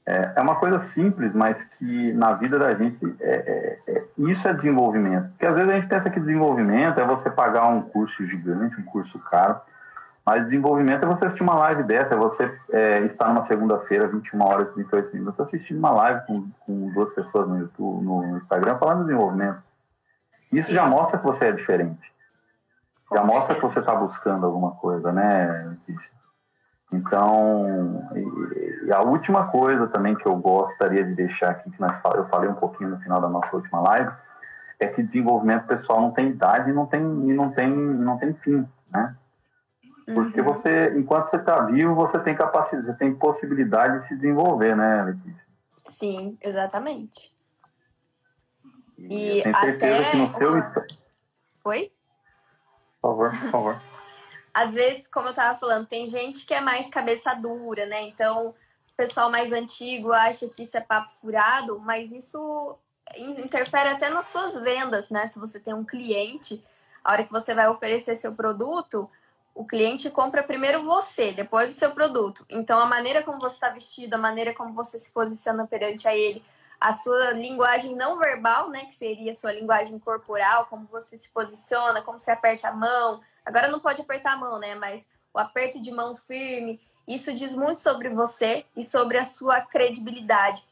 É, 0.07 0.33
é 0.37 0.41
uma 0.43 0.57
coisa 0.57 0.81
simples, 0.81 1.33
mas 1.33 1.65
que 1.65 2.13
na 2.13 2.35
vida 2.35 2.59
da 2.59 2.75
gente 2.75 3.17
é, 3.21 3.79
é, 3.87 3.93
é, 3.93 4.05
isso 4.19 4.47
é 4.47 4.53
desenvolvimento. 4.53 5.31
Porque 5.31 5.47
às 5.47 5.55
vezes 5.55 5.71
a 5.71 5.75
gente 5.77 5.89
pensa 5.89 6.11
que 6.11 6.21
desenvolvimento 6.21 7.01
é 7.01 7.07
você 7.07 7.31
pagar 7.31 7.69
um 7.69 7.81
curso 7.81 8.27
gigante, 8.27 8.79
um 8.79 8.85
curso 8.85 9.19
caro, 9.19 9.61
mas 10.25 10.45
desenvolvimento 10.45 11.05
é 11.05 11.07
você 11.07 11.25
assistir 11.25 11.43
uma 11.43 11.55
live 11.55 11.83
dessa, 11.85 12.15
é 12.15 12.17
você 12.17 12.55
é, 12.71 13.01
estar 13.01 13.29
numa 13.29 13.47
segunda-feira, 13.47 14.07
21 14.09 14.43
horas 14.43 14.69
e 14.69 14.75
38 14.75 15.17
minutos, 15.17 15.41
assistindo 15.41 15.79
uma 15.79 15.91
live 15.91 16.27
com, 16.27 16.51
com 16.61 16.91
duas 16.91 17.13
pessoas 17.15 17.49
no 17.49 17.59
YouTube, 17.59 18.05
no 18.05 18.37
Instagram, 18.39 18.77
falando 18.79 19.01
de 19.01 19.05
desenvolvimento. 19.07 19.63
Isso 20.53 20.69
Sim. 20.69 20.75
já 20.75 20.87
mostra 20.87 21.19
que 21.19 21.25
você 21.25 21.47
é 21.47 21.53
diferente. 21.53 22.13
Com 23.09 23.17
já 23.17 23.23
certeza. 23.23 23.39
mostra 23.39 23.55
que 23.55 23.61
você 23.63 23.81
está 23.81 23.95
buscando 23.95 24.45
alguma 24.45 24.73
coisa, 24.73 25.13
né, 25.13 25.77
Então, 26.95 28.09
e, 28.15 28.87
e, 28.87 28.93
a 28.93 29.01
última 29.01 29.49
coisa 29.49 29.87
também 29.89 30.15
que 30.15 30.27
eu 30.27 30.37
gostaria 30.37 31.05
de 31.05 31.15
deixar 31.15 31.51
aqui, 31.51 31.71
que 31.71 31.81
nós, 31.81 31.93
eu 32.15 32.29
falei 32.29 32.49
um 32.49 32.55
pouquinho 32.55 32.91
no 32.91 33.01
final 33.01 33.21
da 33.21 33.29
nossa 33.29 33.55
última 33.55 33.81
live, 33.81 34.13
é 34.79 34.87
que 34.87 35.03
desenvolvimento 35.03 35.67
pessoal 35.67 36.01
não 36.01 36.13
tem 36.13 36.29
idade 36.29 36.71
e 36.71 36.73
não 36.73 36.87
tem, 36.87 37.03
e 37.03 37.33
não 37.33 37.51
tem, 37.51 37.71
não 37.71 38.19
tem 38.19 38.35
fim, 38.35 38.67
né? 38.91 39.17
Porque 40.13 40.41
uhum. 40.41 40.47
você, 40.47 40.95
enquanto 40.97 41.29
você 41.29 41.37
está 41.37 41.63
vivo, 41.63 41.95
você 41.95 42.19
tem 42.19 42.35
capacidade, 42.35 42.87
você 42.87 42.95
tem 42.95 43.15
possibilidade 43.15 44.01
de 44.01 44.09
se 44.09 44.15
desenvolver, 44.15 44.77
né, 44.77 45.03
Letícia? 45.03 45.45
Sim, 45.87 46.37
exatamente. 46.43 47.33
E, 48.99 49.39
e 49.39 49.43
tenho 49.43 49.57
certeza 49.57 49.97
até 49.97 50.11
que 50.11 50.17
no 50.19 50.31
seu 50.31 50.53
uma... 50.53 50.87
Oi? 51.65 51.91
Por 53.01 53.11
favor, 53.11 53.31
por 53.31 53.51
favor. 53.51 53.94
Às 54.55 54.73
vezes, 54.73 55.07
como 55.09 55.27
eu 55.27 55.31
estava 55.31 55.59
falando, 55.59 55.87
tem 55.87 56.07
gente 56.07 56.47
que 56.47 56.55
é 56.55 56.61
mais 56.61 56.89
cabeça 56.89 57.35
dura, 57.35 57.87
né? 57.87 58.03
Então, 58.03 58.51
o 58.51 58.97
pessoal 58.97 59.29
mais 59.29 59.53
antigo 59.53 60.13
acha 60.13 60.49
que 60.49 60.63
isso 60.63 60.77
é 60.77 60.81
papo 60.81 61.11
furado, 61.11 61.81
mas 61.81 62.13
isso 62.13 62.79
interfere 63.17 63.91
até 63.91 64.09
nas 64.09 64.27
suas 64.27 64.55
vendas, 64.55 65.11
né? 65.11 65.27
Se 65.27 65.39
você 65.39 65.59
tem 65.59 65.75
um 65.75 65.85
cliente, 65.85 66.65
a 67.03 67.13
hora 67.13 67.25
que 67.25 67.33
você 67.33 67.53
vai 67.53 67.69
oferecer 67.69 68.15
seu 68.15 68.33
produto, 68.33 69.11
o 69.55 69.65
cliente 69.65 70.09
compra 70.09 70.43
primeiro 70.43 70.85
você, 70.85 71.33
depois 71.33 71.73
o 71.73 71.79
seu 71.79 71.91
produto. 71.91 72.47
Então, 72.49 72.79
a 72.79 72.87
maneira 72.87 73.23
como 73.23 73.41
você 73.41 73.55
está 73.55 73.69
vestido, 73.69 74.15
a 74.15 74.19
maneira 74.19 74.55
como 74.55 74.73
você 74.73 74.99
se 74.99 75.11
posiciona 75.11 75.67
perante 75.67 76.09
a 76.09 76.17
ele, 76.17 76.45
a 76.81 76.93
sua 76.93 77.31
linguagem 77.31 77.95
não 77.95 78.19
verbal, 78.19 78.69
né, 78.71 78.85
que 78.85 78.95
seria 78.95 79.33
a 79.33 79.35
sua 79.35 79.53
linguagem 79.53 79.99
corporal, 79.99 80.67
como 80.67 80.87
você 80.87 81.17
se 81.17 81.29
posiciona, 81.29 82.03
como 82.03 82.19
você 82.19 82.31
aperta 82.31 82.69
a 82.69 82.73
mão. 82.73 83.21
Agora 83.45 83.69
não 83.69 83.81
pode 83.81 84.01
apertar 84.01 84.33
a 84.33 84.37
mão, 84.37 84.59
né, 84.59 84.75
mas 84.75 85.07
o 85.33 85.39
aperto 85.39 85.81
de 85.81 85.91
mão 85.91 86.17
firme, 86.17 86.81
isso 87.07 87.35
diz 87.35 87.55
muito 87.55 87.81
sobre 87.81 88.09
você 88.09 88.65
e 88.77 88.83
sobre 88.83 89.19
a 89.19 89.25
sua 89.25 89.61
credibilidade. 89.61 90.65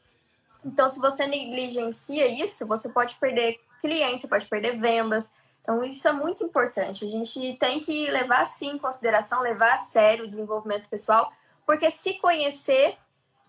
Então, 0.65 0.89
se 0.89 0.99
você 0.99 1.27
negligencia 1.27 2.25
isso, 2.27 2.65
você 2.65 2.89
pode 2.89 3.15
perder 3.15 3.59
clientes, 3.79 4.29
pode 4.29 4.45
perder 4.45 4.79
vendas, 4.79 5.29
então, 5.63 5.81
isso 5.81 6.05
é 6.05 6.11
muito 6.11 6.43
importante. 6.43 7.05
A 7.05 7.07
gente 7.07 7.57
tem 7.57 7.79
que 7.79 8.11
levar, 8.11 8.45
sim, 8.45 8.71
em 8.71 8.77
consideração, 8.77 9.41
levar 9.41 9.73
a 9.73 9.77
sério 9.77 10.25
o 10.25 10.27
desenvolvimento 10.27 10.89
pessoal, 10.89 11.31
porque 11.65 11.89
se 11.89 12.15
conhecer 12.15 12.97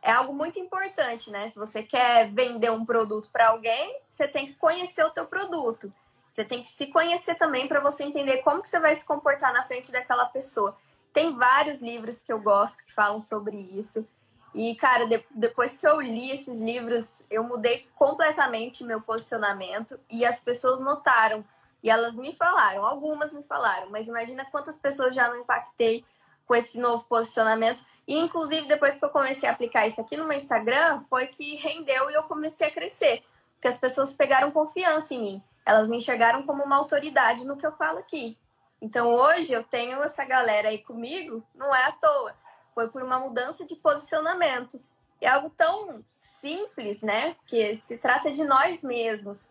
é 0.01 0.13
algo 0.13 0.33
muito 0.33 0.57
importante, 0.57 1.29
né? 1.29 1.49
Se 1.49 1.59
você 1.59 1.83
quer 1.83 2.29
vender 2.29 2.71
um 2.71 2.85
produto 2.85 3.29
para 3.33 3.49
alguém, 3.49 3.99
você 4.09 4.29
tem 4.29 4.47
que 4.47 4.55
conhecer 4.55 5.05
o 5.05 5.11
teu 5.11 5.27
produto. 5.27 5.93
Você 6.35 6.45
tem 6.45 6.63
que 6.63 6.69
se 6.69 6.89
conhecer 6.89 7.37
também 7.37 7.69
para 7.69 7.79
você 7.79 8.03
entender 8.03 8.39
como 8.39 8.61
que 8.61 8.69
você 8.69 8.81
vai 8.81 8.93
se 8.93 9.05
comportar 9.05 9.53
na 9.53 9.63
frente 9.63 9.93
daquela 9.93 10.25
pessoa. 10.25 10.77
Tem 11.13 11.33
vários 11.37 11.81
livros 11.81 12.23
que 12.23 12.33
eu 12.33 12.41
gosto 12.41 12.85
que 12.85 12.93
falam 12.93 13.21
sobre 13.21 13.57
isso. 13.57 14.05
E, 14.53 14.75
cara, 14.75 15.07
de, 15.07 15.25
depois 15.31 15.77
que 15.77 15.87
eu 15.87 16.01
li 16.01 16.33
esses 16.33 16.61
livros, 16.61 17.25
eu 17.31 17.45
mudei 17.45 17.89
completamente 17.95 18.83
meu 18.83 19.01
posicionamento 19.01 19.97
e 20.11 20.27
as 20.27 20.41
pessoas 20.41 20.81
notaram 20.81 21.45
e 21.81 21.89
elas 21.89 22.17
me 22.17 22.35
falaram, 22.35 22.85
algumas 22.85 23.31
me 23.31 23.45
falaram, 23.45 23.89
mas 23.91 24.09
imagina 24.09 24.45
quantas 24.45 24.77
pessoas 24.77 25.15
já 25.15 25.29
não 25.29 25.39
impactei 25.39 26.05
com 26.47 26.57
esse 26.57 26.77
novo 26.79 27.05
posicionamento. 27.05 27.85
E, 28.09 28.19
inclusive, 28.19 28.67
depois 28.67 28.99
que 28.99 29.05
eu 29.05 29.11
comecei 29.11 29.49
a 29.49 29.53
aplicar 29.53 29.87
isso 29.87 30.01
aqui 30.01 30.17
no 30.17 30.27
meu 30.27 30.37
Instagram, 30.37 30.99
foi 31.03 31.29
que 31.29 31.55
rendeu 31.55 32.11
e 32.11 32.15
eu 32.15 32.25
comecei 32.25 32.67
a 32.67 32.73
crescer. 32.73 33.23
Porque 33.53 33.69
as 33.69 33.77
pessoas 33.77 34.13
pegaram 34.13 34.51
confiança 34.51 35.15
em 35.15 35.21
mim. 35.21 35.43
Elas 35.65 35.89
me 35.89 35.97
enxergaram 35.97 36.45
como 36.45 36.63
uma 36.63 36.77
autoridade 36.77 37.45
no 37.45 37.57
que 37.57 37.67
eu 37.67 37.73
falo 37.73 37.99
aqui. 37.99 38.39
Então, 38.81 39.09
hoje, 39.09 39.53
eu 39.53 39.65
tenho 39.65 40.03
essa 40.03 40.25
galera 40.25 40.69
aí 40.69 40.79
comigo, 40.79 41.43
não 41.55 41.75
é 41.75 41.87
à 41.87 41.93
toa. 41.93 42.35
Foi 42.75 42.89
por 42.89 43.03
uma 43.03 43.19
mudança 43.19 43.65
de 43.65 43.75
posicionamento. 43.77 44.81
É 45.21 45.29
algo 45.29 45.49
tão 45.49 46.05
simples, 46.11 47.01
né? 47.01 47.35
Que 47.47 47.77
se 47.77 47.97
trata 47.97 48.31
de 48.31 48.45
nós 48.45 48.83
mesmos. 48.83 49.49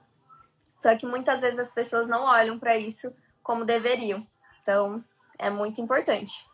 Só 0.76 0.96
que 0.96 1.06
muitas 1.06 1.42
vezes 1.42 1.58
as 1.58 1.70
pessoas 1.70 2.08
não 2.08 2.24
olham 2.26 2.60
para 2.60 2.78
isso 2.78 3.12
como 3.42 3.66
deveriam. 3.66 4.22
Então, 4.62 5.04
é 5.40 5.50
muito 5.50 5.82
importante. 5.82 6.46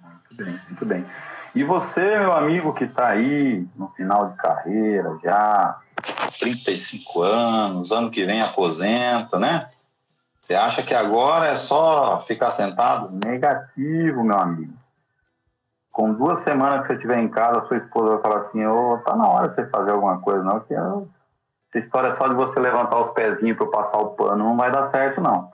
Muito 0.00 0.34
bem, 0.36 0.60
muito 0.68 0.86
bem. 0.86 1.06
E 1.54 1.64
você, 1.64 2.00
meu 2.00 2.32
amigo 2.32 2.72
que 2.72 2.84
está 2.84 3.08
aí 3.08 3.68
no 3.74 3.88
final 3.90 4.30
de 4.30 4.36
carreira, 4.36 5.18
já 5.22 5.80
35 6.38 7.22
anos, 7.22 7.92
ano 7.92 8.10
que 8.10 8.24
vem 8.24 8.42
aposenta, 8.42 9.38
né? 9.38 9.68
Você 10.40 10.54
acha 10.54 10.82
que 10.82 10.94
agora 10.94 11.48
é 11.48 11.54
só 11.54 12.20
ficar 12.20 12.50
sentado? 12.50 13.10
Negativo, 13.12 14.24
meu 14.24 14.38
amigo. 14.38 14.72
Com 15.92 16.12
duas 16.14 16.40
semanas 16.40 16.82
que 16.82 16.88
você 16.88 16.94
estiver 16.94 17.18
em 17.18 17.28
casa, 17.28 17.66
sua 17.66 17.76
esposa 17.76 18.14
vai 18.14 18.22
falar 18.22 18.40
assim: 18.40 18.64
Ô, 18.64 18.94
oh, 18.94 18.98
tá 18.98 19.14
na 19.14 19.28
hora 19.28 19.48
de 19.48 19.54
você 19.54 19.66
fazer 19.66 19.90
alguma 19.90 20.18
coisa, 20.20 20.42
não, 20.42 20.60
que 20.60 20.74
essa 20.74 21.78
história 21.78 22.16
só 22.16 22.26
de 22.26 22.34
você 22.34 22.58
levantar 22.58 22.98
os 22.98 23.12
pezinhos 23.12 23.56
para 23.56 23.66
passar 23.66 23.98
o 23.98 24.10
pano 24.10 24.44
não 24.44 24.56
vai 24.56 24.72
dar 24.72 24.88
certo, 24.90 25.20
não. 25.20 25.52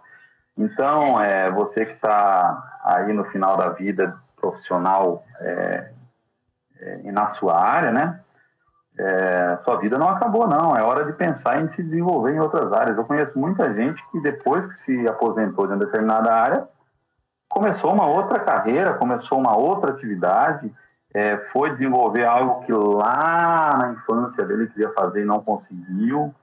Então, 0.57 1.21
é, 1.21 1.51
você 1.51 1.85
que 1.85 1.93
está 1.93 2.81
aí 2.83 3.13
no 3.13 3.25
final 3.25 3.57
da 3.57 3.71
vida 3.71 4.17
profissional 4.37 5.25
é, 5.41 5.91
é, 6.81 7.01
e 7.05 7.13
na 7.13 7.29
sua 7.35 7.61
área, 7.61 7.91
né? 7.91 8.21
É, 8.99 9.59
sua 9.63 9.77
vida 9.77 9.99
não 9.99 10.09
acabou, 10.09 10.49
não. 10.49 10.75
É 10.75 10.83
hora 10.83 11.05
de 11.05 11.13
pensar 11.13 11.61
em 11.61 11.71
se 11.71 11.83
desenvolver 11.83 12.35
em 12.35 12.41
outras 12.41 12.73
áreas. 12.73 12.97
Eu 12.97 13.05
conheço 13.05 13.39
muita 13.39 13.73
gente 13.75 14.03
que 14.11 14.21
depois 14.21 14.67
que 14.73 14.81
se 14.81 15.09
aposentou 15.09 15.67
de 15.67 15.75
uma 15.75 15.85
determinada 15.85 16.33
área, 16.33 16.69
começou 17.49 17.93
uma 17.93 18.07
outra 18.07 18.39
carreira, 18.39 18.95
começou 18.95 19.39
uma 19.39 19.57
outra 19.57 19.91
atividade, 19.93 20.73
é, 21.15 21.37
foi 21.53 21.71
desenvolver 21.71 22.25
algo 22.25 22.65
que 22.65 22.73
lá 22.73 23.77
na 23.79 23.93
infância 23.93 24.45
dele 24.45 24.67
queria 24.69 24.93
fazer 24.93 25.23
e 25.23 25.27
não 25.27 25.43
conseguiu. 25.43 26.35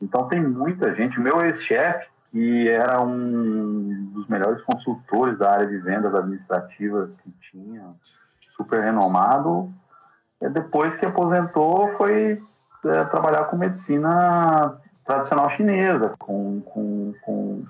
Então 0.00 0.28
tem 0.28 0.40
muita 0.40 0.94
gente. 0.94 1.20
Meu 1.20 1.40
ex-chefe, 1.40 2.08
que 2.30 2.68
era 2.68 3.00
um 3.00 4.10
dos 4.12 4.26
melhores 4.28 4.62
consultores 4.62 5.38
da 5.38 5.52
área 5.52 5.66
de 5.66 5.78
vendas 5.78 6.14
administrativas 6.14 7.10
que 7.22 7.30
tinha, 7.50 7.94
super 8.56 8.82
renomado, 8.82 9.72
depois 10.40 10.94
que 10.96 11.06
aposentou 11.06 11.88
foi 11.96 12.42
é, 12.84 13.04
trabalhar 13.04 13.44
com 13.44 13.56
medicina 13.56 14.78
tradicional 15.04 15.50
chinesa, 15.50 16.14
com, 16.18 16.60
com, 16.62 17.14
com 17.22 17.64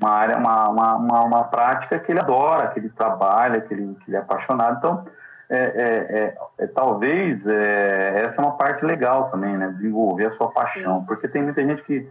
uma 0.00 0.10
área, 0.10 0.36
uma, 0.36 0.68
uma, 0.68 0.96
uma, 0.96 1.24
uma, 1.24 1.44
prática 1.44 1.98
que 1.98 2.10
ele 2.10 2.20
adora, 2.20 2.68
que 2.68 2.78
ele 2.78 2.88
trabalha, 2.90 3.60
que 3.60 3.72
ele, 3.72 3.94
que 3.96 4.10
ele 4.10 4.16
é 4.16 4.20
apaixonado. 4.20 4.78
Então, 4.78 5.04
é, 5.48 5.58
é, 5.58 6.18
é, 6.18 6.38
é, 6.64 6.66
talvez 6.66 7.46
é, 7.46 8.22
essa 8.24 8.40
é 8.40 8.44
uma 8.44 8.56
parte 8.56 8.84
legal 8.84 9.30
também, 9.30 9.56
né? 9.56 9.68
Desenvolver 9.68 10.26
a 10.26 10.36
sua 10.36 10.50
paixão. 10.50 11.04
Porque 11.04 11.28
tem 11.28 11.42
muita 11.42 11.62
gente 11.62 11.82
que. 11.82 12.08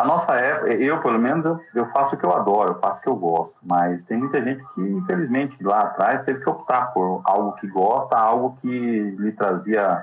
A 0.00 0.06
nossa 0.06 0.32
época, 0.32 0.72
eu 0.72 0.98
pelo 1.02 1.18
menos, 1.18 1.44
eu, 1.44 1.60
eu 1.74 1.86
faço 1.90 2.14
o 2.14 2.18
que 2.18 2.24
eu 2.24 2.34
adoro, 2.34 2.70
eu 2.70 2.80
faço 2.80 3.00
o 3.00 3.02
que 3.02 3.08
eu 3.08 3.16
gosto. 3.16 3.54
Mas 3.62 4.02
tem 4.04 4.16
muita 4.16 4.42
gente 4.42 4.64
que, 4.74 4.80
infelizmente, 4.80 5.62
lá 5.62 5.82
atrás 5.82 6.24
teve 6.24 6.40
que 6.40 6.48
optar 6.48 6.86
por 6.94 7.20
algo 7.24 7.52
que 7.56 7.66
gosta, 7.66 8.16
algo 8.16 8.56
que 8.62 8.68
lhe 8.68 9.32
trazia 9.32 10.02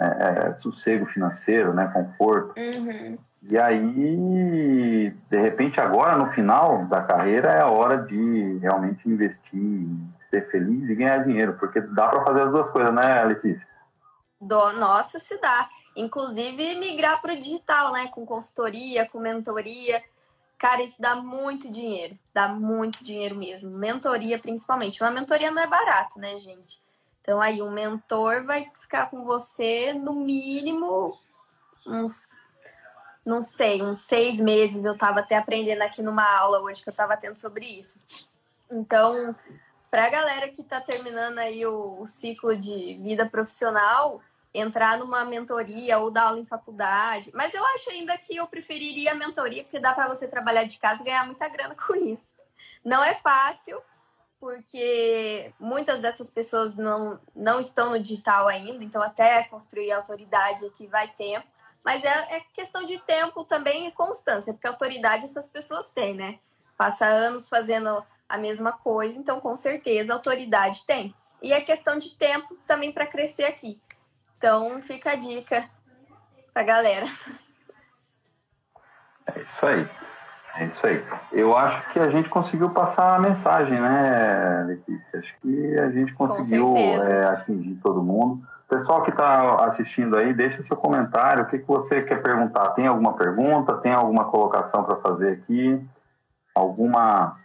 é, 0.00 0.04
é, 0.04 0.54
sossego 0.60 1.06
financeiro, 1.06 1.74
né? 1.74 1.90
Conforto. 1.92 2.54
Uhum. 2.56 3.18
E 3.42 3.58
aí, 3.58 5.10
de 5.28 5.40
repente, 5.40 5.80
agora 5.80 6.16
no 6.16 6.30
final 6.30 6.84
da 6.84 7.02
carreira 7.02 7.48
é 7.48 7.62
a 7.62 7.68
hora 7.68 7.98
de 7.98 8.58
realmente 8.58 9.08
investir 9.08 9.88
ser 10.30 10.48
feliz 10.52 10.88
e 10.88 10.94
ganhar 10.94 11.24
dinheiro, 11.24 11.54
porque 11.58 11.80
dá 11.80 12.06
para 12.06 12.24
fazer 12.24 12.42
as 12.42 12.52
duas 12.52 12.70
coisas, 12.70 12.94
né, 12.94 13.24
Letícia? 13.24 13.66
Do, 14.40 14.72
nossa, 14.74 15.18
se 15.18 15.36
dá. 15.40 15.68
Inclusive 15.96 16.76
migrar 16.76 17.20
para 17.20 17.34
o 17.34 17.36
digital, 17.36 17.92
né? 17.92 18.08
Com 18.08 18.24
consultoria, 18.24 19.08
com 19.08 19.18
mentoria. 19.18 20.02
Cara, 20.58 20.82
isso 20.82 21.00
dá 21.00 21.16
muito 21.16 21.70
dinheiro. 21.70 22.18
Dá 22.32 22.48
muito 22.48 23.02
dinheiro 23.02 23.34
mesmo. 23.34 23.70
Mentoria, 23.70 24.38
principalmente. 24.38 25.02
Uma 25.02 25.10
mentoria 25.10 25.50
não 25.50 25.62
é 25.62 25.66
barato, 25.66 26.18
né, 26.18 26.38
gente? 26.38 26.80
Então, 27.20 27.40
aí, 27.40 27.60
um 27.60 27.70
mentor 27.70 28.44
vai 28.44 28.70
ficar 28.78 29.10
com 29.10 29.24
você 29.24 29.92
no 29.92 30.14
mínimo 30.14 31.18
uns, 31.86 32.34
não 33.24 33.42
sei, 33.42 33.82
uns 33.82 33.98
seis 34.00 34.38
meses. 34.38 34.84
Eu 34.84 34.94
estava 34.94 35.20
até 35.20 35.36
aprendendo 35.36 35.82
aqui 35.82 36.02
numa 36.02 36.24
aula 36.24 36.60
hoje 36.60 36.82
que 36.82 36.88
eu 36.88 36.92
estava 36.92 37.16
tendo 37.16 37.36
sobre 37.36 37.66
isso. 37.66 37.98
Então, 38.70 39.34
para 39.90 40.06
a 40.06 40.10
galera 40.10 40.48
que 40.48 40.62
está 40.62 40.80
terminando 40.80 41.38
aí 41.38 41.66
o, 41.66 42.00
o, 42.00 42.06
ciclo 42.06 42.56
de 42.56 42.94
vida 43.02 43.28
profissional, 43.28 44.22
entrar 44.52 44.98
numa 44.98 45.24
mentoria 45.24 45.98
ou 45.98 46.10
dar 46.10 46.24
aula 46.24 46.40
em 46.40 46.44
faculdade. 46.44 47.30
Mas 47.34 47.54
eu 47.54 47.64
acho 47.64 47.90
ainda 47.90 48.16
que 48.18 48.36
eu 48.36 48.46
preferiria 48.46 49.12
a 49.12 49.14
mentoria, 49.14 49.62
porque 49.62 49.78
dá 49.78 49.92
para 49.92 50.08
você 50.08 50.26
trabalhar 50.26 50.64
de 50.64 50.78
casa 50.78 51.02
e 51.02 51.04
ganhar 51.04 51.26
muita 51.26 51.48
grana 51.48 51.74
com 51.78 51.94
isso. 51.94 52.32
Não 52.84 53.02
é 53.02 53.14
fácil, 53.14 53.80
porque 54.40 55.52
muitas 55.60 56.00
dessas 56.00 56.30
pessoas 56.30 56.74
não, 56.74 57.20
não 57.34 57.60
estão 57.60 57.90
no 57.90 58.00
digital 58.00 58.48
ainda, 58.48 58.82
então 58.82 59.02
até 59.02 59.44
construir 59.44 59.92
autoridade 59.92 60.64
aqui 60.64 60.86
vai 60.86 61.08
tempo. 61.08 61.46
Mas 61.84 62.04
é, 62.04 62.36
é 62.36 62.40
questão 62.52 62.84
de 62.84 62.98
tempo 62.98 63.44
também 63.44 63.86
e 63.86 63.92
constância, 63.92 64.52
porque 64.52 64.66
autoridade 64.66 65.24
essas 65.24 65.46
pessoas 65.46 65.90
têm, 65.90 66.14
né? 66.14 66.38
Passa 66.76 67.06
anos 67.06 67.48
fazendo 67.48 68.04
a 68.28 68.36
mesma 68.38 68.72
coisa, 68.72 69.18
então 69.18 69.40
com 69.40 69.56
certeza 69.56 70.12
autoridade 70.12 70.84
tem. 70.86 71.14
E 71.42 71.52
é 71.52 71.60
questão 71.60 71.98
de 71.98 72.14
tempo 72.16 72.56
também 72.66 72.92
para 72.92 73.06
crescer 73.06 73.44
aqui. 73.44 73.80
Então 74.40 74.80
fica 74.80 75.10
a 75.10 75.16
dica 75.16 75.64
pra 76.54 76.62
galera. 76.62 77.04
É 79.26 79.38
isso 79.38 79.66
aí. 79.66 79.86
É 80.56 80.64
isso 80.64 80.86
aí. 80.86 81.04
Eu 81.30 81.54
acho 81.54 81.92
que 81.92 81.98
a 82.00 82.08
gente 82.08 82.30
conseguiu 82.30 82.70
passar 82.70 83.16
a 83.16 83.18
mensagem, 83.18 83.78
né, 83.78 84.64
Letícia? 84.66 85.18
Acho 85.18 85.36
que 85.42 85.78
a 85.78 85.90
gente 85.90 86.14
conseguiu 86.14 86.74
é, 86.74 87.26
atingir 87.26 87.74
todo 87.82 88.02
mundo. 88.02 88.42
Pessoal 88.66 89.02
que 89.02 89.10
está 89.10 89.62
assistindo 89.66 90.16
aí, 90.16 90.32
deixa 90.32 90.62
seu 90.62 90.76
comentário. 90.76 91.42
O 91.42 91.46
que, 91.46 91.58
que 91.58 91.68
você 91.68 92.00
quer 92.00 92.22
perguntar? 92.22 92.70
Tem 92.70 92.86
alguma 92.86 93.12
pergunta? 93.12 93.76
Tem 93.76 93.92
alguma 93.92 94.24
colocação 94.30 94.84
para 94.84 94.96
fazer 94.96 95.32
aqui? 95.32 95.86
Alguma, 96.54 97.36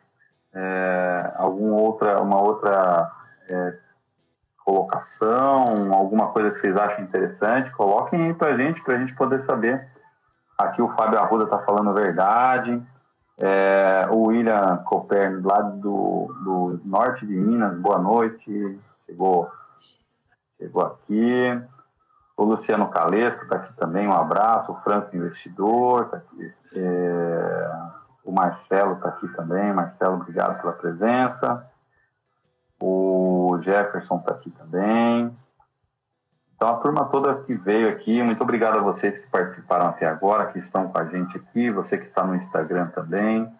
é, 0.54 1.34
alguma 1.36 1.76
outra, 1.76 2.22
uma 2.22 2.40
outra 2.40 3.12
é, 3.50 3.85
colocação? 4.66 5.94
Alguma 5.94 6.30
coisa 6.30 6.50
que 6.52 6.60
vocês 6.60 6.76
acham 6.76 7.04
interessante? 7.04 7.70
Coloquem 7.72 8.26
aí 8.26 8.34
para 8.34 8.54
a 8.54 8.58
gente, 8.58 8.82
para 8.82 8.96
a 8.96 8.98
gente 8.98 9.14
poder 9.14 9.46
saber. 9.46 9.88
Aqui 10.58 10.82
o 10.82 10.90
Fábio 10.96 11.20
Arruda 11.20 11.44
está 11.44 11.60
falando 11.60 11.92
a 11.92 11.94
verdade. 11.94 12.82
É, 13.38 14.08
o 14.10 14.28
William 14.28 14.78
Copern, 14.86 15.42
lá 15.44 15.62
do, 15.62 16.34
do 16.44 16.82
norte 16.84 17.26
de 17.26 17.36
Minas, 17.36 17.78
boa 17.78 18.00
noite. 18.00 18.80
Chegou, 19.06 19.52
chegou 20.58 20.84
aqui. 20.84 21.62
O 22.38 22.44
Luciano 22.44 22.90
Calesco 22.90 23.44
está 23.44 23.58
aqui 23.58 23.74
também, 23.76 24.08
um 24.08 24.14
abraço. 24.14 24.72
O 24.72 24.82
Franco 24.82 25.16
Investidor 25.16 26.06
está 26.06 26.18
aqui. 26.18 26.54
É, 26.74 27.72
o 28.24 28.32
Marcelo 28.32 28.94
está 28.94 29.10
aqui 29.10 29.28
também. 29.30 29.74
Marcelo, 29.74 30.16
obrigado 30.16 30.60
pela 30.60 30.74
presença. 30.74 31.66
O 32.80 33.35
Jefferson 33.62 34.18
está 34.18 34.32
aqui 34.32 34.50
também. 34.52 35.36
Então, 36.56 36.70
a 36.70 36.76
turma 36.76 37.06
toda 37.06 37.36
que 37.44 37.54
veio 37.54 37.90
aqui, 37.90 38.24
muito 38.24 38.42
obrigado 38.42 38.78
a 38.78 38.82
vocês 38.82 39.18
que 39.18 39.28
participaram 39.28 39.88
até 39.88 40.06
agora, 40.06 40.46
que 40.46 40.60
estão 40.60 40.88
com 40.88 40.98
a 40.98 41.06
gente 41.06 41.36
aqui, 41.38 41.70
você 41.70 41.98
que 41.98 42.06
está 42.06 42.24
no 42.24 42.36
Instagram 42.36 42.88
também. 42.88 43.52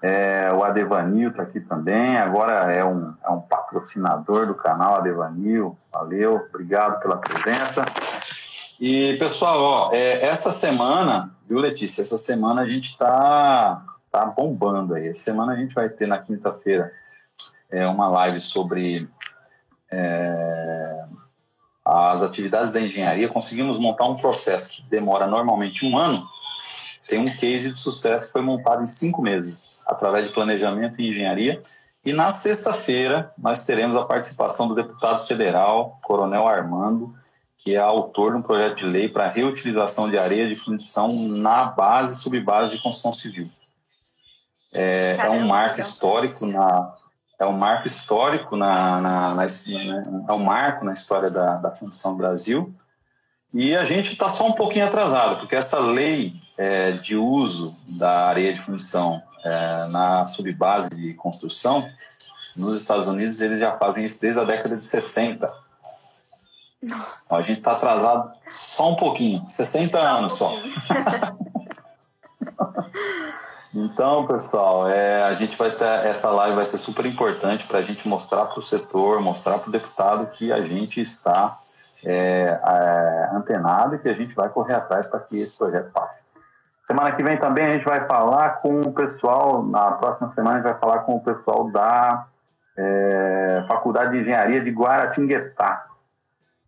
É, 0.00 0.52
o 0.52 0.62
Adevanil 0.62 1.30
está 1.30 1.42
aqui 1.42 1.60
também, 1.60 2.16
agora 2.16 2.72
é 2.72 2.84
um, 2.84 3.12
é 3.24 3.30
um 3.30 3.40
patrocinador 3.40 4.46
do 4.46 4.54
canal 4.54 4.96
Adevanil. 4.96 5.76
Valeu, 5.92 6.46
obrigado 6.48 7.00
pela 7.00 7.16
presença. 7.16 7.84
E, 8.80 9.16
pessoal, 9.18 9.60
ó, 9.60 9.90
é, 9.92 10.24
esta 10.24 10.52
semana, 10.52 11.34
viu, 11.48 11.58
Letícia? 11.58 12.02
Essa 12.02 12.16
semana 12.16 12.60
a 12.60 12.66
gente 12.66 12.90
está 12.90 13.82
tá 14.12 14.24
bombando 14.24 14.94
aí. 14.94 15.08
Essa 15.08 15.22
semana 15.22 15.52
a 15.52 15.56
gente 15.56 15.74
vai 15.74 15.88
ter 15.88 16.06
na 16.06 16.18
quinta-feira 16.18 16.92
é, 17.68 17.84
uma 17.86 18.08
live 18.08 18.38
sobre. 18.38 19.08
É, 19.90 21.04
as 21.84 22.22
atividades 22.22 22.70
da 22.70 22.80
engenharia, 22.80 23.28
conseguimos 23.28 23.78
montar 23.78 24.06
um 24.06 24.16
processo 24.16 24.68
que 24.68 24.82
demora 24.82 25.26
normalmente 25.26 25.86
um 25.86 25.96
ano. 25.96 26.28
Tem 27.06 27.18
um 27.18 27.24
case 27.24 27.72
de 27.72 27.80
sucesso 27.80 28.26
que 28.26 28.32
foi 28.32 28.42
montado 28.42 28.82
em 28.82 28.86
cinco 28.86 29.22
meses, 29.22 29.80
através 29.86 30.26
de 30.26 30.34
planejamento 30.34 31.00
e 31.00 31.08
engenharia. 31.08 31.62
E 32.04 32.12
na 32.12 32.30
sexta-feira 32.30 33.32
nós 33.38 33.60
teremos 33.60 33.96
a 33.96 34.04
participação 34.04 34.68
do 34.68 34.74
deputado 34.74 35.26
federal, 35.26 35.98
Coronel 36.02 36.46
Armando, 36.46 37.14
que 37.56 37.74
é 37.74 37.78
autor 37.78 38.32
de 38.32 38.38
um 38.38 38.42
projeto 38.42 38.76
de 38.76 38.84
lei 38.84 39.08
para 39.08 39.28
reutilização 39.28 40.10
de 40.10 40.18
areia 40.18 40.46
de 40.46 40.56
fundição 40.56 41.10
na 41.10 41.64
base 41.64 42.14
e 42.14 42.16
subbase 42.18 42.72
de 42.72 42.82
construção 42.82 43.12
civil. 43.14 43.46
É, 44.74 45.16
é 45.18 45.30
um 45.30 45.46
marco 45.46 45.80
histórico 45.80 46.44
na, 46.44 46.94
é 47.38 47.46
um 47.46 47.52
marco 47.52 47.86
histórico 47.86 48.56
na, 48.56 49.00
na, 49.00 49.34
na 49.34 49.44
né, 49.44 50.24
é 50.28 50.32
um 50.32 50.42
marco 50.42 50.84
na 50.84 50.92
história 50.92 51.30
da, 51.30 51.56
da 51.56 51.72
Brasil. 52.16 52.74
E 53.54 53.74
a 53.74 53.84
gente 53.84 54.12
está 54.12 54.28
só 54.28 54.46
um 54.46 54.52
pouquinho 54.52 54.86
atrasado 54.86 55.38
porque 55.38 55.56
essa 55.56 55.78
lei 55.78 56.34
é, 56.58 56.92
de 56.92 57.16
uso 57.16 57.74
da 57.98 58.26
areia 58.26 58.52
de 58.52 58.60
fundição 58.60 59.22
é, 59.42 59.86
na 59.88 60.26
subbase 60.26 60.90
de 60.90 61.14
construção 61.14 61.88
nos 62.56 62.80
Estados 62.80 63.06
Unidos 63.06 63.40
eles 63.40 63.58
já 63.60 63.78
fazem 63.78 64.04
isso 64.04 64.20
desde 64.20 64.40
a 64.40 64.44
década 64.44 64.76
de 64.76 64.84
60 64.84 65.50
Nossa. 66.82 67.36
A 67.36 67.40
gente 67.40 67.58
está 67.58 67.72
atrasado 67.72 68.32
só 68.48 68.90
um 68.90 68.96
pouquinho 68.96 69.48
60 69.48 69.98
só 69.98 70.04
anos 70.04 70.32
um 70.34 70.36
só 70.36 70.52
Então, 73.80 74.26
pessoal, 74.26 74.88
é, 74.88 75.22
a 75.22 75.34
gente 75.34 75.56
vai 75.56 75.70
ter 75.70 75.84
essa 75.84 76.28
live 76.30 76.56
vai 76.56 76.66
ser 76.66 76.78
super 76.78 77.06
importante 77.06 77.64
para 77.64 77.78
a 77.78 77.82
gente 77.82 78.08
mostrar 78.08 78.46
para 78.46 78.58
o 78.58 78.62
setor, 78.62 79.22
mostrar 79.22 79.60
para 79.60 79.68
o 79.68 79.72
deputado 79.72 80.26
que 80.32 80.52
a 80.52 80.60
gente 80.62 81.00
está 81.00 81.56
é, 82.04 82.58
é, 82.60 83.30
antenado 83.32 83.94
e 83.94 83.98
que 84.00 84.08
a 84.08 84.14
gente 84.14 84.34
vai 84.34 84.48
correr 84.48 84.74
atrás 84.74 85.06
para 85.06 85.20
que 85.20 85.40
esse 85.40 85.56
projeto 85.56 85.92
passe. 85.92 86.20
Semana 86.88 87.12
que 87.12 87.22
vem 87.22 87.38
também 87.38 87.66
a 87.66 87.70
gente 87.74 87.84
vai 87.84 88.04
falar 88.06 88.60
com 88.62 88.80
o 88.80 88.92
pessoal, 88.92 89.62
na 89.62 89.92
próxima 89.92 90.32
semana 90.34 90.56
a 90.56 90.60
gente 90.60 90.72
vai 90.72 90.80
falar 90.80 90.98
com 91.00 91.14
o 91.14 91.20
pessoal 91.20 91.70
da 91.70 92.26
é, 92.76 93.64
Faculdade 93.68 94.10
de 94.10 94.22
Engenharia 94.22 94.60
de 94.60 94.70
Guaratinguetá. 94.70 95.86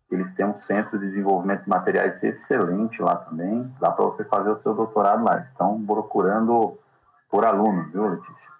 Eles 0.09 0.33
têm 0.35 0.45
um 0.45 0.61
centro 0.61 0.97
de 0.97 1.07
desenvolvimento 1.07 1.63
de 1.63 1.69
materiais 1.69 2.23
excelente 2.23 3.01
lá 3.01 3.17
também. 3.17 3.69
Dá 3.81 3.91
para 3.91 4.05
você 4.05 4.23
fazer 4.23 4.49
o 4.49 4.61
seu 4.61 4.73
doutorado 4.73 5.25
lá. 5.25 5.39
estão 5.39 5.81
procurando 5.85 6.77
por 7.31 7.45
aluno, 7.45 7.89
viu, 7.91 8.09
Letícia? 8.09 8.51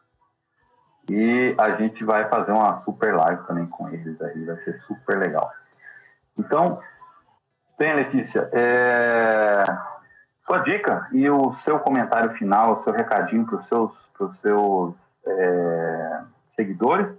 E 1.10 1.54
a 1.58 1.72
gente 1.72 2.06
vai 2.06 2.30
fazer 2.30 2.54
uma 2.54 2.82
super 2.84 3.14
live 3.14 3.44
também 3.44 3.68
com 3.68 3.90
eles 3.90 4.20
aí, 4.22 4.46
vai 4.46 4.58
ser 4.62 4.80
super 4.88 5.18
legal. 5.18 5.52
Então, 6.38 6.80
bem, 7.78 7.94
Letícia, 7.94 8.50
é... 8.54 9.66
sua 10.46 10.60
dica 10.60 11.08
e 11.12 11.30
o 11.30 11.54
seu 11.58 11.80
comentário 11.80 12.32
final, 12.32 12.80
o 12.80 12.84
seu 12.84 12.94
recadinho 12.94 13.46
para 13.46 13.58
os 13.58 13.68
seus, 13.68 13.92
pros 14.18 14.40
seus 14.40 14.96
é... 15.26 16.22
seguidores. 16.56 17.14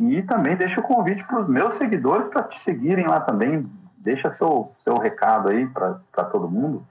E 0.00 0.22
também 0.22 0.56
deixa 0.56 0.80
o 0.80 0.82
convite 0.82 1.22
para 1.24 1.40
os 1.40 1.48
meus 1.48 1.76
seguidores 1.76 2.26
para 2.28 2.42
te 2.44 2.60
seguirem 2.62 3.06
lá 3.06 3.20
também. 3.20 3.70
Deixa 3.98 4.34
seu, 4.34 4.72
seu 4.82 4.94
recado 4.94 5.50
aí 5.50 5.66
para 5.66 6.24
todo 6.24 6.50
mundo. 6.50 6.84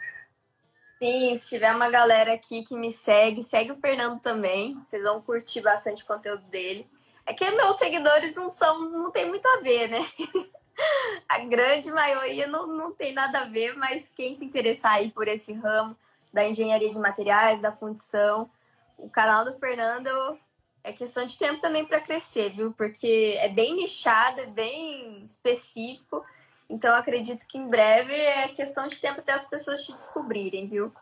Sim, 1.04 1.38
se 1.38 1.50
tiver 1.50 1.76
uma 1.76 1.90
galera 1.90 2.32
aqui 2.32 2.64
que 2.64 2.78
me 2.78 2.90
segue, 2.90 3.44
segue 3.44 3.74
o 3.74 3.76
Fernando 3.76 4.22
também. 4.22 4.80
Vocês 4.86 5.04
vão 5.04 5.22
curtir 5.22 5.60
bastante 5.60 6.02
o 6.02 6.06
conteúdo 6.06 6.44
dele. 6.44 6.90
É 7.26 7.34
que 7.34 7.52
meus 7.52 7.76
seguidores 7.76 8.38
não 8.38 8.50
são, 8.50 8.90
não 8.90 9.12
tem 9.12 9.28
muito 9.28 9.46
a 9.46 9.58
ver, 9.58 9.90
né? 9.90 10.00
a 11.28 11.40
grande 11.40 11.92
maioria 11.92 12.48
não, 12.48 12.68
não 12.68 12.94
tem 12.94 13.12
nada 13.14 13.40
a 13.40 13.44
ver, 13.44 13.76
mas 13.76 14.10
quem 14.16 14.34
se 14.34 14.46
interessar 14.46 14.94
aí 14.94 15.12
por 15.12 15.28
esse 15.28 15.52
ramo 15.52 15.94
da 16.32 16.48
engenharia 16.48 16.90
de 16.90 16.98
materiais, 16.98 17.60
da 17.60 17.74
fundição, 17.74 18.50
o 18.98 19.10
canal 19.10 19.44
do 19.44 19.60
Fernando 19.60 20.40
é 20.86 20.94
questão 20.94 21.26
de 21.26 21.38
tempo 21.38 21.60
também 21.60 21.86
para 21.86 22.00
crescer, 22.00 22.52
viu? 22.52 22.72
Porque 22.72 23.36
é 23.42 23.50
bem 23.50 23.76
nichado, 23.76 24.40
é 24.40 24.46
bem 24.46 25.22
específico 25.26 26.24
então, 26.70 26.96
acredito 26.96 27.46
que 27.48 27.58
em 27.58 27.68
breve 27.68 28.14
é 28.14 28.48
questão 28.50 28.88
de 28.88 28.98
tempo 28.98 29.20
até 29.20 29.34
as 29.34 29.46
pessoas 29.46 29.82
te 29.84 29.94
descobrirem, 29.94 30.68
viu? 30.68 30.94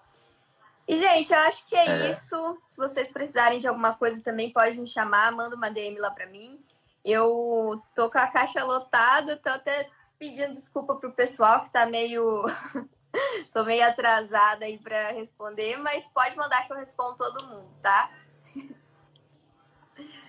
E, 0.87 0.97
gente, 0.97 1.31
eu 1.31 1.39
acho 1.39 1.65
que 1.65 1.75
é, 1.75 1.87
é, 1.87 2.09
isso. 2.09 2.61
Se 2.65 2.75
vocês 2.75 3.11
precisarem 3.11 3.59
de 3.59 3.67
alguma 3.67 3.93
coisa 3.93 4.21
também, 4.21 4.51
pode 4.51 4.79
me 4.79 4.87
chamar, 4.87 5.31
manda 5.31 5.55
uma 5.55 5.69
DM 5.69 5.97
lá 5.99 6.11
para 6.11 6.25
mim. 6.25 6.59
Eu 7.05 7.81
tô 7.95 8.09
com 8.09 8.17
a 8.17 8.27
caixa 8.27 8.63
lotada, 8.63 9.37
tô 9.37 9.49
até 9.49 9.87
pedindo 10.19 10.51
desculpa 10.51 10.95
pro 10.95 11.11
pessoal 11.11 11.61
que 11.61 11.71
tá 11.71 11.85
meio. 11.85 12.43
tô 13.53 13.63
meio 13.63 13.85
atrasada 13.85 14.65
aí 14.65 14.77
para 14.77 15.11
responder, 15.11 15.77
mas 15.77 16.05
pode 16.07 16.35
mandar 16.35 16.65
que 16.65 16.73
eu 16.73 16.77
respondo 16.77 17.15
todo 17.15 17.47
mundo, 17.47 17.69
tá? 17.81 18.09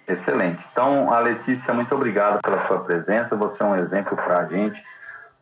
Excelente. 0.07 0.65
Então, 0.71 1.13
a 1.13 1.19
Letícia, 1.21 1.73
muito 1.73 1.95
obrigado 1.95 2.41
pela 2.43 2.67
sua 2.67 2.85
presença. 2.85 3.37
Você 3.37 3.63
é 3.63 3.67
um 3.67 3.77
exemplo 3.77 4.17
para 4.17 4.41
a 4.41 4.47
gente 4.47 4.83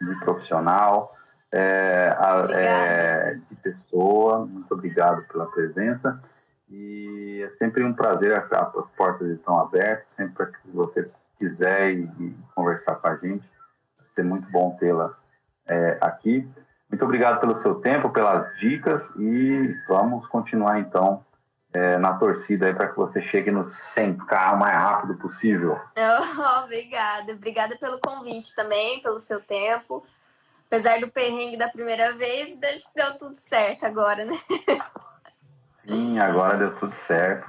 de 0.01 0.15
profissional, 0.21 1.15
é, 1.53 2.15
a, 2.19 2.47
é, 2.51 3.35
de 3.49 3.57
pessoa. 3.57 4.47
Muito 4.47 4.73
obrigado 4.73 5.23
pela 5.25 5.47
presença. 5.47 6.21
E 6.69 7.43
é 7.43 7.51
sempre 7.57 7.85
um 7.85 7.93
prazer, 7.93 8.33
as, 8.35 8.51
as 8.53 8.91
portas 8.97 9.29
estão 9.29 9.59
abertas, 9.59 10.07
sempre 10.17 10.47
que 10.47 10.71
você 10.73 11.11
quiser 11.39 11.93
e, 11.93 12.05
e, 12.21 12.37
conversar 12.55 12.97
com 12.97 13.09
a 13.09 13.17
gente. 13.17 13.49
Vai 13.99 14.07
ser 14.15 14.25
muito 14.25 14.49
bom 14.51 14.77
tê-la 14.79 15.17
é, 15.67 15.99
aqui. 16.01 16.49
Muito 16.89 17.05
obrigado 17.05 17.41
pelo 17.41 17.61
seu 17.61 17.77
tempo, 17.77 18.11
pelas 18.11 18.57
dicas 18.59 19.09
e 19.17 19.75
vamos 19.89 20.27
continuar 20.27 20.81
então 20.81 21.25
é, 21.73 21.97
na 21.99 22.15
torcida 22.15 22.73
para 22.75 22.89
que 22.89 22.97
você 22.97 23.21
chegue 23.23 23.51
no 23.51 23.67
100K 23.95 24.55
o 24.55 24.59
mais 24.59 24.75
rápido 24.75 25.15
possível. 25.17 25.79
Oh, 26.41 26.65
obrigada, 26.65 27.33
obrigada 27.33 27.77
pelo 27.77 27.99
convite 28.01 28.55
também, 28.55 29.01
pelo 29.01 29.21
seu 29.21 29.41
tempo. 29.41 30.05
Apesar 30.67 31.01
do 31.01 31.09
perrengue 31.09 31.57
da 31.57 31.69
primeira 31.69 32.13
vez, 32.13 32.57
deu 32.57 33.17
tudo 33.19 33.35
certo 33.35 33.85
agora, 33.85 34.25
né? 34.25 34.39
Sim, 35.85 36.19
agora 36.19 36.57
deu 36.57 36.77
tudo 36.77 36.95
certo. 36.95 37.47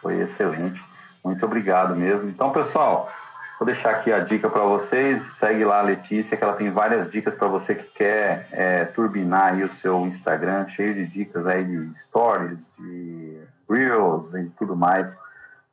Foi 0.00 0.20
excelente. 0.20 0.80
Muito 1.24 1.44
obrigado 1.44 1.94
mesmo. 1.94 2.28
Então, 2.28 2.52
pessoal, 2.52 3.10
vou 3.58 3.66
deixar 3.66 3.90
aqui 3.90 4.12
a 4.12 4.20
dica 4.20 4.48
para 4.48 4.62
vocês. 4.62 5.22
Segue 5.38 5.64
lá 5.64 5.78
a 5.78 5.82
Letícia, 5.82 6.36
que 6.36 6.42
ela 6.42 6.54
tem 6.54 6.70
várias 6.70 7.10
dicas 7.10 7.34
para 7.34 7.48
você 7.48 7.74
que 7.74 7.88
quer 7.94 8.48
é, 8.52 8.84
turbinar 8.86 9.54
aí 9.54 9.64
o 9.64 9.74
seu 9.76 10.06
Instagram, 10.06 10.68
cheio 10.68 10.94
de 10.94 11.06
dicas 11.06 11.46
aí 11.46 11.64
de 11.64 11.98
stories, 12.00 12.58
de 12.78 13.40
reels 13.68 14.32
e 14.34 14.50
tudo 14.58 14.76
mais. 14.76 15.16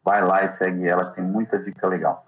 Vai 0.04 0.24
lá 0.24 0.44
e 0.44 0.52
segue 0.52 0.88
ela, 0.88 1.06
tem 1.06 1.24
muita 1.24 1.58
dica 1.58 1.88
legal. 1.88 2.26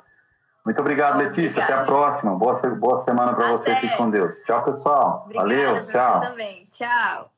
Muito 0.66 0.80
obrigado, 0.80 1.18
Letícia. 1.18 1.63
Até 1.63 1.74
a 1.74 1.84
próxima. 1.84 2.36
Boa, 2.36 2.55
boa 2.76 2.99
semana 2.99 3.34
para 3.34 3.51
você. 3.51 3.76
Fique 3.76 3.95
com 3.97 4.09
Deus. 4.09 4.39
Tchau, 4.41 4.63
pessoal. 4.63 5.24
Obrigada, 5.26 5.47
Valeu. 5.47 5.88
Tchau. 5.88 6.22
Tchau. 6.72 7.34